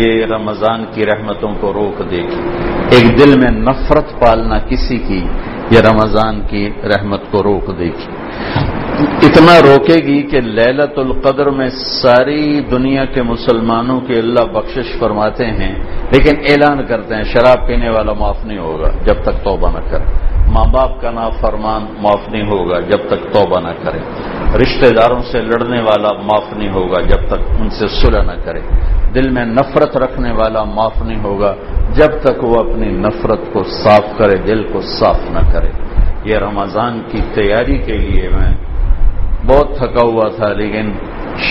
یہ 0.00 0.24
رمضان 0.30 0.84
کی 0.94 1.06
رحمتوں 1.06 1.52
کو 1.60 1.72
روک 1.72 1.98
دے 2.10 2.22
گی 2.28 2.40
ایک 2.96 3.06
دل 3.18 3.30
میں 3.40 3.52
نفرت 3.60 4.08
پالنا 4.20 4.58
کسی 4.68 4.98
کی، 5.08 5.22
یہ 5.70 5.80
رمضان 5.88 6.40
کی 6.50 6.68
رحمت 6.92 7.22
کو 7.30 7.42
روک 7.42 7.66
دے 7.78 7.90
گی 7.96 8.06
اتنا 8.98 9.54
روکے 9.62 9.96
گی 10.06 10.22
کہ 10.22 10.40
للت 10.40 10.98
القدر 10.98 11.50
میں 11.50 11.68
ساری 12.02 12.60
دنیا 12.60 13.04
کے 13.04 13.22
مسلمانوں 13.22 14.00
کی 14.00 14.14
اللہ 14.18 14.44
بخشش 14.52 14.98
فرماتے 14.98 15.46
ہیں، 15.46 15.74
لیکن 16.12 16.34
اعلان 16.50 16.86
کرتے 16.86 17.14
ہیں 17.14 17.22
شراب 17.22 17.66
پینے 17.66 17.88
والا 17.88 18.12
معاف 18.12 18.44
نہیں 18.44 18.58
ہوگا 18.58 18.90
جب 19.06 19.22
تک 19.22 19.44
توبہ 19.44 19.70
نہ 19.70 19.82
کرے۔ 19.90 20.04
ماں 20.52 20.64
باپ 20.64 21.00
کا 21.00 21.10
نام 21.10 21.30
فرمان 21.40 21.82
معاف 22.02 22.28
نہیں 22.28 22.46
ہوگا 22.50 22.80
جب 22.80 23.00
تک 23.06 23.20
توبہ 23.32 23.60
نہ 23.60 23.72
کرے۔ 23.82 23.98
رشتہ 24.62 24.94
داروں 24.94 25.22
سے 25.32 25.42
لڑنے 25.42 25.80
والا 25.80 26.12
معاف 26.12 26.52
نہیں 26.56 26.70
ہوگا 26.70 27.00
جب 27.00 27.26
تک 27.28 27.40
ان 27.60 27.70
سے 27.70 27.88
صلح 27.88 28.22
نہ 28.22 28.36
کرے۔ 28.44 28.60
دل 29.14 29.30
میں 29.30 29.44
نفرت 29.44 29.96
رکھنے 29.96 30.32
والا 30.32 30.64
معاف 30.64 31.02
نہیں 31.02 31.20
ہوگا 31.24 31.54
جب 31.94 32.10
تک 32.22 32.44
وہ 32.44 32.58
اپنی 32.58 32.88
نفرت 32.98 33.52
کو 33.52 33.62
صاف 33.64 34.06
کرے، 34.18 34.36
دل 34.46 34.62
کو 34.72 34.80
صاف 34.80 35.20
نہ 35.30 35.42
کرے۔ 35.52 35.70
یہ 36.24 36.36
رمضان 36.38 37.00
کی 37.10 37.20
تیاری 37.34 37.78
کے 37.78 37.96
لیے 37.98 38.28
میں 38.28 38.50
بہت 39.48 39.76
تھکا 39.78 40.04
ہوا 40.06 40.28
تھا، 40.36 40.52
لیکن 40.52 40.90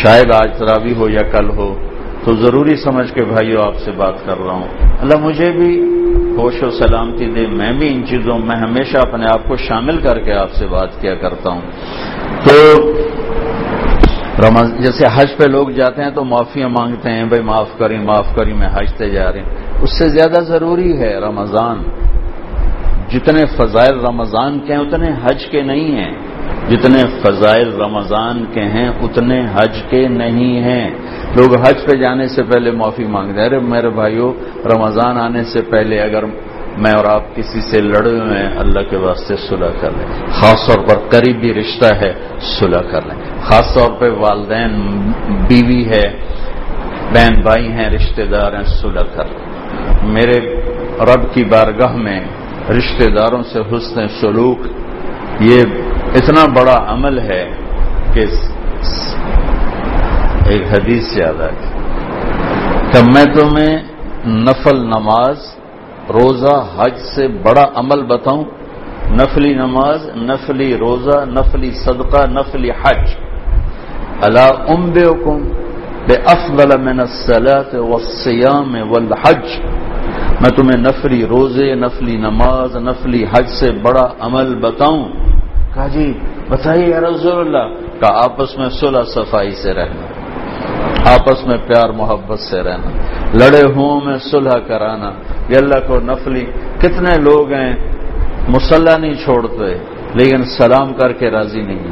شاید 0.01 0.31
آج 0.31 0.49
تراوی 0.57 0.93
ہو 0.93 1.09
یا 1.09 1.21
کل 1.21 1.49
ہو، 1.49 1.75
تو 2.25 2.33
ضروری 2.33 2.75
سمجھ 2.75 3.13
کے 3.13 3.23
بھائیو، 3.23 3.61
آپ 3.61 3.77
سے 3.85 3.91
بات 3.91 4.25
کر 4.25 4.37
رہا 4.37 4.53
ہوں۔ 4.53 4.67
اللہ 5.01 5.17
مجھے 5.17 5.51
بھی 5.51 5.71
ہوش 6.37 6.63
و 6.63 6.69
سلامتی 6.69 7.25
دے، 7.25 7.47
میں 7.47 7.71
بھی 7.79 7.87
ان 7.93 8.05
چیزوں، 8.05 8.37
میں 8.39 8.55
ہمیشہ 8.55 8.97
اپنے 8.97 9.25
آپ 9.25 9.47
کو 9.47 9.55
شامل 9.55 9.97
کر 10.01 10.19
کے 10.19 10.33
آپ 10.33 10.51
سے 10.51 10.67
بات 10.67 11.01
کیا 11.01 11.15
کرتا 11.15 11.51
ہوں۔ 11.51 11.61
تو 12.45 12.55
جیسے 14.79 15.05
حج 15.13 15.37
پہ 15.37 15.43
لوگ 15.43 15.69
جاتے 15.69 16.03
ہیں 16.03 16.09
تو 16.09 16.23
معافیاں 16.23 16.69
مانگتے 16.69 17.11
ہیں، 17.11 17.23
بھائی 17.23 17.43
معاف 17.43 17.69
کریں 17.77 17.99
معاف 17.99 18.27
کریں، 18.35 18.53
میں 18.53 18.69
حج 18.73 18.93
تے 18.93 19.09
جا 19.09 19.31
رہے 19.31 19.39
ہیں 19.39 19.49
اس 19.81 19.97
سے 19.97 20.09
زیادہ 20.09 20.39
ضروری 20.41 20.91
ہے 20.97 21.13
رمضان۔ 21.19 21.77
جتنے 23.09 23.45
فضائل 23.45 23.99
رمضان 23.99 24.59
کے 24.59 24.73
ہیں، 24.73 24.81
اتنے 24.81 25.09
حج 25.23 25.45
کے 25.51 25.61
نہیں 25.61 25.91
ہیں۔ 25.97 26.13
جتنے 26.69 27.03
فضائل 27.21 27.81
رمضان 27.81 28.45
کے 28.53 28.61
ہیں، 28.61 28.89
اتنے 28.89 29.45
حج 29.53 29.83
کے 29.89 30.07
نہیں 30.07 30.61
ہیں۔ 30.63 30.89
لوگ 31.37 31.59
حج 31.59 31.85
پہ 31.85 31.97
جانے 31.97 32.27
سے 32.27 32.43
پہلے 32.43 32.71
معافی 32.71 33.03
مانگتے 33.03 33.39
ہیں۔ 33.39 33.47
ارے 33.47 33.59
میرے 33.59 33.89
بھائیوں 33.89 34.33
رمضان 34.65 35.17
آنے 35.17 35.43
سے 35.43 35.61
پہلے 35.61 35.99
اگر 35.99 36.23
میں 36.77 36.91
اور 36.91 37.05
آپ 37.05 37.35
کسی 37.35 37.61
سے 37.61 37.81
لڑے 37.81 38.19
ہوئے 38.19 38.37
ہیں، 38.37 38.57
اللہ 38.57 38.79
کے 38.89 38.97
واسطے 38.97 39.35
صلح 39.35 39.71
کر 39.81 39.91
لیں۔ 39.91 40.27
خاص 40.27 40.67
طور 40.67 40.87
پر 40.87 40.95
قریبی 41.09 41.53
رشتہ 41.53 41.95
ہے، 41.95 42.13
صلح 42.39 42.81
کر 42.91 43.05
لیں۔ 43.05 43.41
خاص 43.41 43.73
طور 43.73 43.91
پہ 43.99 44.09
والدین، 44.09 44.71
بیوی 45.49 45.89
ہے، 45.89 46.19
بہن 47.13 47.41
بھائی 47.41 47.71
ہیں، 47.71 47.89
رشتہ 47.89 48.21
دار 48.21 48.53
ہیں، 48.53 48.63
صلح 48.63 49.03
کر 49.15 49.25
لیں۔ 49.25 49.47
میرے 50.03 50.61
رب 50.99 51.33
کی 51.33 51.43
بارگاہ 51.43 51.95
میں 51.95 52.19
رشتہ 52.69 53.09
داروں 53.09 53.43
سے 53.43 53.59
حسن 53.59 54.07
سلوک 54.21 54.59
یہ 55.39 55.61
اتنا 56.15 56.45
بڑا 56.45 56.85
عمل 56.87 57.19
ہے 57.19 57.51
کہ 58.13 58.25
ایک 60.45 60.63
حدیث 60.71 61.03
سے 61.03 61.19
یاد 61.19 61.41
آئی 61.41 61.55
کہ 62.91 63.11
میں 63.13 63.25
تمہیں 63.25 63.77
نفل 64.27 64.77
نماز، 64.77 65.37
روزہ 66.13 66.65
حج 66.77 66.97
سے 66.97 67.27
بڑا 67.27 67.63
عمل 67.75 68.03
بتاؤں، 68.03 68.43
نفلی 69.11 69.53
نماز، 69.53 70.09
نفلی 70.15 70.77
روزہ، 70.77 71.25
نفلی 71.25 71.71
صدقہ، 71.71 72.25
نفلی 72.29 72.71
حج۔ 72.71 73.15
اللہ 74.21 74.49
ام 74.67 74.91
بے 74.91 75.03
حکم 75.03 75.47
بے 76.07 76.15
افضل 76.25 76.81
من 76.81 76.99
الصلاة 76.99 77.85
والصیام 77.85 78.75
والحج۔ 78.91 79.45
میں 80.41 80.49
تمہیں 80.49 80.81
نفلی 80.81 81.25
روزے، 81.25 81.75
نفلی 81.75 82.17
نماز، 82.17 82.75
نفلی 82.75 83.25
حج 83.33 83.47
سے 83.47 83.71
بڑا 83.71 84.07
عمل 84.19 84.55
بتاؤں۔ 84.55 85.09
کہا 85.77 85.87
جی 85.87 86.07
بتائیے 86.49 86.85
یا 86.87 86.99
رسول 87.01 87.37
اللہ. 87.39 87.65
کا 88.01 88.09
آپس 88.23 88.57
میں 88.57 88.69
صلح 88.69 89.03
صفائی 89.13 89.51
سے 89.51 89.73
رہنا، 89.73 90.05
آپس 91.13 91.45
میں 91.47 91.57
پیار 91.67 91.89
محبت 91.89 92.39
سے 92.39 92.61
رہنا، 92.63 92.89
لڑے 93.33 93.63
ہوں 93.75 94.01
میں 94.05 94.17
صلح 94.31 94.57
کرانا۔ 94.67 95.11
یہ 95.49 95.57
اللہ 95.57 95.79
کو 95.87 95.99
نفلی، 95.99 96.45
کتنے 96.81 97.13
لوگ 97.21 97.53
ہیں، 97.53 97.73
مسلح 98.47 98.97
نہیں 98.97 99.13
چھوڑتے، 99.13 99.69
لیکن 100.13 100.43
سلام 100.57 100.93
کر 100.93 101.13
کے 101.13 101.29
راضی 101.31 101.61
نہیں 101.61 101.85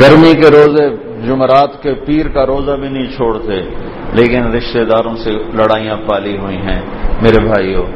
گرمی 0.00 0.32
کے 0.34 0.48
روزے، 0.50 0.86
جمعرات 1.26 1.82
کے 1.82 1.94
پیر 2.06 2.28
کا 2.28 2.46
روزہ 2.46 2.72
بھی 2.72 2.88
نہیں 2.88 3.10
چھوڑتے، 3.16 3.60
لیکن 4.12 4.42
رشتہ 4.54 4.78
داروں 4.78 5.16
سے 5.16 5.30
لڑائیاں 5.30 5.96
پالی 6.08 6.38
ہوئی 6.38 6.56
ہیں۔ 6.56 6.80
میرے 7.22 7.38
بھائیوں 7.46 7.86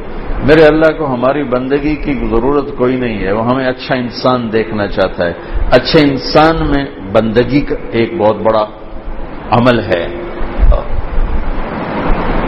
میرے 0.44 0.66
اللہ 0.66 0.98
کو 0.98 1.14
ہماری 1.14 1.44
بندگی 1.44 1.96
کی 1.96 2.12
ضرورت 2.12 2.76
کوئی 2.76 2.96
نہیں 2.96 3.18
ہے، 3.18 3.32
وہ 3.32 3.44
ہمیں 3.44 3.66
اچھا 3.66 3.94
انسان 3.94 4.52
دیکھنا 4.52 4.86
چاہتا 4.86 5.26
ہے۔ 5.26 5.32
اچھے 5.70 6.00
انسان 6.00 6.56
میں 6.56 6.86
بندگی 7.12 7.60
کا 7.60 7.74
ایک 7.90 8.16
بہت 8.16 8.36
بڑا 8.36 8.64
عمل 9.50 9.78
ہے۔ 9.78 10.06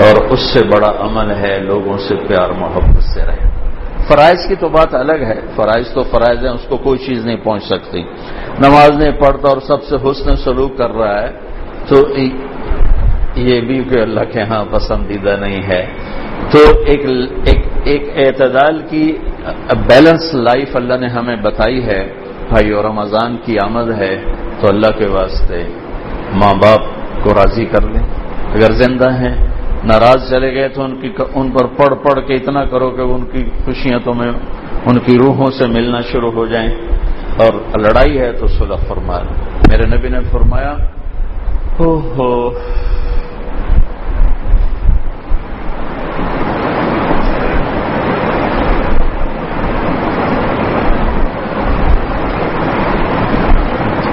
اور 0.00 0.24
اس 0.30 0.40
سے 0.40 0.64
بڑا 0.64 0.92
عمل 0.98 1.30
ہے 1.30 1.58
لوگوں 1.58 1.98
سے 1.98 2.14
پیار، 2.28 2.50
محبت 2.50 3.02
سے 3.02 3.22
رہے 3.24 3.50
فرائض 4.08 4.48
کی 4.48 4.54
تو 4.54 4.68
بات 4.68 4.94
الگ 4.94 5.12
ہے۔ 5.12 5.40
فرائض 5.56 5.88
تو 5.92 6.02
فرائض 6.02 6.38
ہیں، 6.38 6.52
اس 6.52 6.64
کو 6.68 6.76
کوئی 6.76 6.98
چیز 6.98 7.26
نہیں 7.26 7.36
پہنچ 7.36 7.64
سکتی۔ 7.64 8.02
نماز 8.58 8.90
نہیں 8.90 9.12
پڑھتا 9.12 9.48
اور 9.48 9.60
سب 9.60 9.82
سے 9.82 9.96
حسن 9.96 10.36
سلوک 10.36 10.78
کر 10.78 10.90
رہا 10.90 11.22
ہے، 11.22 11.32
تو 11.88 11.96
یہ 13.34 13.60
بھی 13.60 13.84
کہ 13.84 13.98
اللہ 13.98 14.20
کے 14.32 14.42
ہاں 14.42 14.64
پسندیدہ 14.70 15.36
نہیں 15.40 15.62
ہے۔ 15.62 15.86
تو 16.50 16.58
ایک 16.86 17.00
ایک, 17.44 17.66
ایک 17.84 18.10
اعتدال 18.16 18.82
کی 18.90 19.16
بیلنس 19.88 20.34
لائف 20.34 20.76
اللہ 20.76 20.94
نے 20.94 21.06
ہمیں 21.06 21.36
بتائی 21.36 21.86
ہے۔ 21.86 22.12
بھائی 22.48 22.70
اور 22.70 22.84
رمضان 22.84 23.36
کی 23.44 23.58
آمد 23.58 23.90
ہے 23.98 24.22
تو 24.60 24.68
اللہ 24.68 24.98
کے 24.98 25.06
واسطے 25.06 25.64
ماں 26.32 26.54
باپ 26.54 26.80
کو 27.24 27.34
راضی 27.34 27.64
کر 27.64 27.80
لیں۔ 27.80 28.06
اگر 28.54 28.72
زندہ 28.72 29.10
ہیں 29.10 29.46
ناراض 29.84 30.30
چلے 30.30 30.54
گئے 30.54 30.68
تو 30.68 30.82
ان 30.82 31.00
کی 31.00 31.12
ان 31.34 31.50
پر 31.50 31.64
پڑھ 31.64 31.94
پڑھ 32.04 32.26
کے 32.26 32.34
اتنا 32.34 32.64
کرو 32.64 32.90
کہ 32.90 33.00
ان 33.00 33.24
کی 33.32 33.44
خوشیاں 33.64 33.98
تمہیں 34.04 34.32
ان 34.86 34.98
کی 34.98 35.18
روحوں 35.18 35.50
سے 35.50 35.66
ملنا 35.66 36.00
شروع 36.00 36.32
ہو 36.32 36.46
جائیں۔ 36.46 36.70
اور 37.36 37.78
لڑائی 37.78 38.18
ہے 38.18 38.32
تو 38.32 38.46
صلح 38.46 38.76
فرمایا 38.76 39.22
میرے 39.68 39.86
نبی 39.86 40.08
نے 40.08 40.20
فرمایا 40.30 40.76
ہو 41.78 41.98
ہو 41.98 42.50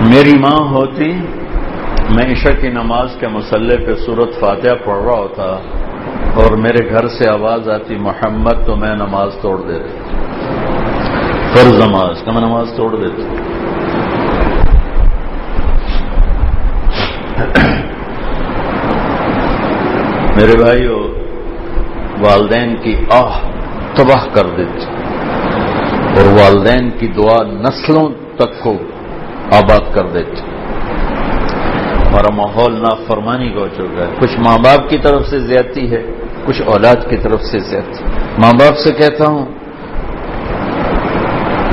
میری 0.05 0.37
ماں 0.37 0.69
ہوتی، 0.69 1.13
میں 2.09 2.31
عشاء 2.31 2.61
کی 2.61 2.69
نماز 2.69 3.09
کے 3.19 3.27
مسلح 3.27 3.75
پہ 3.85 3.95
صورت 4.05 4.39
فاتحہ 4.39 4.85
پڑھ 4.85 5.03
رہا 5.03 5.13
ہوتا 5.13 5.43
اور 6.35 6.57
میرے 6.57 6.89
گھر 6.89 7.07
سے 7.07 7.29
آواز 7.29 7.69
آتی، 7.69 7.95
محمد، 7.95 8.65
تو 8.65 8.75
میں 8.75 8.95
نماز 8.95 9.29
توڑ 9.41 9.57
دیتی۔ 9.57 10.15
فرض 11.53 11.87
نماز 11.87 12.21
کا 12.25 12.31
میں 12.31 12.41
نماز 12.41 12.73
توڑ 12.75 12.95
دیتی۔ 12.95 13.23
میرے 20.35 20.57
بھائیو، 20.57 21.13
والدین 22.19 22.75
کی 22.75 22.95
آہ، 23.11 23.39
تباہ 23.95 24.25
کر 24.33 24.45
دیتی۔ 24.57 24.85
اور 26.17 26.39
والدین 26.39 26.89
کی 26.89 27.07
دعا 27.07 27.43
نسلوں 27.43 28.09
تک 28.35 28.63
کو 28.63 28.73
آباد 29.57 29.93
کر 29.93 30.07
دیتے 30.07 30.41
ہمارا 32.07 32.35
ماحول 32.35 32.73
نافرمانی 32.81 33.49
کا 33.49 33.59
ہو 33.59 33.67
چکا 33.67 34.07
ہے، 34.07 34.13
کچھ 34.19 34.39
ماں 34.39 34.57
باپ 34.57 34.89
کی 34.89 34.97
طرف 34.97 35.27
سے 35.27 35.39
زیادتی 35.39 35.91
ہے، 35.91 36.01
کچھ 36.45 36.61
اولاد 36.65 37.09
کی 37.09 37.17
طرف 37.17 37.41
سے 37.41 37.59
زیادتی 37.59 38.03
ماں 38.37 38.53
باپ 38.53 38.77
سے 38.77 38.91
کہتا 38.91 39.27
ہوں 39.27 39.45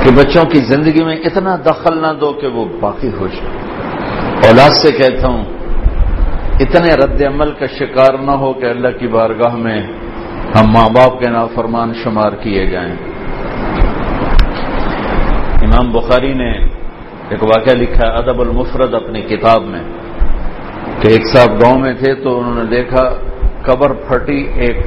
کہ 0.03 0.11
بچوں 0.15 0.43
کی 0.43 0.59
زندگی 0.59 1.03
میں 1.03 1.15
اتنا 1.15 1.55
دخل 1.55 2.01
نہ 2.01 2.13
دو 2.21 2.31
کہ 2.33 2.47
وہ 2.47 2.65
باقی 2.79 3.09
ہو 3.19 3.27
جائے۔ 3.27 3.49
اولاد 4.47 4.69
سے 4.69 4.91
کہتا 4.91 5.27
ہوں، 5.27 5.43
اتنے 6.59 6.95
رد 6.95 7.21
عمل 7.23 7.51
کا 7.51 7.65
شکار 7.65 8.13
نہ 8.17 8.31
ہو 8.31 8.53
کہ 8.53 8.65
اللہ 8.65 8.97
کی 8.99 9.07
بارگاہ 9.07 9.55
میں 9.55 9.81
ہم 10.55 10.71
ماں 10.71 10.89
باپ 10.89 11.19
کے 11.19 11.29
نافرمان 11.29 11.93
شمار 12.03 12.31
کیے 12.31 12.65
جائیں۔ 12.65 12.95
امام 15.61 15.91
بخاری 15.91 16.33
نے 16.33 16.66
ایک 17.29 17.43
واقعہ 17.43 17.73
لکھا 17.73 18.07
ہے 18.07 18.13
ادب 18.13 18.41
المفرد 18.41 18.93
اپنی 18.93 19.21
کتاب 19.21 19.63
میں 19.63 19.83
کہ 21.01 21.07
ایک 21.07 21.27
صاحب 21.27 21.51
گاؤں 21.61 21.79
میں 21.79 21.93
تھے 21.93 22.15
تو 22.15 22.39
انہوں 22.39 22.53
نے 22.53 22.63
دیکھا 22.63 23.13
قبر 23.65 23.93
پھٹی 23.93 24.47
ایک 24.55 24.77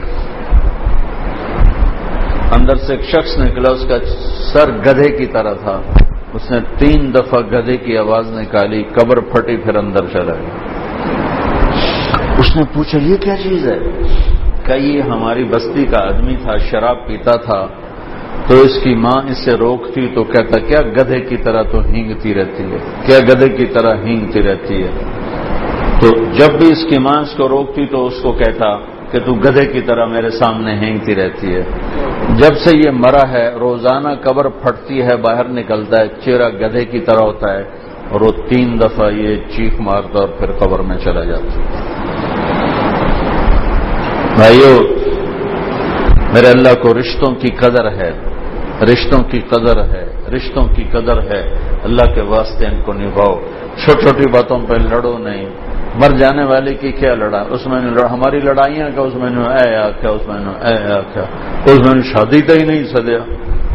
اندر 2.53 2.77
سے 2.77 2.97
ایک 2.97 3.05
شخص 3.05 3.39
نکلا 3.39 3.71
اس 3.71 3.87
کا 3.89 3.99
سر 4.53 4.71
گدھے 4.71 5.11
کی 5.11 5.27
طرح 5.27 5.53
تھا۔ 5.53 5.81
اس 6.33 6.51
نے 6.51 6.59
تین 6.79 7.15
دفعہ 7.15 7.41
گدھے 7.41 7.77
کی 7.77 7.99
آواز 7.99 8.39
نکالی 8.39 8.83
قبر 8.83 9.21
پھٹی 9.21 9.57
پھر 9.57 9.75
اندر 9.75 10.07
چلا 10.13 10.35
گیا۔ 10.35 10.71
اس 12.39 12.57
نے 12.57 12.63
پوچھا 12.75 12.99
یہ 12.99 13.17
کیا 13.17 13.37
چیز 13.37 13.71
ہے؟ 13.71 13.79
کہ 14.65 14.73
یہ 14.73 15.03
ہماری 15.03 15.45
بستی 15.45 15.87
کا 15.87 16.07
آدمی 16.07 16.37
تھا 16.43 16.57
شراب 16.57 17.07
پیتا 17.07 17.31
تھا۔ 17.31 17.67
تو 18.51 18.61
اس 18.61 18.79
کی 18.83 18.95
ماں 18.95 19.31
اس 19.31 19.45
سے 19.45 19.51
روکتی 19.51 20.07
تو 20.15 20.25
کہتا، 20.25 20.59
کیا 20.59 20.81
گدھے 20.81 21.21
کی 21.21 21.37
طرح 21.37 21.63
تو 21.63 21.81
ہینگتی 21.81 22.35
رہتی 22.35 22.63
ہے؟ 22.63 22.79
کیا 23.07 23.19
گدھے 23.19 23.49
کی 23.49 23.67
طرح 23.67 23.95
ہینگتی 23.95 24.43
رہتی 24.43 24.83
ہے؟ 24.83 24.91
تو 26.01 26.09
جب 26.33 26.59
بھی 26.59 26.73
اس 26.73 26.85
کی 26.91 26.99
ماں 26.99 27.21
اس 27.21 27.35
کو 27.37 27.49
روکتی 27.49 27.87
تو 27.87 28.07
اس 28.07 28.23
کو 28.23 28.33
کہتا 28.33 28.77
کہ 29.11 29.19
تو 29.19 29.35
گدھے 29.35 29.65
کی 29.67 29.81
طرح 29.81 30.07
میرے 30.07 30.31
سامنے 30.31 30.75
ہینگتی 30.75 31.15
رہتی 31.15 31.55
ہے۔ 31.55 31.63
جب 32.39 32.57
سے 32.57 32.77
یہ 32.77 32.91
مرا 32.91 33.31
ہے، 33.31 33.51
روزانہ 33.61 34.09
قبر 34.23 34.49
پھٹتی 34.49 35.03
ہے، 35.03 35.17
باہر 35.17 35.49
نکلتا 35.49 36.03
ہے 36.03 36.09
چہرہ 36.25 36.49
گدھے 36.51 36.85
کی 36.85 37.01
طرح 37.01 37.21
ہوتا 37.21 37.53
ہے 37.53 37.63
اور 38.11 38.21
وہ 38.21 38.31
تین 38.49 38.81
دفعہ 38.81 39.11
یہ 39.13 39.37
چیخ 39.57 39.81
مارتا 39.81 40.19
اور 40.19 40.29
پھر 40.29 40.53
قبر 40.53 40.81
میں 40.81 40.99
چلا 41.05 41.25
جاتا 41.25 41.61
بھائیو، 44.37 44.73
میرے 46.35 46.47
اللہ 46.47 46.75
کو 46.83 46.95
رشتوں 46.95 47.35
کی 47.35 47.49
قدر 47.49 47.91
ہے۔ 47.91 48.30
رشتوں 48.83 49.23
کی 49.23 49.41
قدر 49.41 49.85
ہے، 49.85 50.17
رشتوں 50.37 50.65
کی 50.65 50.85
قدر 50.85 51.21
ہے۔ 51.21 51.59
اللہ 51.85 52.15
کے 52.15 52.21
واسطے 52.21 52.67
ان 52.67 52.83
کو 52.83 52.93
نبھاؤ۔ 52.93 53.35
چھوٹی 53.85 54.01
چھوٹی 54.01 54.31
باتوں 54.31 54.59
پہ 54.69 54.75
لڑو 54.75 55.19
نہیں۔ 55.19 55.47
مر 55.95 56.17
جانے 56.17 56.45
والے 56.45 56.75
کی 56.75 56.93
کیا 56.93 57.15
لڑا؟ 57.15 57.45
اس 57.51 57.67
میں 57.67 57.81
نے 57.83 58.03
ہماری 58.11 58.41
لڑائیاں 58.41 58.91
کیا؟ 58.91 59.03
اس 59.03 59.15
میں 59.15 59.31
نے 59.31 59.41
اے 59.41 59.77
آخیا 59.77 60.11
اس 60.11 60.29
میں 60.29 60.39
نے 60.39 60.69
اے 60.69 60.93
آخیا 60.93 61.23
اس 61.65 61.79
میں 61.87 61.95
نے 61.95 62.01
شادی 62.03 62.41
کا 62.41 62.55
ہی 62.55 62.65
نہیں 62.65 62.85
سدیا۔ 62.85 63.19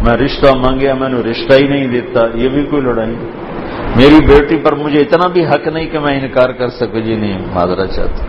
میں 0.08 0.18
رشتہ 0.18 0.58
مانگیا، 0.58 0.94
میں 0.94 1.10
نے 1.10 1.20
رشتہ 1.32 1.54
ہی 1.54 1.68
نہیں 1.68 1.88
دیتا۔ 1.88 2.22
یہ 2.34 2.50
بھی 2.50 2.64
کوئی 2.64 2.82
لڑائی 2.82 3.16
میری 3.96 4.26
بیٹی 4.26 4.58
پر 4.58 4.76
مجھے 4.76 5.00
اتنا 5.00 5.28
بھی 5.28 5.46
حق 5.46 5.68
نہیں 5.68 5.90
کہ 5.90 6.00
میں 6.00 6.22
انکار 6.22 6.50
کر 6.50 6.68
سکوں۔ 6.68 7.00
جی 7.00 7.16
نہیں 7.16 7.38
معذرت 7.54 7.90
چاہتا۔ 7.96 8.26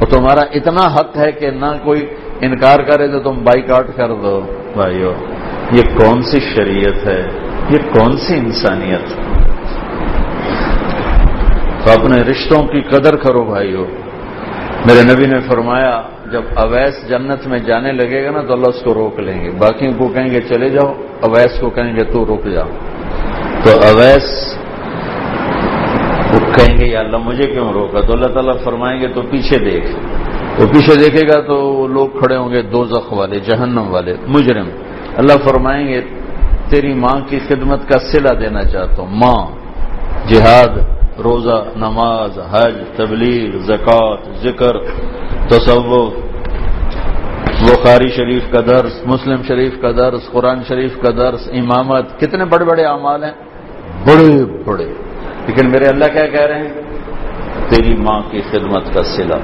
وہ 0.00 0.06
تمہارا 0.06 0.42
اتنا 0.52 0.86
حق 0.94 1.16
ہے 1.16 1.32
کہ 1.32 1.50
نہ 1.50 1.66
کوئی 1.84 2.06
انکار 2.40 2.78
کرے 2.78 3.08
تو 3.08 3.20
تم 3.20 3.44
بائی 3.44 3.62
کاٹ 3.62 3.86
کر 3.96 4.08
دو، 4.08 4.40
بھائیو۔ 4.72 5.12
یہ 5.72 5.82
کون 5.82 6.22
سی 6.22 6.40
شریعت 6.40 7.08
ہے؟ 7.08 7.28
یہ 7.70 7.78
کون 7.78 8.16
سی 8.16 8.34
انسانیت؟ 8.34 9.08
تو 11.84 12.00
اپنے 12.00 12.22
رشتوں 12.22 12.66
کی 12.66 12.80
قدر 12.80 13.16
کرو 13.16 13.44
بھائیو۔ 13.44 13.86
میرے 14.84 15.14
نبی 15.14 15.26
نے 15.26 15.40
فرمایا، 15.40 16.02
جب 16.32 16.42
اویس 16.56 17.08
جنت 17.08 17.46
میں 17.46 17.58
جانے 17.58 17.92
لگے 17.92 18.24
گا 18.24 18.30
نا، 18.30 18.42
تو 18.42 18.52
اللہ 18.52 18.68
اس 18.68 18.82
کو 18.82 18.94
روک 18.94 19.20
لیں 19.20 19.44
گے۔ 19.44 19.50
باقی 19.50 19.92
کو 19.98 20.08
کہیں 20.08 20.30
گے، 20.30 20.40
چلے 20.40 20.70
جاؤ۔ 20.70 20.94
اویس 21.20 21.60
کو 21.60 21.70
کہیں 21.70 21.96
گے، 21.96 22.04
تو 22.04 22.24
رک 22.24 22.46
جاؤ۔ 22.54 22.68
تو 23.64 23.70
اویس 23.70 24.58
وہ 26.32 26.38
کہیں 26.38 26.78
گے، 26.78 26.86
یا 26.86 27.00
اللہ 27.00 27.16
مجھے 27.16 27.46
کیوں 27.46 27.72
روکا؟ 27.72 28.00
تو 28.00 28.12
اللہ 28.12 28.26
تعالیٰ 28.26 28.54
فرمائیں 28.64 29.00
گے، 29.00 29.08
تو 29.08 29.22
پیچھے 29.22 29.58
دیکھ۔ 29.58 29.86
وہ 30.60 30.66
پیچھے 30.66 30.94
دیکھے 30.96 31.28
گا 31.28 31.40
تو 31.40 31.86
لوگ 31.86 32.08
کھڑے 32.08 32.36
ہوں 32.36 32.50
گے 32.50 32.62
دو 32.62 32.84
زخ 32.84 33.12
والے، 33.12 33.40
جہنم 33.40 33.84
والے، 33.90 34.14
مجرم۔ 34.28 34.68
اللہ 35.18 35.36
فرمائیں 35.44 35.88
گے، 35.88 36.00
تیری 36.70 36.94
ماں 36.94 37.28
کی 37.28 37.38
خدمت 37.38 37.88
کا 37.88 37.98
سلا 37.98 38.40
دینا 38.40 38.62
چاہتا 38.62 39.02
ہوں۔ 39.02 39.10
ماں، 39.10 39.46
جہاد، 40.28 40.78
روزہ، 41.18 41.64
نماز، 41.76 42.38
حج، 42.50 42.74
تبلیغ، 42.96 43.58
زکوٰۃ، 43.58 44.16
ذکر، 44.42 44.78
تصوف، 45.48 46.12
بخاری 47.60 48.08
شریف 48.08 48.42
کا 48.50 48.60
درس، 48.60 49.06
مسلم 49.06 49.42
شریف 49.48 49.74
کا 49.80 49.90
درس، 49.90 50.30
قرآن 50.32 50.58
شریف 50.68 51.00
کا 51.00 51.10
درس، 51.10 51.48
امامت، 51.52 52.20
کتنے 52.20 52.44
بڑے 52.44 52.64
بڑے 52.64 52.84
اعمال 52.84 53.24
ہیں؟ 53.24 53.32
بڑے 54.06 54.44
بڑے۔ 54.64 54.86
لیکن 55.46 55.70
میرے 55.70 55.86
اللہ 55.86 56.04
کیا 56.04 56.26
کہہ 56.26 56.46
رہے 56.46 56.58
ہیں؟ 56.58 56.74
تیری 57.68 57.94
ماں 57.94 58.20
کی 58.30 58.40
خدمت 58.50 58.94
کا 58.94 59.02
سلا 59.04 59.36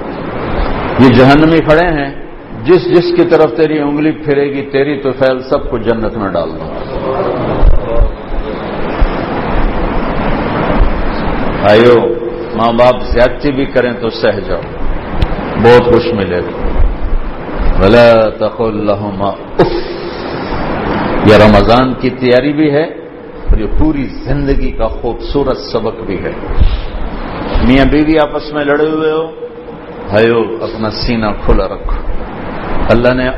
یہ 0.99 1.09
جہنمی 1.09 1.59
کھڑے 1.59 1.87
ہیں۔ 1.87 2.24
جس 2.65 2.85
جس 2.85 3.17
کی 3.17 3.25
طرف 3.25 3.53
تیری 3.57 3.79
انگلی 3.79 4.13
پھرے 4.13 4.45
گی، 4.45 4.63
تیری 4.63 5.01
تو 5.01 5.13
فیل 5.13 5.43
سب 5.43 5.71
کو 5.71 5.79
جنت 5.79 6.17
میں 6.17 6.29
ڈال 6.29 6.49
دوں۔ 6.49 6.69
بھائیو، 11.61 11.95
ماں 12.57 12.73
باپ 12.73 13.03
زیادتی 13.03 13.53
بھی 13.53 13.65
کریں 13.65 13.93
تو 13.93 14.09
سہ 14.09 14.41
جاؤ۔ 14.47 14.61
بہت 15.63 15.85
خوش 15.85 16.13
ملے 16.13 16.39
گا۔ 16.39 16.69
بلا 17.81 18.31
تخ 18.31 18.61
اللہ 18.61 19.31
یہ 21.27 21.35
رمضان 21.35 21.95
کی 21.95 22.11
تیاری 22.11 22.53
بھی 22.53 22.71
ہے 22.71 22.85
اور 22.85 23.59
یہ 23.59 23.67
پوری 23.79 24.05
زندگی 24.05 24.71
کا 24.71 24.89
خوبصورت 24.89 25.57
سبق 25.57 26.01
بھی 26.07 26.19
ہے۔ 26.25 26.33
میاں 27.69 27.85
بیوی 27.85 28.19
آپس 28.19 28.53
میں 28.53 28.65
لڑے 28.65 28.91
ہوئے 28.91 29.13
ہو۔ 29.13 29.27
بھائیو، 30.09 30.39
اپنا 30.61 30.91
سینہ 30.91 31.27
کھلا 31.47 31.65
رکھو۔ 31.65 32.15
اللہ 32.91 33.15
نے 33.15 33.31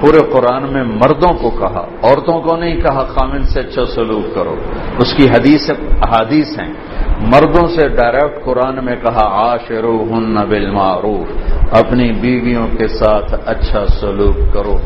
پورے 0.00 0.18
قرآن 0.32 0.72
میں 0.72 0.84
مردوں 0.84 1.34
کو 1.34 1.50
کہا، 1.50 1.86
عورتوں 2.02 2.40
کو 2.40 2.56
نہیں 2.56 2.80
کہا 2.80 3.04
خامن 3.04 3.42
سے 3.42 3.60
اچھا 3.60 3.84
سلوک 3.84 4.34
کرو۔ 4.34 4.54
اس 4.98 5.14
کی 5.16 5.28
حدیث 5.28 5.70
احادیث 6.02 6.58
ہیں۔ 6.58 6.74
مردوں 7.20 7.66
سے 7.66 7.88
ڈائریکٹ 7.88 8.44
قرآن 8.44 8.84
میں 8.84 8.96
کہا 8.96 9.52
آشرو 9.52 10.04
ہن 10.10 10.34
بالمعروف، 10.48 11.54
اپنی 11.72 12.12
بیویوں 12.12 12.66
کے 12.78 12.88
ساتھ 12.88 13.34
اچھا 13.46 13.86
سلوک 13.86 14.54
کرو۔ 14.54 14.78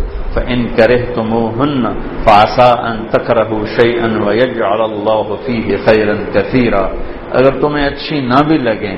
ان 0.46 0.66
کرے 0.76 0.96
تم 0.96 1.32
ہن 1.32 1.54
فإن 1.54 1.54
كرهتموهن 1.56 1.84
فعسى 2.24 2.72
أن 2.88 3.06
تكرهوا 3.10 3.64
شيئا 3.80 4.08
ويجعل 4.26 4.80
الله 4.80 5.34
فيه 5.46 5.76
خيرا 5.84 6.12
كثيرا۔ 6.32 6.88
اگر 7.30 7.60
تمہیں 7.60 7.86
اچھی 7.86 8.20
نہ 8.20 8.42
بھی 8.48 8.58
لگیں 8.58 8.96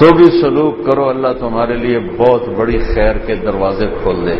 تو 0.00 0.16
بھی 0.16 0.24
سلوک 0.24 0.90
کرو، 0.90 1.08
اللہ 1.08 1.28
تمہارے 1.40 1.76
لیے 1.76 1.98
بہت 1.98 2.48
بڑی 2.48 2.78
خیر 2.78 3.18
کے 3.18 3.34
دروازے 3.34 3.86
کھول 4.02 4.26
دے۔ 4.26 4.34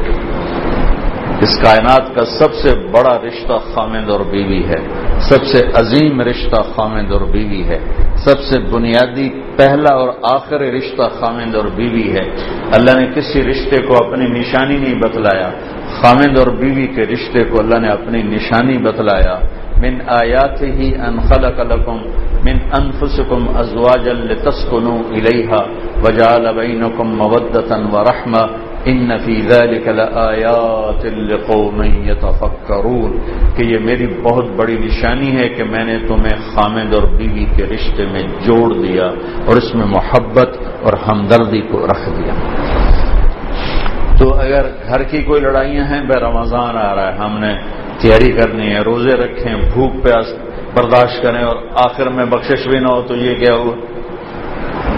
اس 1.41 1.59
کائنات 1.63 2.15
کا 2.15 2.25
سب 2.25 2.55
سے 2.55 2.69
بڑا 2.79 3.19
رشتہ 3.29 3.53
خامد 3.75 4.11
اور 4.11 4.21
بیوی 4.21 4.65
ہے۔ 4.65 4.89
سب 5.21 5.45
سے 5.45 5.67
عظیم 5.75 6.21
رشتہ 6.21 6.63
خامد 6.63 7.13
اور 7.13 7.21
بیوی 7.21 7.65
ہے۔ 7.65 7.79
سب 8.17 8.41
سے 8.41 8.59
بنیادی 8.59 9.41
پہلا 9.57 9.95
اور 9.95 10.09
آخری 10.23 10.73
رشتہ 10.73 11.03
خامد 11.21 11.55
اور 11.55 11.65
بیوی 11.65 12.13
ہے۔ 12.13 12.31
اللہ 12.73 13.01
نے 13.01 13.07
کسی 13.15 13.43
رشتے 13.43 13.77
کو 13.83 14.07
اپنی 14.07 14.27
نشانی 14.27 14.77
نہیں 14.77 14.95
بتلایا۔ 14.95 15.51
خامد 16.01 16.39
اور 16.39 16.47
بیوی 16.47 16.87
کے 16.87 17.03
رشتے 17.03 17.45
کو 17.45 17.59
اللہ 17.59 17.79
نے 17.79 17.89
اپنی 17.89 18.23
نشانی 18.23 18.79
بتلایا۔ 18.79 19.39
من 19.83 20.01
آیات 20.07 20.63
ہی 20.63 20.95
ان 20.95 21.21
خلق 21.21 21.61
لکم 21.61 21.99
من 22.45 22.59
انفسکم 22.73 23.49
ازواجا 23.59 24.13
لتسکنو 24.13 24.97
الیہا 25.11 25.61
وجعل 26.05 26.47
بینکم 26.55 27.17
مودتا 27.17 27.79
ورحمہ 27.93 28.47
ان 28.85 29.11
فی 29.25 29.35
ذلک 29.49 29.89
لآیات 29.89 31.05
لقوم 31.05 31.83
یتفکرون 31.83 33.19
کہ 33.57 33.63
یہ 33.63 33.79
میری 33.79 34.07
بہت 34.23 34.45
بڑی 34.57 34.77
نشانی 34.79 35.37
ہے 35.37 35.49
کہ 35.49 35.65
میں 35.65 35.85
نے 35.85 35.99
تمہیں 36.09 36.37
خامد 36.51 36.95
اور 36.95 37.03
بیوی 37.03 37.45
کے 37.57 37.67
رشتے 37.67 38.07
میں 38.07 38.23
جوڑ 38.41 38.69
دیا 38.75 39.07
اور 39.47 39.57
اس 39.57 39.75
میں 39.75 39.87
محبت 39.87 40.57
اور 40.83 40.93
ہمدردی 41.09 41.61
کو 41.61 41.87
رکھ 41.87 42.09
دیا۔ 42.09 42.35
تو 44.19 44.35
اگر 44.35 44.67
گھر 44.89 45.03
کی 45.03 45.23
کوئی 45.23 45.41
لڑائیاں 45.41 45.85
ہیں، 45.85 46.01
بے 46.01 46.21
رمضان 46.21 46.77
آ 46.77 46.95
رہا 46.95 47.13
ہے، 47.13 47.19
ہم 47.19 47.39
نے 47.39 47.53
تیاری 48.01 48.33
کرنی 48.33 48.75
ہے، 48.75 48.81
روزے 48.81 49.17
رکھیں، 49.17 49.55
بھوک 49.75 49.93
پیاس 50.03 50.27
برداشت 50.75 51.23
کریں 51.23 51.43
اور 51.43 51.57
آخر 51.75 52.09
میں 52.09 52.25
بخشش 52.25 52.67
بھی 52.67 52.79
نہ 52.79 52.87
ہو 52.87 53.03
تو 53.03 53.17
یہ 53.17 53.35
کیا 53.35 53.55
ہوا؟ 53.55 53.75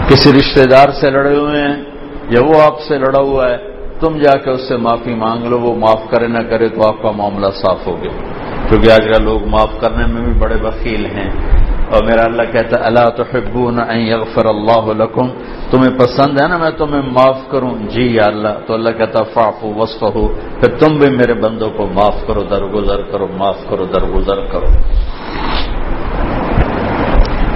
کسی 0.07 0.39
رشتہ 0.39 0.65
دار 0.65 0.89
سے 1.01 1.11
لڑے 1.11 1.35
ہوئے 1.35 1.61
ہیں 1.61 1.83
یا 2.29 2.41
وہ 2.41 2.61
آپ 2.61 2.81
سے 2.81 2.97
لڑا 2.97 3.19
ہوا 3.19 3.49
ہے، 3.49 3.57
تم 3.99 4.17
جا 4.17 4.37
کے 4.37 4.49
اس 4.49 4.67
سے 4.67 4.77
معافی 4.77 5.13
مانگ 5.13 5.43
لو، 5.43 5.59
وہ 5.59 5.75
معاف 5.75 6.01
کرے 6.09 6.27
نہ 6.27 6.39
کرے 6.49 6.69
تو 6.69 6.87
آپ 6.87 7.01
کا 7.01 7.11
معاملہ 7.11 7.47
صاف 7.47 7.87
ہو 7.87 8.03
گیا۔ 8.03 8.11
کیونکہ 8.69 8.91
آج 8.91 9.01
کل 9.13 9.23
لوگ 9.23 9.47
معاف 9.47 9.79
کرنے 9.79 10.05
میں 10.05 10.21
بھی 10.21 10.33
بڑے 10.33 10.55
بخیل 10.55 11.05
ہیں۔ 11.05 11.29
اور 11.93 12.03
میرا 12.03 12.23
اللہ 12.23 12.45
کہتا 12.51 12.77
ہے 12.77 12.83
اللہ 12.85 13.09
تو 13.17 13.23
یغفر 13.95 14.45
اللہ 14.45 14.85
لکم؟ 15.01 15.27
تمہیں 15.71 15.93
پسند 15.99 16.39
ہے 16.41 16.47
نا 16.47 16.57
میں 16.57 16.71
تمہیں 16.77 17.01
معاف 17.13 17.39
کروں؟ 17.51 17.73
جی 17.93 18.05
یا 18.13 18.25
اللہ. 18.25 18.53
تو 18.65 18.73
اللہ 18.73 18.97
کہتا 18.97 19.23
فاف 19.33 19.63
وسف 19.77 20.03
ہو 20.15 20.25
پھر 20.59 20.69
تم 20.79 20.97
بھی 20.99 21.09
میرے 21.17 21.33
بندوں 21.43 21.69
کو 21.77 21.85
معاف 21.93 22.17
کرو، 22.27 22.43
درگزر 22.49 23.01
کرو، 23.11 23.27
معاف 23.37 23.59
کرو، 23.69 23.85
درگزر 23.93 24.41
کرو. 24.51 24.69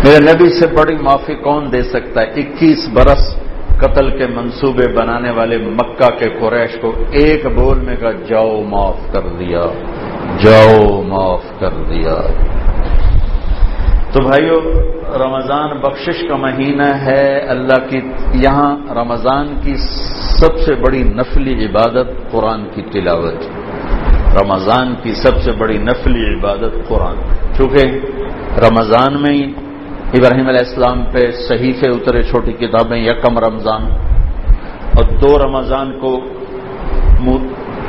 میرے 0.03 0.19
نبی 0.23 0.49
سے 0.59 0.67
بڑی 0.77 0.95
معافی 1.01 1.35
کون 1.43 1.71
دے 1.71 1.81
سکتا 1.93 2.21
ہے؟ 2.21 2.27
اکیس 2.41 2.88
برس 2.93 3.23
قتل 3.81 4.09
کے 4.17 4.27
منصوبے 4.27 4.88
بنانے 4.93 5.31
والے 5.31 5.57
مکہ 5.57 6.09
کے 6.19 6.29
قریش 6.39 6.77
کو 6.81 6.91
ایک 7.21 7.45
بول 7.55 7.79
میں 7.88 7.95
کہا 7.95 8.11
جاؤ 8.29 8.61
معاف 8.69 8.99
کر 9.13 9.27
دیا، 9.39 9.63
جاؤ 10.43 11.01
معاف 11.07 11.45
کر 11.59 11.73
دیا. 11.89 12.15
تو 14.18 14.24
بھائیو، 14.24 14.59
رمضان 15.26 15.70
بخشش 15.78 16.28
کا 16.28 16.36
مہینہ 16.36 16.84
ہے۔ 16.84 17.39
اللہ 17.39 17.89
کی 17.89 17.97
یہاں 18.34 18.78
رمضان 18.93 19.47
کی 19.61 19.76
سب 20.39 20.57
سے 20.59 20.76
بڑی 20.76 21.03
نفلی 21.03 21.65
عبادت 21.65 22.32
قرآن 22.32 22.65
کی 22.76 22.82
تلاوت۔ 22.82 23.34
رمضان 24.43 24.95
کی 25.03 25.13
سب 25.13 25.41
سے 25.41 25.51
بڑی 25.51 25.78
نفلی 25.78 26.36
عبادت 26.36 26.88
قرآن۔ 26.88 27.15
چونکہ 27.57 27.86
رمضان 28.59 29.22
میں 29.22 29.34
ہی 29.34 29.43
ابراہیم 30.13 30.47
علیہ 30.47 30.59
السلام 30.59 31.03
پہ 31.11 31.32
صحیفے 31.32 31.89
اترے، 31.89 32.24
چھوٹی 32.24 32.51
کتابیں، 32.51 32.97
یکم 32.97 33.39
رمضان۔ 33.39 33.82
اور 34.97 35.03
دو 35.03 35.38
رمضان 35.38 35.99
کو 35.99 36.20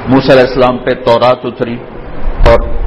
موس 0.09 0.31
علیہ 0.31 0.45
السلام 0.49 0.79
پہ 0.79 0.91
تورات 0.91 1.39
اتری۔ 1.45 1.77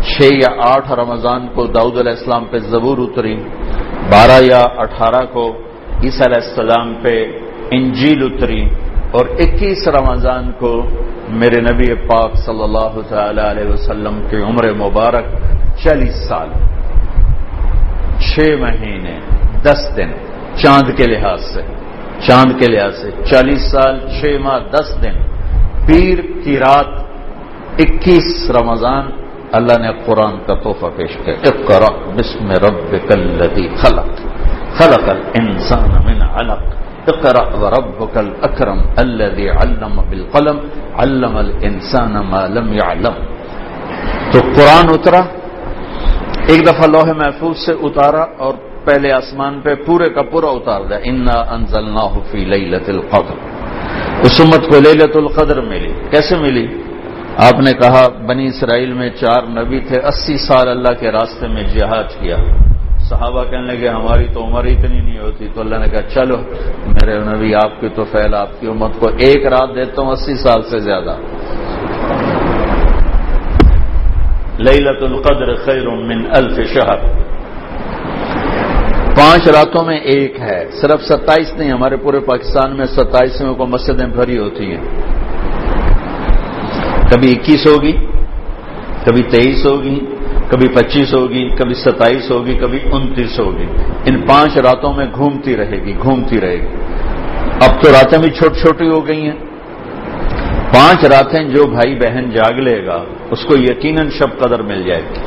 چھ 0.02 0.34
یا 0.34 0.52
آٹھ 0.66 0.92
رمضان 0.94 1.48
کو 1.56 1.66
داؤد 1.70 1.98
علیہ 1.98 2.12
السلام 2.12 2.46
پہ 2.52 2.58
زبور 2.70 2.98
اتری 2.98 3.36
بارہ 4.12 4.40
یا 4.44 4.62
اٹھارہ 4.84 5.24
کو 5.34 5.46
عیسی 6.04 6.24
علیہ 6.26 6.42
السلام 6.42 6.94
پہ 7.04 7.14
انجیل 7.72 8.24
اتری 8.24 8.64
اور 9.12 9.26
اکیس 9.40 9.88
رمضان 9.90 10.52
کو 10.60 10.72
میرے 11.40 11.60
نبی 11.62 11.94
پاک 12.08 12.36
صلی 12.46 12.64
اللہ 12.64 12.96
تعالی 13.10 13.42
علیہ 13.42 13.68
وسلم 13.70 14.20
کی 14.30 14.42
عمر 14.42 14.72
مبارک 14.76 15.26
چالیس 15.84 16.16
سال، 16.28 16.50
چھ 18.20 18.56
مہینے، 18.60 19.18
دس 19.64 19.82
دن، 19.98 20.12
چاند 20.62 20.96
کے 20.98 21.06
لحاظ 21.06 21.42
سے، 21.44 21.62
چاند 22.26 22.60
کے 22.60 22.72
لحاظ 22.72 22.98
سے 23.02 23.10
چالیس 23.30 23.72
سال، 23.72 24.00
چھ 24.16 24.38
ماہ، 24.44 24.60
دس 24.74 24.90
دن، 25.04 25.16
پیر 25.86 26.22
کی 26.44 26.58
رات 26.58 26.92
اکیس 27.80 28.30
رمضان 28.52 29.10
اللہ 29.52 29.78
نے 29.82 29.90
قرآن 30.06 30.36
کا 30.46 30.54
تحفہ 30.54 30.86
پیش 30.96 31.18
کیا 31.26 31.34
اقرا 31.34 32.12
بسم 32.16 32.52
رب 32.52 32.96
کلدی 33.08 33.68
خلق 33.76 34.18
خلق 34.78 35.10
الانسان 35.10 35.90
من 36.06 36.22
علق 36.22 36.62
اقرا 37.08 37.58
وربك 37.62 38.18
الاكرم 38.18 38.80
الذي 38.98 39.50
علم 39.50 40.02
بالقلم، 40.10 40.58
علم 40.98 41.38
الانسان 41.38 42.14
ما 42.14 42.48
لم 42.48 42.74
يعلم۔ 42.74 43.16
تو 44.32 44.40
قرآن 44.40 44.86
اترا، 44.90 45.22
ایک 46.48 46.68
دفعہ 46.68 46.88
لوہے 46.88 47.14
محفوظ 47.14 47.58
سے 47.58 47.72
اتارا 47.72 48.26
اور 48.38 48.54
پہلے 48.86 49.12
آسمان 49.12 49.62
پہ 49.62 49.76
پورے 49.86 50.10
کا 50.10 50.22
پورا 50.22 50.48
اتار 50.48 50.82
دیا، 50.82 50.98
انا 51.04 51.40
انزلنا 51.56 52.08
فی 52.32 52.38
لیلت 52.38 52.90
القدر۔ 52.90 53.36
اس 54.22 54.42
امت 54.42 54.70
کو 54.70 54.80
لیلت 54.80 55.18
القدر 55.18 55.62
ملی۔ 55.62 55.94
کیسے 56.12 56.36
ملی؟ 56.36 56.68
آپ 57.42 57.60
نے 57.60 57.74
کہا، 57.74 58.08
بنی 58.28 58.48
اسرائیل 58.48 58.94
میں 58.94 59.10
چار 59.10 59.44
نبی 59.44 59.80
تھے، 59.80 60.00
اسی 60.00 60.38
سال 60.38 60.68
اللہ 60.68 60.94
کے 61.00 61.12
راستے 61.12 61.48
میں 61.48 61.64
جہاد 61.64 62.04
کیا۔ 62.20 62.36
صحابہ 63.00 63.44
کہنے 63.44 63.74
لگے، 63.74 63.88
ہماری 63.88 64.28
تو 64.34 64.44
عمر 64.44 64.64
اتنی 64.64 65.02
نہیں 65.02 65.20
ہوتی۔ 65.20 65.48
تو 65.54 65.62
اللہ 65.62 65.76
نے 65.76 65.88
کہا، 65.88 66.02
چلو، 66.02 66.38
میرے 66.88 67.20
نبی، 67.20 67.56
آپ 67.56 67.82
کی 67.82 67.90
تو 67.90 68.04
فیل 68.04 68.34
آپ 68.34 68.50
کی 68.60 68.68
امت 68.68 69.00
کو 69.00 69.10
ایک 69.18 69.46
رات 69.46 69.70
دیتا 69.76 70.02
ہوں، 70.02 70.12
اسی 70.12 70.36
سال 70.36 70.62
سے 70.62 70.80
زیادہ۔ 70.80 71.16
لیلت 74.58 75.04
القدر 75.04 75.56
خیر 75.56 75.90
من 75.90 76.26
الف 76.36 76.68
شہر 76.74 76.98
پانچ 79.16 79.48
راتوں 79.48 79.86
میں 79.86 79.98
ایک 79.98 80.42
ہے۔ 80.42 80.66
صرف 80.72 81.04
ستائیس 81.04 81.54
نہیں، 81.54 81.72
ہمارے 81.72 81.98
پورے 81.98 82.20
پاکستان 82.20 82.78
میں 82.78 82.86
ستائیسویں 82.86 83.54
کو 83.54 83.66
مسجدیں 83.66 84.08
بھری 84.08 84.38
ہوتی 84.38 84.76
ہیں۔ 84.76 84.84
کبھی 87.12 87.32
اکیس 87.32 87.68
ہوگی، 87.68 87.92
کبھی 89.06 89.24
تیئیس 89.24 89.66
ہوگی، 89.66 90.00
کبھی 90.50 90.68
پچیس 90.68 91.14
ہوگی، 91.14 91.50
کبھی 91.50 91.74
ستائیس 91.74 92.32
ہوگی، 92.32 92.54
کبھی 92.54 92.80
انتیس 92.92 93.40
ہوگی۔ 93.40 93.66
ان 94.06 94.22
پانچ 94.22 94.58
راتوں 94.58 94.94
میں 94.94 95.06
گھومتی 95.16 95.58
رہے 95.58 95.84
گی، 95.86 95.94
گھومتی 96.04 96.42
رہے 96.42 96.56
گی۔ 96.56 96.68
اب 97.62 97.84
تو 97.84 97.92
راتیں 97.92 98.20
بھی 98.20 98.30
چھوٹی 98.30 98.60
چھوٹی 98.60 98.88
ہو 98.88 99.08
گئی 99.08 99.22
ہیں۔ 99.22 99.38
پانچ 100.74 101.06
راتیں 101.06 101.44
جو 101.44 101.68
بھائی 101.68 101.96
بہن 101.96 102.32
جاگ 102.32 102.54
لے 102.54 102.86
گا، 102.86 103.04
اس 103.32 103.46
کو 103.46 103.56
یقیناً 103.58 104.10
شب 104.10 104.40
قدر 104.40 104.62
مل 104.62 104.84
جائے 104.84 105.02
گی۔ 105.02 105.20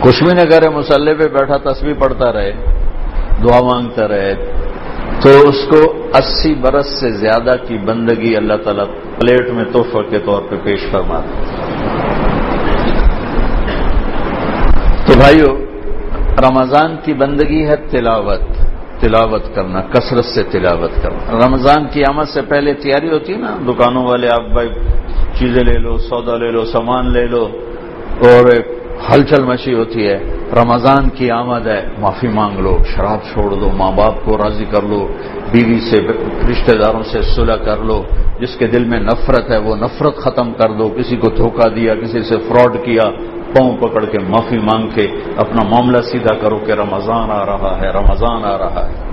کچھ 0.00 0.24
بھی 0.24 0.32
نہ 0.34 0.50
کرے 0.50 0.68
مسلح 0.68 1.12
پہ 1.18 1.28
بیٹھا 1.28 1.72
تصویر 1.72 1.94
پڑھتا 1.94 2.32
رہے، 2.32 2.52
دعا 3.42 3.60
مانگتا 3.60 4.08
رہے 4.08 4.34
تو 5.22 5.30
اس 5.48 5.60
کو 5.70 5.80
اسی 6.18 6.54
برس 6.54 6.88
سے 7.00 7.10
زیادہ 7.12 7.56
کی 7.68 7.78
بندگی 7.78 8.36
اللہ 8.36 8.62
تعالیٰ 8.64 8.84
پلیٹ 9.18 9.50
میں 9.50 9.64
تحفہ 9.64 10.02
کے 10.10 10.18
طور 10.18 10.42
پہ 10.42 10.56
پیش 10.64 10.80
فرما 10.90 11.20
تو 15.06 15.18
بھائیو، 15.18 15.50
رمضان 16.48 16.96
کی 17.04 17.12
بندگی 17.14 17.66
ہے 17.66 17.76
تلاوت 17.90 18.42
تلاوت 19.00 19.44
کرنا، 19.54 19.80
کثرت 19.80 20.24
سے 20.24 20.42
تلاوت 20.42 20.90
کرنا۔ 21.02 21.46
رمضان 21.46 21.86
کی 21.92 22.02
آمد 22.08 22.28
سے 22.28 22.42
پہلے 22.42 22.74
تیاری 22.74 23.10
ہوتی 23.10 23.32
ہے 23.32 23.38
نا، 23.38 23.54
دکانوں 23.68 24.04
والے، 24.06 24.28
آپ 24.28 24.44
بھائی 24.52 24.68
چیزیں 25.38 25.64
لے 25.64 25.78
لو، 25.78 25.96
سودا 25.98 26.36
لے 26.36 26.50
لو، 26.50 26.64
سامان 26.64 27.12
لے 27.12 27.26
لو 27.26 27.44
اور 28.24 28.52
ایک 28.52 28.66
ہلچل 29.08 29.44
مچی 29.44 29.74
ہوتی 29.74 30.06
ہے، 30.06 30.18
رمضان 30.52 31.08
کی 31.08 31.30
آمد 31.30 31.66
ہے۔ 31.66 31.88
معافی 31.98 32.28
مانگ 32.28 32.58
لو، 32.58 32.78
شراب 32.84 33.18
چھوڑ 33.32 33.50
دو 33.50 33.70
ماں 33.76 33.92
باپ 33.92 34.14
کو 34.24 34.38
راضی 34.38 34.64
کر 34.64 34.82
لو، 34.82 35.08
بیوی 35.52 35.80
سے، 35.80 35.96
رشتہ 36.50 36.76
داروں 36.76 37.02
سے 37.02 37.22
صلح 37.22 37.54
کر 37.54 37.76
لو۔ 37.76 38.02
جس 38.40 38.56
کے 38.56 38.66
دل 38.66 38.84
میں 38.84 39.00
نفرت 39.00 39.50
ہے، 39.50 39.58
وہ 39.58 39.76
نفرت 39.76 40.16
ختم 40.16 40.52
کر 40.52 40.72
دو۔ 40.72 40.88
کسی 40.88 41.16
کو 41.16 41.28
دھوکہ 41.28 41.68
دیا، 41.68 41.94
کسی 41.94 42.22
سے 42.22 42.36
فراڈ 42.48 42.76
کیا، 42.84 43.02
پاؤں 43.54 43.76
پکڑ 43.76 44.04
کے 44.04 44.18
معافی 44.18 44.58
مانگ 44.58 44.88
کے 44.94 45.06
اپنا 45.36 45.62
معاملہ 45.68 45.98
سیدھا 46.02 46.34
کرو 46.34 46.58
کہ 46.58 46.72
رمضان 46.72 47.30
آ 47.30 47.46
رہا 47.46 47.78
ہے، 47.80 47.90
رمضان 47.90 48.44
آ 48.44 48.58
رہا 48.58 48.88
ہے۔ 48.88 49.10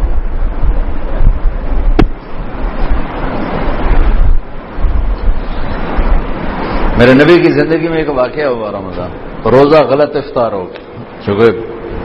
میرے 6.97 7.13
نبی 7.13 7.35
کی 7.37 7.51
زندگی 7.51 7.87
میں 7.87 7.97
ایک 7.97 8.09
واقعہ 8.09 8.45
ہوا 8.45 8.71
رمضان۔ 8.71 9.26
روزہ 9.45 9.83
غلط 9.83 10.15
افطار 10.15 10.51
ہو 10.51 10.65
گیا۔ 10.65 11.03
چونکہ 11.25 11.45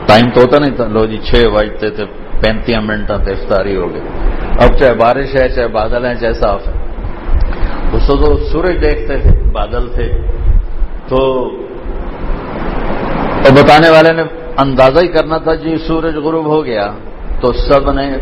ٹائم 0.06 0.30
تو 0.30 0.40
ہوتا 0.40 0.58
نہیں 0.58 0.76
تھا۔ 0.76 0.86
لو 0.86 1.06
جی 1.06 1.16
چھ 1.16 1.34
بجتے 1.34 1.90
تھے 1.90 2.04
پینتیس 2.40 2.76
منٹ 2.82 3.06
تھے 3.06 3.32
افطاری 3.32 3.76
ہو 3.76 3.92
گئی 3.92 4.00
اب 4.58 4.78
چاہے 4.78 4.94
بارش 4.94 5.34
ہے، 5.34 5.48
چاہے 5.48 5.68
بادل 5.68 6.06
ہیں، 6.06 6.14
چاہے 6.14 6.32
صاف 6.32 6.68
ہے۔ 6.68 6.72
اس 7.92 8.06
کو 8.06 8.16
تو 8.16 8.36
سورج 8.36 8.82
دیکھتے 8.82 9.18
تھے، 9.18 9.50
بادل 9.52 9.88
تھے۔ 9.94 10.08
تو 11.08 11.18
بتانے 13.56 13.90
والے 13.90 14.12
نے 14.12 14.22
اندازہ 14.56 15.00
ہی 15.00 15.08
کرنا 15.08 15.38
تھا 15.38 15.54
جی 15.54 15.76
سورج 15.76 16.16
غروب 16.16 16.46
ہو 16.46 16.64
گیا، 16.64 16.92
تو 17.40 17.52
سب 17.52 17.90
نے 17.90 18.16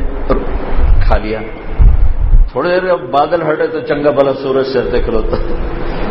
کھا 1.07 1.19
لیا۔ 1.19 1.41
تھوڑی 2.53 2.71
دیر 2.71 2.91
اب 2.91 3.01
بادل 3.01 3.43
ہٹے 3.43 3.67
تو 3.67 3.81
چنگا 3.81 4.11
بلا 4.11 4.33
سورج 4.43 4.67
سے 4.67 4.81
دیکھ 4.93 5.11
لو 5.11 5.21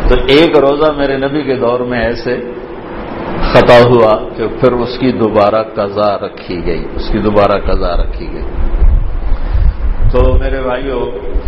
تو 0.08 0.14
ایک 0.26 0.56
روزہ 0.58 0.92
میرے 0.92 1.16
نبی 1.16 1.42
کے 1.42 1.54
دور 1.54 1.80
میں 1.80 2.00
ایسے 2.00 2.36
خطا 3.52 3.76
ہوا 3.88 4.12
کہ 4.36 4.46
پھر 4.60 4.72
اس 4.72 4.98
کی 4.98 5.10
دوبارہ 5.12 5.62
قضا 5.74 6.10
رکھی 6.18 6.66
گئی، 6.66 6.84
اس 6.96 7.08
کی 7.12 7.18
دوبارہ 7.18 7.58
قضا 7.60 7.96
رکھی 7.96 8.26
گئی۔ 8.32 8.46
تو 10.10 10.20
میرے 10.38 10.60
بھائیوں 10.62 11.00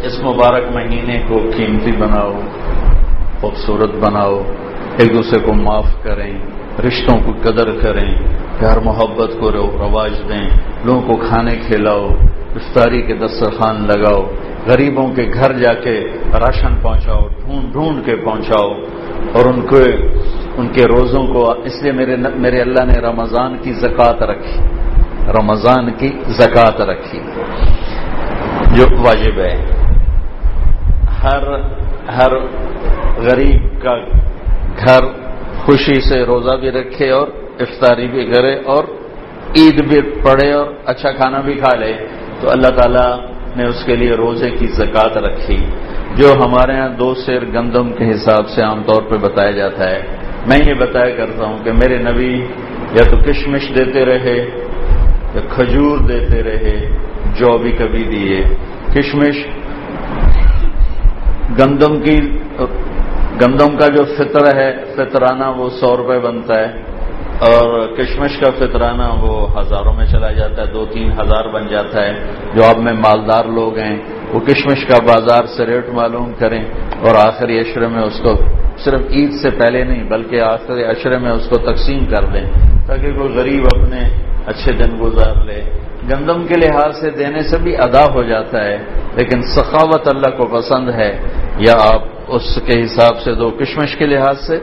اس 0.03 0.19
مبارک 0.23 0.65
مہینے 0.75 1.19
کو 1.29 1.39
قیمتی 1.57 1.93
بناؤ، 1.93 2.33
خوبصورت 3.41 3.95
بناؤ، 3.95 4.43
ایک 4.99 5.15
دوسرے 5.15 5.39
کو 5.39 5.53
معاف 5.53 5.91
کریں، 6.03 6.33
رشتوں 6.87 7.19
کو 7.25 7.33
قدر 7.43 7.71
کریں، 7.81 8.11
پیار 8.59 8.79
محبت 8.85 9.31
کو 9.41 9.53
رواج 9.53 10.13
دیں، 10.29 10.47
لوگوں 10.85 11.01
کو 11.01 11.17
کھانے 11.29 11.57
کھلاؤ، 11.67 12.07
افطاری 12.55 13.03
کے 13.03 13.15
دسترخوان 13.15 13.87
لگاؤ، 13.87 14.23
غریبوں 14.67 15.09
کے 15.09 15.31
گھر 15.35 15.53
جا 15.53 15.75
کے 15.75 15.95
راشن 16.33 16.75
پہنچاؤ، 16.83 17.23
ڈھونڈ 17.29 17.73
ڈھونڈ 17.73 18.05
کے 18.07 18.17
پہنچاؤ 18.17 18.69
اور 19.35 19.45
ان 19.45 19.61
کو 19.61 19.77
ان 20.57 20.69
کے 20.69 20.85
روزوں 20.85 21.27
کو، 21.27 21.53
اس 21.65 21.83
لیے 21.83 21.93
میرے 21.93 22.17
میرے 22.35 22.61
اللہ 22.61 22.85
نے 22.85 23.01
رمضان 23.01 23.59
کی 23.63 23.73
زکوٰۃ 23.73 24.23
رکھی۔ 24.23 24.61
رمضان 25.29 25.91
کی 25.91 26.09
زکوٰۃ 26.27 26.81
رکھی۔ 26.81 27.21
جو 28.75 28.85
واجب 29.07 29.39
ہے۔ 29.39 29.67
ہر 31.23 31.43
ہر 32.09 32.33
غریب 33.17 33.83
کا 33.83 33.97
گھر 34.85 35.05
خوشی 35.57 36.01
سے 36.01 36.25
روزہ 36.25 36.57
بھی 36.57 36.71
رکھے 36.71 37.11
اور 37.11 37.29
افطاری 37.61 38.09
بھی 38.09 38.27
کرے 38.27 38.57
اور 38.57 38.85
عید 39.57 39.89
بھی 39.89 40.01
پڑھے 40.01 40.53
اور 40.53 40.67
اچھا 40.85 41.11
کھانا 41.11 41.41
بھی 41.41 41.55
کھا 41.55 41.79
لے۔ 41.79 41.93
تو 42.41 42.51
اللہ 42.51 42.69
تعالیٰ 42.69 43.19
نے 43.57 43.65
اس 43.65 43.85
کے 43.85 43.97
لیے 43.97 44.13
روزے 44.13 44.51
کی 44.51 44.67
زکوٰۃ 44.67 45.17
رکھی۔ 45.17 45.57
جو 46.17 46.33
ہمارے 46.33 46.81
ہاں 46.81 46.89
دو 46.89 47.15
سیر 47.15 47.45
گندم 47.45 47.93
کے 47.93 48.11
حساب 48.11 48.49
سے 48.49 48.63
عام 48.63 48.83
طور 48.83 49.03
پہ 49.03 49.17
بتایا 49.17 49.51
جاتا 49.51 49.91
ہے۔ 49.91 50.22
میں 50.49 50.59
یہ 50.67 50.75
بتایا 50.75 51.15
کرتا 51.17 51.45
ہوں 51.45 51.59
کہ 51.65 51.73
میرے 51.73 51.99
نبی 52.03 52.33
یا 52.97 53.03
تو 53.11 53.17
کشمش 53.17 53.69
دیتے 53.77 54.05
رہے 54.05 54.37
یا 55.35 55.41
کھجور 55.49 55.99
دیتے 56.09 56.43
رہے، 56.43 56.77
جو 57.39 57.57
بھی 57.59 57.73
کبھی 57.73 58.05
دیے۔ 58.05 58.41
کشمش 58.95 59.37
گندم 61.59 62.01
کی، 62.01 62.17
گندم 63.41 63.77
کا 63.77 63.87
جو 63.89 64.05
فطر 64.17 64.45
ہے، 64.57 64.71
فطرانہ 64.97 65.47
وہ 65.57 65.69
سو 65.81 65.97
روپے 65.97 66.19
بنتا 66.19 66.59
ہے، 66.61 66.69
اور 67.49 67.87
کشمش 67.97 68.39
کا 68.41 68.51
فطرانہ 68.59 69.07
وہ 69.23 69.35
ہزاروں 69.59 69.93
میں 69.93 70.07
چلا 70.07 70.31
جاتا 70.33 70.63
ہے، 70.63 70.73
دو 70.73 70.85
تین 70.93 71.13
ہزار 71.21 71.49
بن 71.55 71.67
جاتا 71.67 72.05
ہے۔ 72.05 72.13
جو 72.55 72.65
آپ 72.65 72.79
میں 72.79 72.93
مالدار 73.07 73.45
لوگ 73.59 73.79
ہیں، 73.79 73.97
وہ 74.33 74.41
کشمش 74.41 74.85
کا 74.87 74.99
بازار 75.07 75.47
سے 75.57 75.67
ریٹ 75.67 75.89
معلوم 75.95 76.33
کریں 76.39 76.63
اور 77.01 77.15
آخری 77.27 77.59
اشرے 77.59 77.87
میں 77.87 78.03
اس 78.03 78.21
کو 78.23 78.35
صرف 78.79 79.01
عید 79.11 79.33
سے 79.33 79.51
پہلے 79.51 79.85
نہیں، 79.85 80.05
بلکہ 80.05 80.41
آخری 80.41 80.85
اشرے 80.85 81.19
میں 81.19 81.31
اس 81.31 81.49
کو 81.49 81.57
تقسیم 81.57 82.05
کر 82.05 82.25
دیں 82.25 82.45
تاکہ 82.87 83.13
کوئی 83.13 83.35
غریب 83.35 83.65
اپنے 83.65 84.01
اچھے 84.47 84.73
دن 84.73 84.97
گزار 85.01 85.45
لے۔ 85.45 85.63
گندم 86.11 86.47
کے 86.47 86.55
لحاظ 86.61 86.97
سے 86.97 87.11
دینے 87.11 87.43
سے 87.43 87.59
بھی 87.59 87.77
ادا 87.77 88.05
ہو 88.15 88.23
جاتا 88.23 88.65
ہے، 88.65 88.79
لیکن 89.17 89.43
سخاوت 89.43 90.09
اللہ 90.15 90.37
کو 90.37 90.47
پسند 90.47 90.89
ہے۔ 90.89 91.19
یا 91.59 91.73
آپ 91.79 92.03
اس 92.29 92.59
کے 92.67 92.85
حساب 92.85 93.21
سے 93.21 93.35
دو 93.35 93.51
کشمش 93.51 93.97
کے 93.97 94.07
لحاظ 94.07 94.41
سے، 94.47 94.59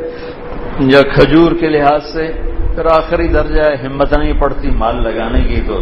یا 0.80 1.01
کھجور 1.01 1.51
کے 1.60 1.70
لحاظ 1.70 2.05
سے، 2.05 2.28
پھر 2.76 2.86
آخری 2.86 3.28
درجہ 3.28 3.62
ہے، 3.62 3.88
ہمت 3.88 4.18
نہیں 4.18 4.34
پڑتی، 4.34 4.70
مال 4.70 5.03
لگانے 5.03 5.41
کی 5.41 5.62
تو 5.68 5.82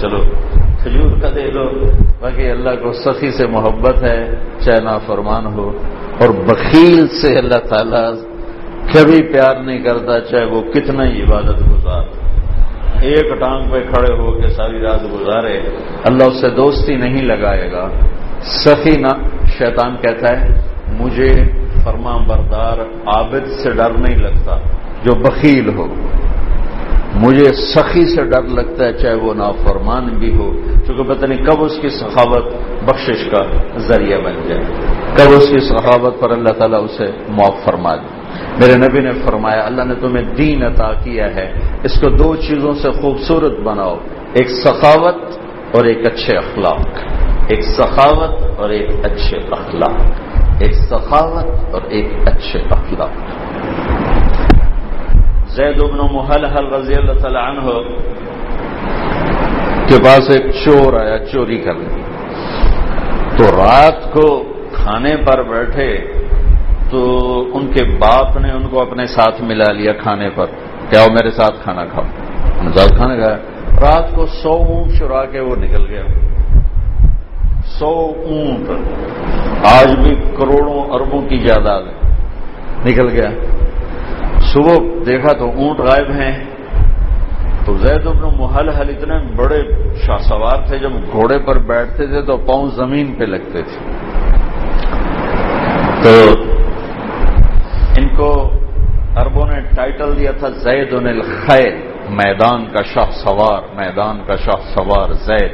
چلو۔ 0.00 0.22
کھجور 0.82 1.20
کا 1.20 1.30
دے 1.34 1.50
دو۔ 1.50 1.70
باقی 2.20 2.50
اللہ 2.50 2.70
کو 2.70 2.92
سخی 2.92 3.30
سے 3.30 3.46
محبت 3.46 4.02
ہے، 4.02 4.30
چاہے 4.58 4.80
نا 4.80 4.98
فرمان 4.98 5.46
ہو۔ 5.46 5.70
اور 6.20 6.28
بخیل 6.28 7.08
سے 7.08 7.38
اللہ 7.38 7.58
تعالیٰ 7.68 8.14
کبھی 8.94 9.22
پیار 9.32 9.56
نہیں 9.62 9.78
کرتا، 9.78 10.20
چاہے 10.20 10.44
وہ 10.44 10.62
کتنا 10.62 11.04
ہی 11.06 11.22
عبادت 11.22 11.60
گزار۔ 11.72 12.02
ایک 13.02 13.40
ٹانگ 13.40 13.70
پہ 13.70 13.80
کھڑے 13.92 14.12
ہو 14.12 14.32
کے 14.32 14.46
ساری 14.46 14.82
رات 14.82 15.02
گزارے، 15.04 15.60
اللہ 16.04 16.24
اس 16.24 16.40
سے 16.40 16.50
دوستی 16.50 16.96
نہیں 16.96 17.22
لگائے 17.22 17.72
گا۔ 17.72 17.88
سخی 18.42 18.96
نہ، 18.96 19.08
شیطان 19.58 19.96
کہتا 20.00 20.40
ہے، 20.40 20.60
مجھے 21.00 21.32
فرما 21.84 22.16
بردار 22.16 22.78
عابد 23.06 23.46
سے 23.62 23.70
ڈر 23.70 23.90
نہیں 23.90 24.18
لگتا 24.18 24.58
جو 25.04 25.14
بخیل 25.14 25.68
ہو۔ 25.76 25.86
مجھے 27.14 27.44
سخی 27.44 28.14
سے 28.14 28.24
ڈر 28.24 28.42
لگتا 28.42 28.84
ہے 28.84 28.92
چاہے 28.92 29.14
وہ 29.14 29.34
نافرمان 29.34 30.06
بھی 30.06 30.36
ہو 30.36 30.52
کیونکہ 30.86 31.14
پتہ 31.14 31.26
نہیں 31.26 31.44
کب 31.44 31.64
اس 31.64 31.78
کی 31.80 31.88
سخاوت 31.88 32.44
بخشش 32.84 33.30
کا 33.30 33.38
ذریعہ 33.78 34.18
بن 34.18 34.32
جائے۔ 34.48 34.62
کب 35.16 35.32
اس 35.36 35.48
کی 35.48 35.60
سخاوت 35.60 36.20
پر 36.20 36.30
اللہ 36.30 36.48
تعالیٰ 36.48 36.84
اسے 36.84 37.06
معاف 37.28 37.64
فرما 37.64 37.96
دے۔ 37.96 38.20
میرے 38.58 38.78
نبی 38.78 39.00
نے 39.00 39.10
فرمایا، 39.24 39.66
اللہ 39.66 39.84
نے 39.84 39.94
تمہیں 39.94 40.34
دین 40.34 40.62
عطا 40.62 40.92
کیا 40.92 41.34
ہے۔ 41.34 41.52
اس 41.82 42.00
کو 42.00 42.10
دو 42.10 42.36
چیزوں 42.36 42.72
سے 42.72 42.90
خوبصورت 42.90 43.58
بناؤ، 43.58 43.96
ایک 44.32 44.50
سخاوت 44.50 45.14
اور 45.76 45.84
ایک 45.84 46.06
اچھے 46.06 46.36
اخلاق۔ 46.36 46.88
ایک 47.48 47.62
سخاوت 47.62 48.60
اور 48.60 48.70
ایک 48.70 48.90
اچھے 49.02 49.36
اخلاق۔ 49.36 50.00
ایک 50.60 50.74
سخاوت 50.74 51.74
اور 51.74 51.82
ایک 51.82 52.12
اچھے 52.26 52.60
اخلاق۔ 52.70 53.10
زید 55.56 55.82
ابن 55.82 55.98
محل 56.14 56.44
حل 56.44 56.66
رضی 56.74 56.94
اللہ 56.94 57.12
تعالی 57.12 57.38
عنہ 57.38 57.70
کے 59.88 59.98
پاس 60.04 60.30
ایک 60.30 60.46
چور 60.64 61.00
آیا، 61.00 61.18
چوری 61.18 61.58
کرنے 61.58 61.88
تو 63.36 63.44
رات 63.56 64.12
کو 64.12 64.52
کھانے 64.72 65.16
پر 65.16 65.42
بیٹھے 65.42 66.12
تو 66.90 67.00
ان 67.54 67.66
کے 67.66 67.84
باپ 67.84 68.36
نے 68.36 68.50
ان 68.52 68.68
کو 68.68 68.80
اپنے 68.82 69.06
ساتھ 69.06 69.42
ملا 69.42 69.72
لیا 69.72 69.92
کھانے 69.92 70.30
پر۔ 70.34 70.46
کیا 70.90 71.02
وہ 71.02 71.12
میرے 71.12 71.30
ساتھ 71.30 71.56
کھانا 71.62 71.84
کھاؤ؟ 71.84 72.04
ساتھ 72.74 72.92
کھانا 72.96 73.14
کھایا۔ 73.16 73.36
رات 73.80 74.14
کو 74.14 74.26
سو 74.26 74.52
اونٹ 74.52 74.98
چرا 74.98 75.24
کے 75.24 75.40
وہ 75.40 75.56
نکل 75.56 75.86
گیا 75.88 76.04
سو 77.64 78.12
اونٹ۔ 78.26 78.70
آج 79.66 79.96
بھی 79.96 80.14
کروڑوں 80.14 80.80
اربوں 80.90 81.20
کی 81.28 81.38
جائیداد 81.38 81.82
نکل 82.86 83.08
گیا۔ 83.08 83.30
صبح 84.52 84.74
دیکھا 85.06 85.32
تو 85.32 85.50
اونٹ 85.50 85.80
غائب 85.80 86.10
ہیں۔ 86.10 86.44
تو 87.64 87.74
زید 87.74 88.06
ابن 88.06 88.38
محل 88.38 88.68
حل 88.68 88.88
اتنے 88.88 89.34
بڑے 89.36 89.62
شاہ 90.06 90.16
سوار 90.16 90.66
تھے، 90.66 90.78
جب 90.78 90.90
گھوڑے 91.12 91.38
پر 91.38 91.58
بیٹھتے 91.58 92.06
تھے 92.06 92.22
تو 92.22 92.36
پاؤں 92.36 92.66
زمین 92.70 93.14
پہ 93.14 93.24
لگتے 93.24 93.62
تھے۔ 93.62 93.92
تو 96.02 96.42
ان 97.96 98.08
کو 98.16 98.50
اربوں 99.16 99.46
نے 99.46 99.60
ٹائٹل 99.60 100.18
دیا 100.18 100.30
تھا، 100.30 100.48
زید 100.48 100.92
الخیر 100.92 101.72
میدان 102.10 102.64
کا 102.64 102.82
شاہ 102.82 103.10
سوار، 103.10 103.62
میدان 103.74 104.20
کا 104.26 104.36
شاہ 104.36 104.60
سوار 104.74 105.12
زید۔ 105.12 105.52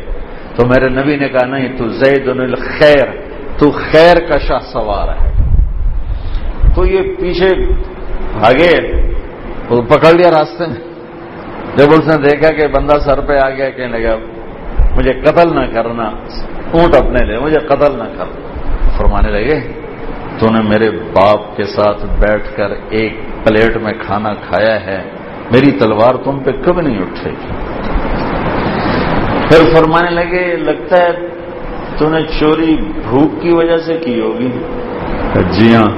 تو 0.57 0.66
میرے 0.66 0.88
نبی 0.88 1.16
نے 1.16 1.28
کہا، 1.28 1.47
نہیں، 1.47 1.76
تو 1.76 1.88
زید 1.88 2.28
الخیر، 2.28 3.07
تو 3.59 3.70
خیر 3.70 4.16
کا 4.26 4.38
شاہ 4.38 4.59
سوار 4.59 5.09
ہے۔ 5.09 5.32
تو 6.74 6.86
یہ 6.86 7.03
پیچھے 7.20 7.51
بھاگے 8.41 8.72
تو 9.68 9.80
پکڑ 9.82 10.12
لیا 10.12 10.30
راستے 10.30 10.66
میں۔ 10.66 10.80
جب 11.76 11.89
اس 11.91 12.07
نے 12.09 12.16
دیکھا 12.16 12.51
کہ 12.51 12.66
بندہ 12.66 12.99
سر 13.05 13.20
پہ 13.20 13.39
آ 13.39 13.49
گیا 13.51 13.70
کہنے 13.70 13.99
لگا 13.99 14.16
مجھے 14.97 15.12
قتل 15.24 15.49
نہ 15.55 15.64
کرنا 15.74 16.07
اونٹ 16.72 16.95
اپنے 16.97 17.24
لے 17.26 17.39
مجھے 17.39 17.59
قتل 17.59 17.99
نہ 17.99 18.09
کرنا 18.16 18.37
فرمانے 18.97 19.30
لگے 19.30 19.59
تو 20.39 20.51
نے 20.51 20.62
میرے 20.62 20.91
باپ 20.91 21.57
کے 21.57 21.64
ساتھ 21.64 22.05
بیٹھ 22.18 22.57
کر 22.57 22.70
ایک 22.91 23.12
پلیٹ 23.45 23.76
میں 23.76 23.93
کھانا 24.07 24.32
کھایا 24.34 24.76
ہے 24.87 25.01
میری 25.53 25.70
تلوار 25.70 26.14
تم 26.24 26.39
پہ 26.39 26.51
کب 26.64 26.80
نہیں 26.80 26.99
اٹھے 26.99 27.30
گی؟ 27.30 27.53
پھر 29.49 29.61
فرمانے 29.74 30.11
لگے 30.11 30.45
لگتا 30.57 31.03
ہے 31.03 31.12
تو 31.99 32.09
نے 32.09 32.22
چوری 32.41 32.76
بھوک 33.11 33.41
کی 33.43 33.51
وجہ 33.51 33.76
سے 33.76 33.99
کی 33.99 34.20
ہوگی۔ 34.20 34.51
جی 35.51 35.74
ہاں۔ 35.74 35.91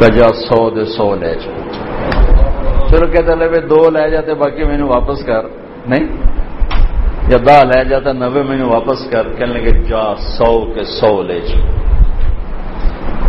کجا 0.00 0.28
سو 0.46 0.70
دے 0.70 0.84
سو 0.96 1.14
لے 1.14 1.34
چلو 2.88 3.06
کہتے 3.12 3.34
لے 3.40 3.60
دو 3.70 3.80
لے 3.90 4.10
جاتے 4.10 4.34
باقی 4.34 4.64
مینو 4.64 4.86
واپس 4.86 5.24
کر۔ 5.24 5.42
نہیں؟ 5.90 6.06
یا 7.30 7.38
دہ 7.46 7.58
لے 7.70 7.84
جاتا 7.84 8.12
نوے 8.12 8.42
مینو 8.42 8.68
واپس 8.68 9.00
کر۔ 9.10 9.24
کہنے 9.36 9.52
لگے، 9.54 9.72
جا 9.88 10.06
سو 10.36 10.52
کے 10.74 10.84
سو 10.84 11.22
لے 11.22 11.40
جا۔ 11.40 11.58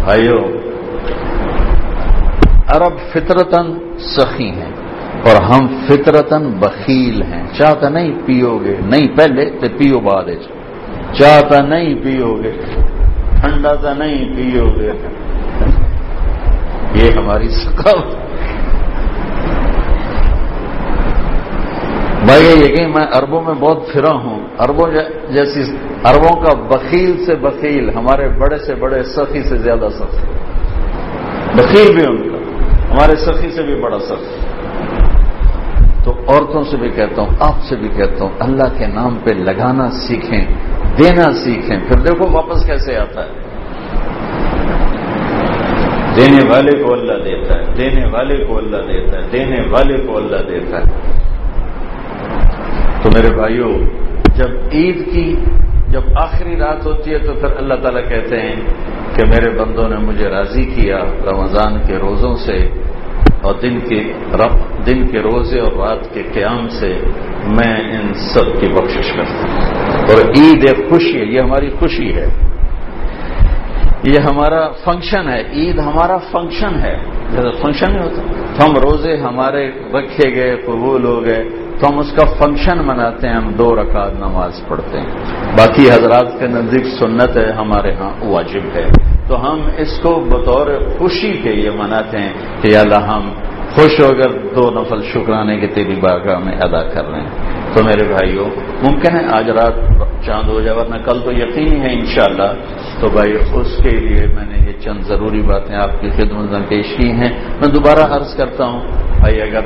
بھائیو، 0.03 0.39
عرب 2.73 2.93
فطرتن 3.11 3.67
سخی 3.99 4.49
ہیں 4.49 4.73
اور 5.25 5.35
ہم 5.41 5.67
فطرتن 5.87 6.43
بخیل 6.59 7.21
ہیں۔ 7.21 7.43
چاہتا 7.57 7.89
نہیں 7.89 8.11
پیو 8.25 8.57
گے۔ 8.63 8.75
نہیں، 8.81 9.07
پہلے 9.17 9.45
تو 9.49 9.67
پیو 9.77 9.99
بعد 9.99 10.27
چاہتا 11.13 11.61
نہیں 11.61 11.95
پیو 12.03 12.35
گے۔ 12.43 12.51
ٹھنڈا 13.41 13.73
تو 13.73 13.93
نہیں 13.93 14.35
پیو 14.35 14.65
گے۔ 14.79 14.91
یہ 16.93 17.11
ہماری 17.17 17.49
ثقافت 17.49 18.15
بھائی 22.25 22.45
یہ 22.45 22.75
کہ 22.75 22.87
میں 22.87 23.07
اربوں 23.15 23.41
میں 23.41 23.53
بہت 23.53 23.87
پھرا 23.93 24.11
ہوں۔ 24.11 24.39
اربوں 24.59 24.87
جیسی 25.33 25.61
اربوں 26.03 26.41
کا 26.41 26.53
بخیل 26.53 27.25
سے 27.25 27.35
بخیل، 27.35 27.89
ہمارے 27.89 28.29
بڑے 28.29 28.57
سے 28.57 28.75
بڑے 28.75 29.03
سخی 29.03 29.43
سے 29.43 29.57
زیادہ 29.57 29.87
سخی۔ 29.93 30.27
بخیل 31.53 31.95
بھی 31.95 32.05
ان 32.07 32.29
کا، 32.29 32.37
ہمارے 32.93 33.15
سخی 33.15 33.51
سے 33.51 33.63
بھی 33.63 33.75
بڑا 33.81 33.99
سخی۔ 33.99 34.39
تو 36.03 36.11
عورتوں 36.11 36.63
سے 36.63 36.77
بھی 36.77 36.89
کہتا 36.89 37.21
ہوں، 37.21 37.29
آپ 37.39 37.63
سے 37.69 37.75
بھی 37.75 37.87
کہتا 37.87 38.23
ہوں، 38.23 38.31
اللہ 38.39 38.77
کے 38.77 38.87
نام 38.87 39.17
پہ 39.23 39.33
لگانا 39.33 39.89
سیکھیں، 39.91 40.45
دینا 40.97 41.33
سیکھیں۔ 41.33 41.79
پھر 41.87 41.99
دیکھو 41.99 42.31
واپس 42.31 42.65
کیسے 42.65 42.95
آتا 42.97 43.23
ہے۔ 43.23 43.48
دینے 46.15 46.49
والے 46.49 46.83
کو 46.83 46.93
اللہ 46.93 47.13
دیتا 47.13 47.59
ہے، 47.59 47.75
دینے 47.77 48.05
والے 48.11 48.45
کو 48.45 48.57
اللہ 48.57 48.77
دیتا 48.77 49.21
ہے، 49.21 49.27
دینے 49.31 49.61
والے 49.69 49.97
کو 49.97 50.17
اللہ 50.17 50.37
دیتا 50.49 50.77
ہے۔ 50.77 51.19
تو 53.03 53.09
میرے 53.13 53.35
بھائیوں 53.35 53.73
جب 54.35 54.49
عید 54.73 55.11
کی، 55.13 55.35
جب 55.87 56.01
آخری 56.15 56.57
رات 56.57 56.85
ہوتی 56.85 57.11
ہے 57.11 57.17
تو 57.17 57.33
پھر 57.33 57.57
اللہ 57.57 57.73
تعالیٰ 57.73 58.09
کہتے 58.09 58.41
ہیں 58.41 58.55
کہ 59.15 59.27
میرے 59.27 59.49
بندوں 59.49 59.89
نے 59.89 59.95
مجھے 59.95 60.29
راضی 60.29 60.65
کیا 60.65 60.99
رمضان 61.31 61.81
کے 61.87 61.97
روزوں 61.97 62.35
سے 62.35 62.57
اور 63.41 63.53
دن 63.61 63.79
کے 63.79 64.13
رب، 64.33 64.85
دن 64.85 65.07
کے 65.07 65.19
روزے 65.19 65.59
اور 65.59 65.71
رات 65.71 66.13
کے 66.13 66.23
قیام 66.33 66.69
سے 66.69 66.99
میں 67.43 67.91
ان 67.91 68.13
سب 68.13 68.61
کی 68.61 68.67
بخشش 68.67 69.11
کرتا 69.11 69.49
ہوں۔ 69.49 69.61
اور 70.09 70.29
عید 70.29 70.65
ایک 70.67 70.89
خوشی 70.89 71.19
ہے، 71.19 71.25
یہ 71.25 71.39
ہماری 71.39 71.69
خوشی 71.69 72.13
ہے۔ 72.13 72.48
یہ 74.03 74.19
ہمارا 74.29 74.69
فنکشن 74.69 75.29
ہے، 75.29 75.43
عید 75.53 75.79
ہمارا 75.79 76.17
فنکشن 76.17 76.75
ہے۔ 76.81 76.97
جیسے 77.31 77.51
فنکشن 77.61 77.91
نہیں 77.91 78.03
ہوتا۔ 78.03 78.21
ہم 78.65 78.75
روزے 78.77 79.17
ہمارے 79.17 79.71
رکھے 79.93 80.35
گئے، 80.35 80.55
قبول 80.65 81.05
ہو 81.05 81.25
گئے۔ 81.25 81.49
تو 81.79 81.87
ہم 81.89 81.99
اس 81.99 82.11
کا 82.11 82.25
فنکشن 82.25 82.77
مناتے 82.77 83.27
ہیں، 83.27 83.35
ہم 83.35 83.51
دو 83.51 83.75
رکعت 83.75 84.11
نماز 84.19 84.61
پڑھتے 84.67 84.99
ہیں۔ 84.99 85.07
باقی 85.57 85.89
حضرات 85.89 86.39
کے 86.39 86.47
نزدیک 86.47 86.85
سنت 86.85 87.37
ہے، 87.37 87.51
ہمارے 87.51 87.93
ہاں 87.93 88.25
واجب 88.25 88.77
ہے۔ 88.77 88.85
تو 89.27 89.51
ہم 89.51 89.61
اس 89.77 89.99
کو 89.99 90.19
بطور 90.19 90.67
خوشی 90.97 91.33
کے 91.33 91.49
یہ 91.49 91.69
مناتے 91.69 92.17
ہیں 92.17 92.33
کہ 92.61 92.77
اللہ 92.77 92.95
ہم 92.95 93.33
خوش 93.79 93.99
ہو 93.99 94.09
کر 94.09 94.31
دو 94.31 94.71
نفل 94.71 95.01
شکرانے 95.01 95.59
کے 95.59 95.67
تیری 95.67 95.95
باغاہ 95.95 96.39
میں 96.39 96.53
ادا 96.53 96.83
کر 96.83 97.05
رہے 97.05 97.21
ہیں 97.21 97.29
تو 97.73 97.83
میرے 97.83 98.07
بھائیوں، 98.07 98.45
ممکن 98.83 99.15
ہے 99.15 99.25
آج 99.31 99.49
رات 99.49 99.73
چاند 100.25 100.49
ہو 100.49 100.61
جائے، 100.61 100.77
ورنہ 100.77 100.95
کل 100.95 101.21
تو 101.21 101.31
یقینی 101.31 101.79
ہے 101.79 101.93
انشاءاللہ۔ 101.93 102.53
تو 102.99 103.09
بھائی، 103.09 103.37
اس 103.53 103.77
کے 103.83 103.89
لیے 103.89 104.27
میں 104.35 104.45
نے 104.45 104.67
یہ 104.67 104.81
چند 104.81 105.01
ضروری 105.01 105.41
باتیں 105.41 105.75
آپ 105.75 106.01
کی 106.01 106.09
خدمت 106.09 106.51
میں 106.51 106.59
پیش 106.69 106.85
کی 106.97 107.11
ہیں۔ 107.11 107.29
میں 107.61 107.67
دوبارہ 107.67 108.13
عرض 108.13 108.35
کرتا 108.35 108.65
ہوں، 108.65 108.81
بھائی، 109.19 109.41
اگر 109.41 109.61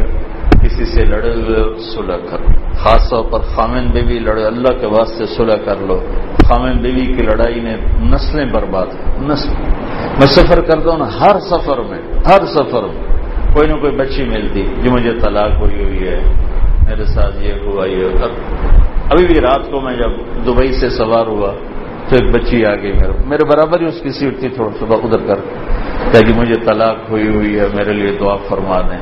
کسی 0.63 0.85
سے 0.85 1.05
لڑے 1.05 1.33
ہوئے 1.33 1.63
سلح 1.79 2.17
کر 2.31 2.37
خاص 2.75 3.09
طور 3.09 3.25
پر 3.31 3.39
خامن 3.39 3.87
بیوی 3.87 4.19
لڑے، 4.19 4.43
اللہ 4.43 4.79
کے 4.79 4.85
واسطے 4.85 5.25
سلح 5.25 5.55
کر 5.65 5.75
لو۔ 5.77 5.99
خامن 6.43 6.77
بیوی 6.77 7.05
کی 7.05 7.21
لڑائی 7.21 7.59
نے 7.59 7.75
نسلیں 8.01 8.45
برباد 8.45 8.85
نسل، 9.21 9.49
میں 10.19 10.27
سفر 10.27 10.61
کرتا 10.61 10.91
ہوں، 10.91 10.99
ہر 10.99 11.39
سفر 11.39 11.77
میں، 11.77 12.01
ہر 12.27 12.45
سفر 12.45 12.81
میں 12.81 13.12
کوئی 13.53 13.67
نہ 13.67 13.73
کوئی 13.73 13.95
بچی 13.95 14.23
ملتی 14.23 14.63
جو 14.83 14.91
مجھے 14.91 15.11
طلاق 15.19 15.51
ہوئی 15.51 15.83
ہوئی 15.83 16.07
ہے، 16.07 16.19
میرے 16.89 17.05
ساتھ 17.05 17.43
یہ 17.43 17.53
ہوا، 17.53 17.85
یہ 17.85 18.05
ابھی 19.11 19.25
بھی 19.25 19.41
رات 19.41 19.71
کو 19.71 19.81
میں 19.81 19.93
جب 19.93 20.09
دبئی 20.45 20.71
سے 20.71 20.89
سوار 20.89 21.25
ہوا، 21.25 21.53
تو 22.09 22.15
ایک 22.15 22.31
بچی 22.31 22.65
آ 22.65 22.75
گئی 22.75 22.93
میرے 22.93 23.11
میرے 23.25 23.45
برابر 23.45 23.81
ہی 23.81 23.85
اس 23.85 24.01
کی 24.01 24.09
سیٹ 24.09 24.39
تھی، 24.39 24.49
تھوڑا 24.49 24.71
صبح 24.79 24.95
ادھر 25.03 25.19
کر۔ 25.27 25.35
تاکہ 26.11 26.33
مجھے 26.39 26.55
طلاق 26.55 26.95
ہوئی 27.09 27.27
ہوئی 27.27 27.59
ہے، 27.59 27.65
میرے 27.73 27.93
لیے 27.93 28.17
دعا 28.19 28.35
فرما 28.35 28.81
دیں۔ 28.81 28.99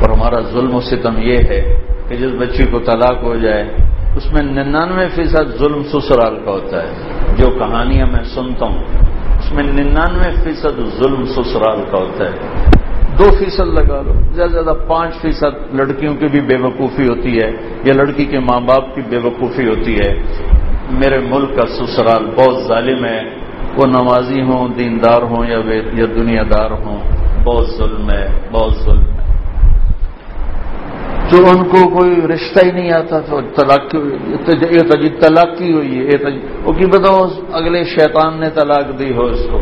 اور 0.00 0.10
ہمارا 0.10 0.40
ظلم 0.40 0.74
و 0.74 0.80
ستم 0.80 1.18
یہ 1.18 1.38
ہے 1.38 1.80
کہ 2.08 2.16
جس 2.16 2.30
بچی 2.38 2.62
کو 2.66 2.78
طلاق 2.78 3.22
ہو 3.22 3.36
جائے، 3.36 3.64
اس 4.16 4.32
میں 4.32 4.42
ننانوے 4.42 5.08
فیصد 5.08 5.58
ظلم 5.58 5.82
سسرال 5.82 6.36
کا 6.44 6.50
ہوتا 6.50 6.82
ہے۔ 6.82 6.88
جو 7.36 7.50
کہانیاں 7.50 8.06
میں 8.06 8.24
سنتا 8.24 8.66
ہوں، 8.66 8.84
اس 9.38 9.52
میں 9.52 9.64
ننانوے 9.64 10.34
فیصد 10.44 11.02
ظلم 11.02 11.24
سسرال 11.24 11.80
کا 11.90 11.98
ہوتا 11.98 12.24
ہے۔ 12.24 12.38
دو 13.22 13.30
فیصد 13.38 13.66
لگا 13.66 14.02
لو۔ 14.02 14.12
زیادہ 14.34 14.50
زیادہ 14.50 14.74
پانچ 14.88 15.14
فیصد 15.22 15.74
لڑکیوں 15.74 16.14
کی 16.14 16.26
بھی 16.26 16.40
بے 16.40 16.56
وقوفی 16.56 17.08
ہوتی 17.08 17.38
ہے 17.38 17.50
یا 17.84 17.94
لڑکی 17.94 18.24
کے 18.24 18.38
ماں 18.38 18.60
باپ 18.60 18.94
کی 18.94 19.02
بے 19.08 19.18
وقوفی 19.18 19.68
ہوتی 19.68 19.98
ہے۔ 19.98 20.22
میرے 20.90 21.18
ملک 21.18 21.56
کا 21.56 21.66
سسرال 21.66 22.24
بہت 22.24 22.64
ظالم 22.68 23.04
ہے۔ 23.04 23.42
وہ 23.76 23.86
نمازی 23.86 24.42
ہوں، 24.42 24.68
دیندار 24.78 25.22
ہوں 25.22 25.46
یا 25.46 26.04
دنیا 26.16 26.42
دار 26.42 26.70
ہوں، 26.70 26.98
بہت 27.44 27.66
ظلم 27.78 28.10
ہے، 28.10 28.26
بہت 28.52 28.72
ظلم 28.76 29.02
ہے۔ 29.02 29.22
تو 31.30 31.36
ان 31.36 31.64
کو 31.64 31.98
کوئی 31.98 32.20
رشتہ 32.34 32.66
ہی 32.66 32.72
نہیں 32.72 32.92
آتا 32.92 33.20
تو 33.20 33.40
طلاق 33.40 33.92
جی 35.02 35.08
طلاق 35.08 35.58
کی 35.58 35.72
ہوئی 35.72 35.98
ہے 35.98 36.30
جی- 36.30 36.40
وہ 36.64 36.72
کی 36.72 36.86
بتاؤ 36.86 37.28
اگلے 37.52 37.84
شیطان 37.84 38.40
نے 38.40 38.50
طلاق 38.50 38.98
دی 38.98 39.12
ہو 39.14 39.22
اس 39.22 39.46
کو۔ 39.52 39.60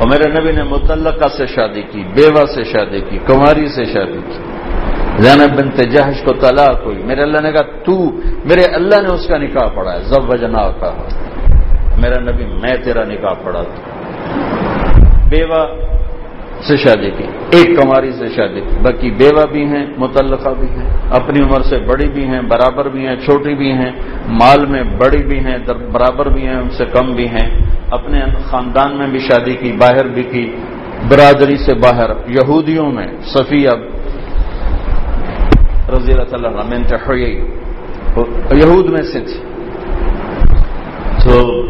اور 0.00 0.08
میرے 0.08 0.40
نبی 0.40 0.52
نے 0.52 0.62
متعلقہ 0.62 1.28
سے 1.36 1.46
شادی 1.46 1.82
کی، 1.82 2.04
بیوہ 2.14 2.46
سے 2.54 2.64
شادی 2.64 3.00
کی، 3.00 3.18
کماری 3.26 3.68
سے 3.68 3.84
شادی 3.84 4.20
کی۔ 4.26 4.38
زینب 5.22 5.58
بنت 5.58 5.76
جہش 5.76 6.22
کو 6.24 6.32
طلاق 6.32 6.84
ہوئی۔ 6.84 6.98
میرے 6.98 7.22
اللہ 7.22 7.42
نے 7.42 7.52
کہا، 7.52 7.62
تو 7.62 8.02
میرے 8.44 8.74
اللہ 8.74 9.00
نے 9.00 9.14
اس 9.14 9.26
کا 9.26 9.38
نکاح 9.38 9.68
پڑھا 9.68 9.92
ہے۔ 9.92 10.00
زب 10.02 10.32
وجنا 10.32 10.70
کا۔ 10.70 11.08
میرا 11.96 12.20
نبی، 12.20 12.44
میں 12.44 12.76
تیرا 12.84 13.04
نکاح 13.04 13.34
پڑھا 13.44 13.62
تھا۔ 13.62 14.00
بیوہ 15.30 15.66
سے 16.68 16.76
شادی 16.76 17.10
کی۔ 17.10 17.24
ایک 17.50 17.78
کماری 17.78 18.12
سے 18.12 18.28
شادی۔ 18.28 18.60
کی 18.60 18.76
باقی 18.82 19.10
بیوہ 19.10 19.46
بھی 19.52 19.64
ہیں، 19.64 19.86
متعلقہ 19.98 20.48
بھی 20.48 20.68
ہیں، 20.68 20.94
اپنی 21.10 21.42
عمر 21.42 21.62
سے 21.62 21.78
بڑی 21.78 22.08
بھی 22.08 22.24
ہیں، 22.24 22.42
برابر 22.42 22.88
بھی 22.88 23.06
ہیں، 23.06 23.16
چھوٹی 23.16 23.54
بھی 23.54 23.72
ہیں، 23.72 23.92
مال 24.28 24.66
میں 24.66 24.82
بڑی 24.82 25.24
بھی 25.24 25.38
ہیں 25.38 25.58
برابر 25.92 26.28
بھی 26.28 26.46
ہیں، 26.46 26.56
ان 26.56 26.70
سے 26.70 26.84
کم 26.84 27.12
بھی 27.12 27.28
ہیں۔ 27.28 27.60
اپنے 27.90 28.20
خاندان 28.44 28.98
میں 28.98 29.06
بھی 29.06 29.18
شادی 29.18 29.54
کی، 29.54 29.72
باہر 29.72 30.08
بھی 30.08 30.22
کی۔ 30.22 30.56
برادری 31.08 31.56
سے 31.56 31.74
باہر، 31.74 32.10
یہودیوں 32.28 32.90
میں، 32.90 33.06
صفیہ 33.24 33.68
رضی 35.88 36.12
اللہ 36.12 36.48
عنہ 36.48 36.58
یہود 38.54 38.86
میں 38.90 39.02
سے 39.02 39.20
تھی۔ 39.20 39.40
تو 41.24 41.62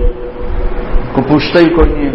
کو 1.12 1.22
پوچھتا 1.22 1.60
ہی 1.60 1.68
کوئی 1.68 1.92
نہیں 1.92 2.10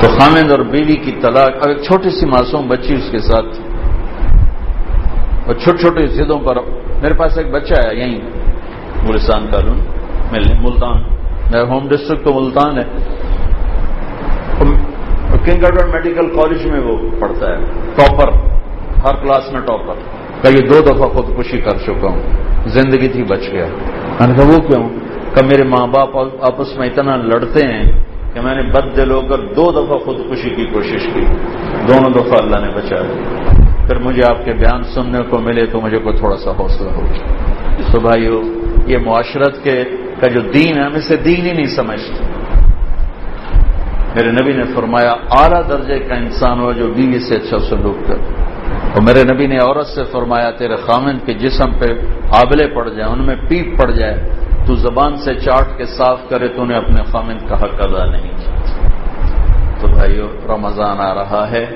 تو 0.00 0.06
خامد 0.06 0.50
اور 0.50 0.58
بیوی 0.58 0.96
کی 0.96 1.12
طلاق 1.12 1.48
اور 1.48 1.68
ایک 1.68 1.82
چھوٹی 1.82 2.10
سی 2.10 2.26
معصوم 2.26 2.68
بچی 2.68 2.94
اس 2.94 3.10
کے 3.10 3.18
ساتھ 3.18 3.56
تھی۔ 3.56 3.64
اور 5.46 5.54
چھوٹے 5.54 5.78
چھوٹے 5.78 6.06
ضدوں 6.06 6.38
پر 6.38 6.56
میرے 7.02 7.14
پاس 7.14 7.38
ایک 7.38 7.50
بچہ 7.50 7.74
ہے 7.74 7.96
یہیں 7.96 8.20
گلستان 9.08 9.46
کالون 9.50 9.78
ملتان۔ 10.62 11.02
میرا 11.52 11.62
ہوم 11.62 11.88
ڈسٹرکٹ 11.88 12.24
تو 12.24 12.40
ملتان 12.40 12.78
ہے۔ 12.78 12.84
کنگ 15.44 15.64
میڈیکل 15.92 16.28
کالج 16.28 16.66
میں 16.66 16.80
وہ 16.80 16.96
پڑھتا 17.20 17.46
ہے۔ 17.46 17.64
ٹاپر 17.94 18.32
ہر 19.04 19.14
کلاس 19.22 19.52
میں 19.52 19.60
ٹاپر 19.60 19.94
کئی 20.42 20.68
دو 20.68 20.80
دفعہ 20.80 21.08
خودکشی 21.08 21.58
کر 21.58 21.78
چکا 21.78 22.08
ہوں۔ 22.08 22.22
زندگی 22.66 23.08
تھی، 23.08 23.22
بچ 23.22 23.40
گیا۔ 23.52 23.66
میں 24.20 24.28
نے 24.28 24.34
کہا، 24.34 24.46
وہ 24.46 24.58
کیوں؟ 24.58 24.88
کہ 25.34 25.46
میرے 25.46 25.62
ماں 25.62 25.86
باپ 25.86 26.16
آپس 26.40 26.76
میں 26.76 26.86
اتنا 26.86 27.16
لڑتے 27.16 27.66
ہیں۔ 27.66 28.09
کہ 28.34 28.40
میں 28.40 28.54
نے 28.54 28.62
بد 28.62 28.96
دل 28.96 29.10
ہو 29.10 29.20
کر 29.20 29.38
دو 29.38 29.72
دفعہ 29.72 29.98
خودکشی 29.98 30.50
کی 30.50 30.66
کوشش 30.66 31.06
کی۔ 31.14 31.20
دونوں 31.88 32.10
دفعہ 32.10 32.38
اللہ 32.42 32.56
نے 32.56 32.68
بچا 32.74 32.96
دیا 32.96 33.54
پھر 33.86 33.98
مجھے 33.98 34.22
آپ 34.28 34.44
کے 34.44 34.52
بیان 34.52 34.82
سننے 34.82 35.18
کو 35.30 35.38
ملے 35.38 35.66
تو 35.66 35.80
مجھے 35.80 35.98
کوئی 35.98 36.16
تھوڑا 36.16 36.36
سا 36.36 36.50
حوصلہ 36.50 36.90
ہو۔ 36.90 37.02
تو 37.92 38.00
بھائیو، 38.00 38.42
یہ 38.86 38.98
معاشرت 38.98 39.64
کے 39.64 39.84
کا 40.20 40.26
جو 40.26 40.40
دین 40.40 40.76
ہے، 40.76 40.82
ہم 40.82 40.94
اسے 40.94 41.16
دین 41.16 41.46
ہی 41.46 41.52
نہیں 41.52 41.66
سمجھتے۔ 41.66 42.24
میرے 44.14 44.30
نبی 44.30 44.52
نے 44.52 44.62
فرمایا، 44.74 45.10
اعلیٰ 45.10 45.68
درجے 45.68 45.98
کا 45.98 46.14
انسان 46.14 46.60
ہو 46.60 46.72
جو 46.72 46.86
بیوی 46.86 47.18
سے 47.18 47.34
اچھا 47.34 47.58
سلوک 47.58 48.08
کر 48.08 48.16
اور 48.94 49.02
میرے 49.02 49.24
نبی 49.24 49.46
نے 49.46 49.56
عورت 49.56 49.86
سے 49.86 50.04
فرمایا، 50.04 50.50
تیرے 50.50 50.76
خامن 50.76 51.18
کے 51.26 51.34
جسم 51.34 51.70
پہ 51.78 51.86
آبلے 52.30 52.66
پڑ 52.66 52.88
جائیں، 52.88 53.12
ان 53.12 53.26
میں 53.26 53.36
پیپ 53.48 53.80
پڑ 53.80 53.90
جائے۔ 53.90 54.30
تو 54.70 54.76
زبان 54.76 55.16
سے 55.16 55.34
چاٹ 55.34 55.78
کے 55.78 55.84
صاف 55.84 56.18
کرے 56.28 56.48
تو 56.48 56.62
انہیں 56.62 56.78
اپنے 56.78 57.02
خامن 57.02 57.38
کا 57.48 57.54
حق 57.54 57.80
ادا 57.80 58.04
نہیں 58.04 58.30
کیا۔ 58.30 58.88
تو 59.80 59.86
بھائیو، 59.86 60.26
رمضان 60.48 61.00
آ 61.00 61.14
رہا 61.14 61.50
ہے۔ 61.50 61.66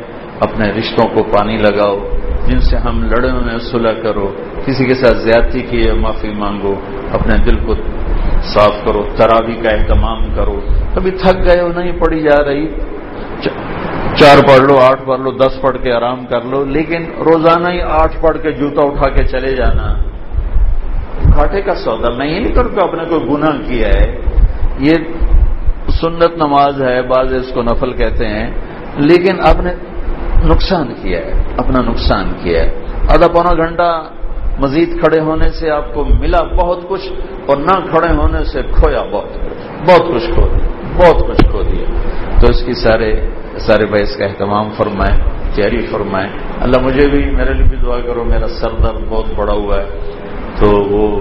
اپنے 0.40 0.70
رشتوں 0.70 1.08
کو 1.08 1.22
پانی 1.22 1.56
لگاؤ۔ 1.56 1.98
جن 2.46 2.60
سے 2.60 2.76
ہم 2.76 3.02
لڑے 3.02 3.32
میں 3.32 3.58
صلح 3.58 4.02
کرو۔ 4.02 4.32
کسی 4.66 4.84
کے 4.84 4.94
ساتھ 4.94 5.16
زیادتی 5.16 5.60
کی 5.60 5.90
معافی 5.90 6.30
مانگو۔ 6.30 6.74
اپنے 7.12 7.34
دل 7.36 7.64
کو 7.64 7.74
صاف 8.42 8.84
کرو۔ 8.84 9.02
تراوی 9.16 9.54
کا 9.54 9.70
اہتمام 9.70 10.34
کرو۔ 10.34 10.60
کبھی 10.94 11.10
تھک 11.10 11.36
گئے 11.36 11.60
ہو، 11.60 11.68
نہیں 11.68 11.92
پڑی 11.92 12.20
جا 12.20 12.44
رہی۔ 12.44 12.68
چار 14.14 14.42
پڑھ 14.42 14.68
لو، 14.68 14.78
آٹھ 14.80 15.04
پڑھ 15.06 15.20
لو، 15.20 15.30
دس 15.30 15.60
پڑھ 15.60 15.78
کے 15.82 15.92
آرام 15.92 16.26
کر 16.26 16.42
لو۔ 16.42 16.64
لیکن 16.64 17.04
روزانہ 17.18 17.68
ہی 17.68 17.82
آٹھ 17.82 18.16
پڑھ 18.20 18.38
کے 18.42 18.52
جوتا 18.52 18.82
اٹھا 18.82 19.08
کے 19.08 19.24
چلے 19.24 19.56
جانا۔ 19.56 20.13
کھاٹے 21.34 21.60
کا 21.62 21.74
سودا 21.74 22.10
میں 22.16 22.26
یہ 22.26 22.38
نہیں 22.40 22.54
کروں 22.54 22.70
کہ 22.70 22.80
اپنے 22.80 23.04
کوئی 23.04 23.22
گناہ 23.30 23.56
کیا 23.68 23.88
ہے، 23.88 24.06
یہ 24.78 24.94
سنت 26.00 26.32
نماز 26.36 26.82
ہے، 26.82 26.96
بعض 27.02 27.32
اس 27.34 27.52
کو 27.54 27.62
نفل 27.62 27.92
کہتے 27.92 28.28
ہیں، 28.28 28.46
لیکن 29.08 29.40
آپ 29.48 29.60
نے 29.60 29.72
نقصان 30.44 30.92
کیا 31.02 31.18
ہے، 31.18 31.32
اپنا 31.56 31.80
نقصان 31.80 32.26
کیا 32.42 32.62
ہے۔ 32.62 32.70
آدھا 33.14 33.28
پونا 33.28 33.52
گھنٹہ 33.64 33.90
مزید 34.60 34.90
کھڑے 35.00 35.20
ہونے 35.20 35.48
سے 35.58 35.70
آپ 35.70 35.94
کو 35.94 36.04
ملا 36.20 36.42
بہت 36.42 36.88
کچھ، 36.88 37.06
اور 37.48 37.56
نہ 37.56 37.74
کھڑے 37.90 38.12
ہونے 38.14 38.44
سے 38.44 38.62
کھویا 38.72 39.02
بہت۔ 39.12 39.32
کچھ 39.34 39.88
بہت 39.88 40.04
کچھ 40.08 40.28
کھو 40.34 40.44
دیا، 40.48 40.66
بہت 40.98 41.18
کچھ 41.28 41.44
کھو 41.50 41.62
دیا۔ 41.62 41.86
تو 42.40 42.50
اس 42.50 42.62
کی 42.62 42.74
سارے 42.74 43.10
سارے 43.66 43.86
بھائی 43.86 44.02
اس 44.02 44.16
کا 44.16 44.24
اہتمام 44.24 44.68
فرمائیں 44.76 45.16
چیری 45.54 45.80
فرمائیں۔ 45.86 46.28
اللہ 46.60 46.78
مجھے 46.82 47.06
بھی، 47.08 47.30
میرے 47.30 47.52
لیے 47.54 47.66
بھی 47.70 47.76
دعا 47.76 47.98
کرو، 48.06 48.24
میرا 48.24 48.48
سر 48.60 48.72
درد 48.82 49.02
بہت 49.08 49.26
بڑا 49.36 49.52
ہوا 49.52 49.76
ہے۔ 49.82 49.86
تو 50.60 50.70
وہ 50.70 51.20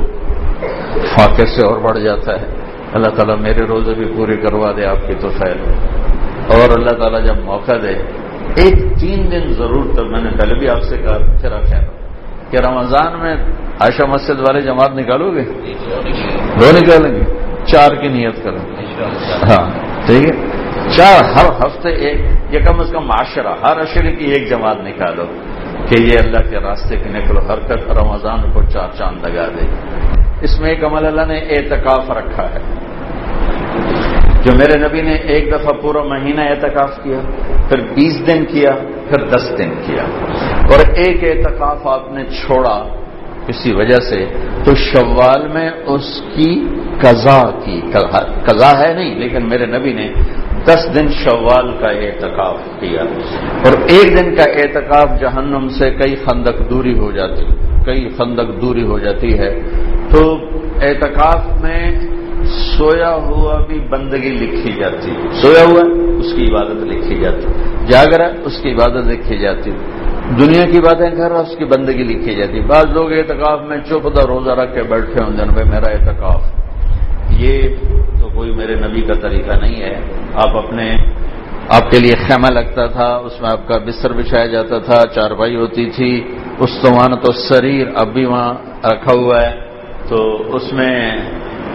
فاقے 1.16 1.46
سے 1.46 1.66
اور 1.66 1.78
بڑھ 1.78 2.00
جاتا 2.00 2.42
ہے۔ 2.42 2.48
اللہ 2.94 3.08
تعالیٰ 3.08 3.38
میرے 3.40 3.66
روزے 3.66 3.94
بھی 3.94 4.06
پوری 4.18 4.38
کروا 4.38 4.72
دے 4.72 4.86
آپ 4.86 5.08
کی 5.08 5.14
تو 5.14 5.30
خیر 5.30 5.56
اور 6.48 6.80
اللہ 6.80 6.90
تعالیٰ 6.90 7.26
جب 7.26 7.44
موقع 7.44 7.72
دے 7.82 8.24
ایک 8.56 9.00
تین 9.00 9.32
دن 9.32 9.54
ضرور 9.54 9.96
تب 9.96 10.08
میں 10.08 10.22
نے 10.22 10.30
پہلے 10.30 10.56
بھی 10.56 10.70
آپ 10.70 10.82
سے 10.82 10.98
کہا 10.98 11.18
پھر 11.18 11.50
خیر 11.50 11.84
کہ 12.50 12.58
رمضان 12.58 13.20
میں 13.20 13.36
عائشہ 13.80 14.04
مسجد 14.04 14.40
والے 14.40 14.62
جماعت 14.62 14.92
نکالو 14.92 15.32
گے؟ 15.32 15.44
دو 16.60 16.72
نکالیں 16.78 17.16
گے۔ 17.16 17.24
چار 17.66 17.96
کی 17.96 18.08
نیت 18.08 18.44
کریں۔ 18.44 18.86
ہاں 19.50 19.70
ٹھیک 20.06 20.30
ہے؟ 20.30 20.53
چار 20.98 21.24
ہر 21.24 21.50
ہفتے 21.50 21.89
ایک، 21.89 22.22
یہ 22.50 22.60
کم 22.60 22.80
از 22.80 22.91
کم 22.91 23.08
معاشرہ 23.08 23.48
ہر 23.48 23.80
اشرے 23.80 24.12
کی 24.12 24.26
ایک 24.26 24.50
جماعت 24.50 24.78
نکالو 24.80 25.26
کہ 25.89 26.02
یہ 26.02 26.20
اللہ 26.20 26.50
کے 26.50 26.60
راستے 26.60 26.96
کے 26.98 27.10
نکلو 27.10 27.52
حرکت 27.52 27.91
رمضان 27.91 28.52
کو 28.54 28.62
چار 28.64 28.88
چاند 28.98 29.28
لگا 29.28 29.48
دے۔ 29.48 29.66
اس 30.41 30.60
میں 30.60 30.70
ایک 30.70 30.84
عمل 30.84 31.06
اللہ 31.06 31.26
نے 31.26 31.39
اعتکاف 31.39 32.12
رکھا 32.12 32.54
ہے۔ 32.54 32.60
جو 34.44 34.52
میرے 34.58 34.80
نبی 34.80 35.02
نے 35.02 35.14
ایک 35.14 35.48
دفعہ 35.52 35.82
پورا 35.82 36.04
مہینہ 36.04 36.41
اعتکاف 36.41 37.04
کیا، 37.04 37.20
پھر 37.70 37.80
بیس 37.80 38.28
دن 38.28 38.46
کیا، 38.46 38.72
پھر 39.10 39.26
دس 39.26 39.58
دن 39.58 39.72
کیا۔ 39.86 40.04
اور 40.72 40.94
ایک 40.94 41.24
اعتکاف 41.24 41.88
آپ 41.88 42.12
نے 42.12 42.26
چھوڑا 42.26 42.84
کسی 43.48 43.74
وجہ 43.74 44.00
سے 44.10 44.26
تو 44.64 44.76
شوال 44.76 45.48
میں 45.48 45.72
اس 45.86 46.22
کی 46.36 46.68
قضا 47.02 47.41
کی، 47.66 47.82
قضا 48.46 48.80
ہے 48.80 48.94
نہیں، 48.94 49.16
لیکن 49.16 49.50
میرے 49.50 49.66
نبی 49.66 49.94
نے 49.94 50.14
دس 50.68 50.88
دن 50.95 51.07
شوال 51.07 51.72
کا 51.82 51.88
اعتکاف 51.88 52.57
کیا۔ 52.80 53.01
اور 53.66 53.74
ایک 53.88 54.20
دن 54.20 54.36
کا 54.36 54.43
اعتکاف 54.43 55.20
جہنم 55.20 55.68
سے 55.70 55.91
کئی 55.91 56.16
خندق 56.16 56.70
دوری 56.70 56.99
ہو 56.99 57.11
جاتی، 57.11 57.45
کئی 57.86 58.09
خندق 58.18 58.61
دوری 58.61 58.84
ہو 58.84 58.99
جاتی 58.99 59.39
ہے۔ 59.39 59.59
تو 60.09 60.38
اعتکاف 60.82 61.61
میں 61.61 61.99
سویا 62.78 63.16
ہوا 63.16 63.66
بھی 63.68 63.80
بندگی 63.80 64.30
لکھی 64.30 64.72
جاتی، 64.72 65.11
سویا 65.41 65.64
ہوا 65.64 65.82
اس 66.20 66.34
کی 66.36 66.51
عبادت 66.51 66.84
لکھی 66.84 67.16
جاتی، 67.16 67.47
جاگرا 67.91 68.28
اس 68.45 68.57
کی 68.61 68.72
عبادت 68.72 69.07
لکھی 69.07 69.38
جاتی۔ 69.38 69.72
دنیا 70.39 70.64
کی 70.64 70.82
باتیں 70.82 71.09
کر 71.09 71.32
رہا 71.32 71.39
اس 71.39 71.57
کی 71.57 71.66
بندگی 71.66 72.03
لکھی 72.03 72.36
جاتی۔ 72.36 72.59
بعض 72.59 72.86
لوگ 72.93 73.11
اعتکاف 73.11 73.59
میں 73.68 73.78
چپ 73.78 74.18
دا 74.18 74.22
روزہ 74.28 74.51
رکھ 74.51 74.76
کے 74.76 74.84
بیٹھے 74.84 75.24
ہوں 75.24 75.32
جن 75.38 75.53
پہ 75.55 75.64
میرا 75.64 75.91
اعتکاف 75.91 76.41
یہ 77.38 77.62
تو 78.22 78.30
کوئی 78.36 78.52
میرے 78.52 78.76
نبی 78.76 79.02
کا 79.02 79.14
طریقہ 79.14 79.60
نہیں 79.62 79.82
ہے۔ 79.82 80.00
آپ 80.34 80.58
اپنے 80.58 80.96
آپ 81.70 81.92
کے 81.92 82.00
لیے 82.00 82.16
خیمہ 82.16 82.48
لگتا 82.48 82.86
تھا، 82.86 83.16
اس 83.16 83.42
میں 83.42 83.50
آپ 83.52 83.68
کا 83.68 83.78
بستر 83.78 84.14
بچھایا 84.14 84.46
جاتا 84.46 84.80
تھا، 84.80 85.04
چارپائی 85.16 85.56
ہوتی 85.56 85.90
تھی۔ 85.90 86.36
اس 86.60 86.70
تو 86.82 86.96
وہاں 86.96 87.10
تو 87.10 87.32
شریر 87.32 87.88
اب 87.96 88.08
بھی 88.08 88.26
وہاں 88.26 88.54
رکھا 88.84 89.14
ہوا 89.14 89.42
ہے۔ 89.42 89.52
تو 90.10 90.44
اس 90.56 90.74
میں 90.74 91.12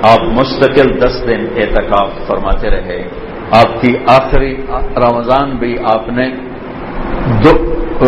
آپ 0.02 0.22
مستقل 0.22 1.00
دس 1.00 1.28
دن 1.28 1.46
اعتکاف 1.56 2.08
فرماتے 2.26 2.70
رہے۔ 2.70 3.08
آپ 3.50 3.80
کی 3.80 3.96
آخری 4.08 4.56
رمضان 4.96 5.50
بھی 5.50 5.76
آپ 5.84 6.08
نے 6.08 6.30
دو 7.44 7.50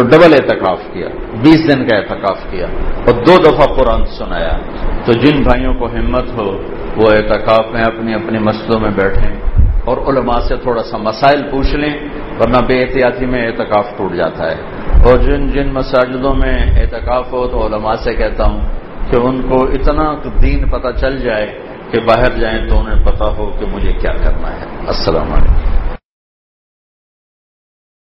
ڈبل 0.02 0.34
اعتکاف 0.34 0.78
کیا۔ 0.92 1.08
بیس 1.42 1.68
دن 1.68 1.88
کا 1.88 1.96
اعتکاف 1.96 2.38
کیا۔ 2.50 2.66
اور 3.06 3.24
دو 3.24 3.36
دفعہ 3.42 3.66
قرآن 3.66 4.06
سنایا۔ 4.06 4.58
تو 5.04 5.12
جن 5.12 5.42
بھائیوں 5.42 5.74
کو 5.74 5.86
ہمت 5.86 6.32
ہو، 6.38 6.50
وہ 6.96 7.10
اعتکاف 7.10 7.72
میں 7.72 7.82
اپنی 7.82 8.14
اپنی 8.14 8.38
مسجدوں 8.38 8.80
میں 8.80 8.90
بیٹھیں 8.90 9.36
اور 9.84 9.96
علماء 9.96 10.40
سے 10.48 10.56
تھوڑا 10.56 10.82
سا 10.82 10.96
مسائل 10.96 11.42
پوچھ 11.50 11.74
لیں، 11.74 11.94
ورنہ 12.40 12.56
بے 12.66 12.82
احتیاطی 12.82 13.26
میں 13.26 13.46
اعتکاف 13.46 13.98
ٹوٹ 13.98 14.12
جاتا 14.12 14.50
ہے۔ 14.50 14.56
اور 15.04 15.18
جن 15.18 15.46
جن 15.46 15.72
مساجدوں 15.72 16.34
میں 16.34 16.80
اعتکاف 16.80 17.32
ہو 17.32 17.48
تو 17.48 17.66
علماء 17.66 17.94
سے 18.04 18.14
کہتا 18.14 18.44
ہوں 18.44 18.60
کہ 19.10 19.16
ان 19.16 19.42
کو 19.42 19.64
اتنا 19.64 20.14
دین 20.42 20.70
پتہ 20.70 20.88
چل 21.00 21.18
جائے 21.18 21.58
کہ 21.90 22.00
باہر 22.00 22.38
جائیں 22.40 22.68
تو 22.68 22.78
انہیں 22.78 23.04
پتا 23.04 23.24
ہو 23.24 23.52
کہ 23.60 23.66
مجھے 23.66 23.92
کیا 23.92 24.12
کرنا 24.12 24.50
ہے۔ 24.50 24.66
السلام 24.86 25.32
علیکم۔ 25.32 25.79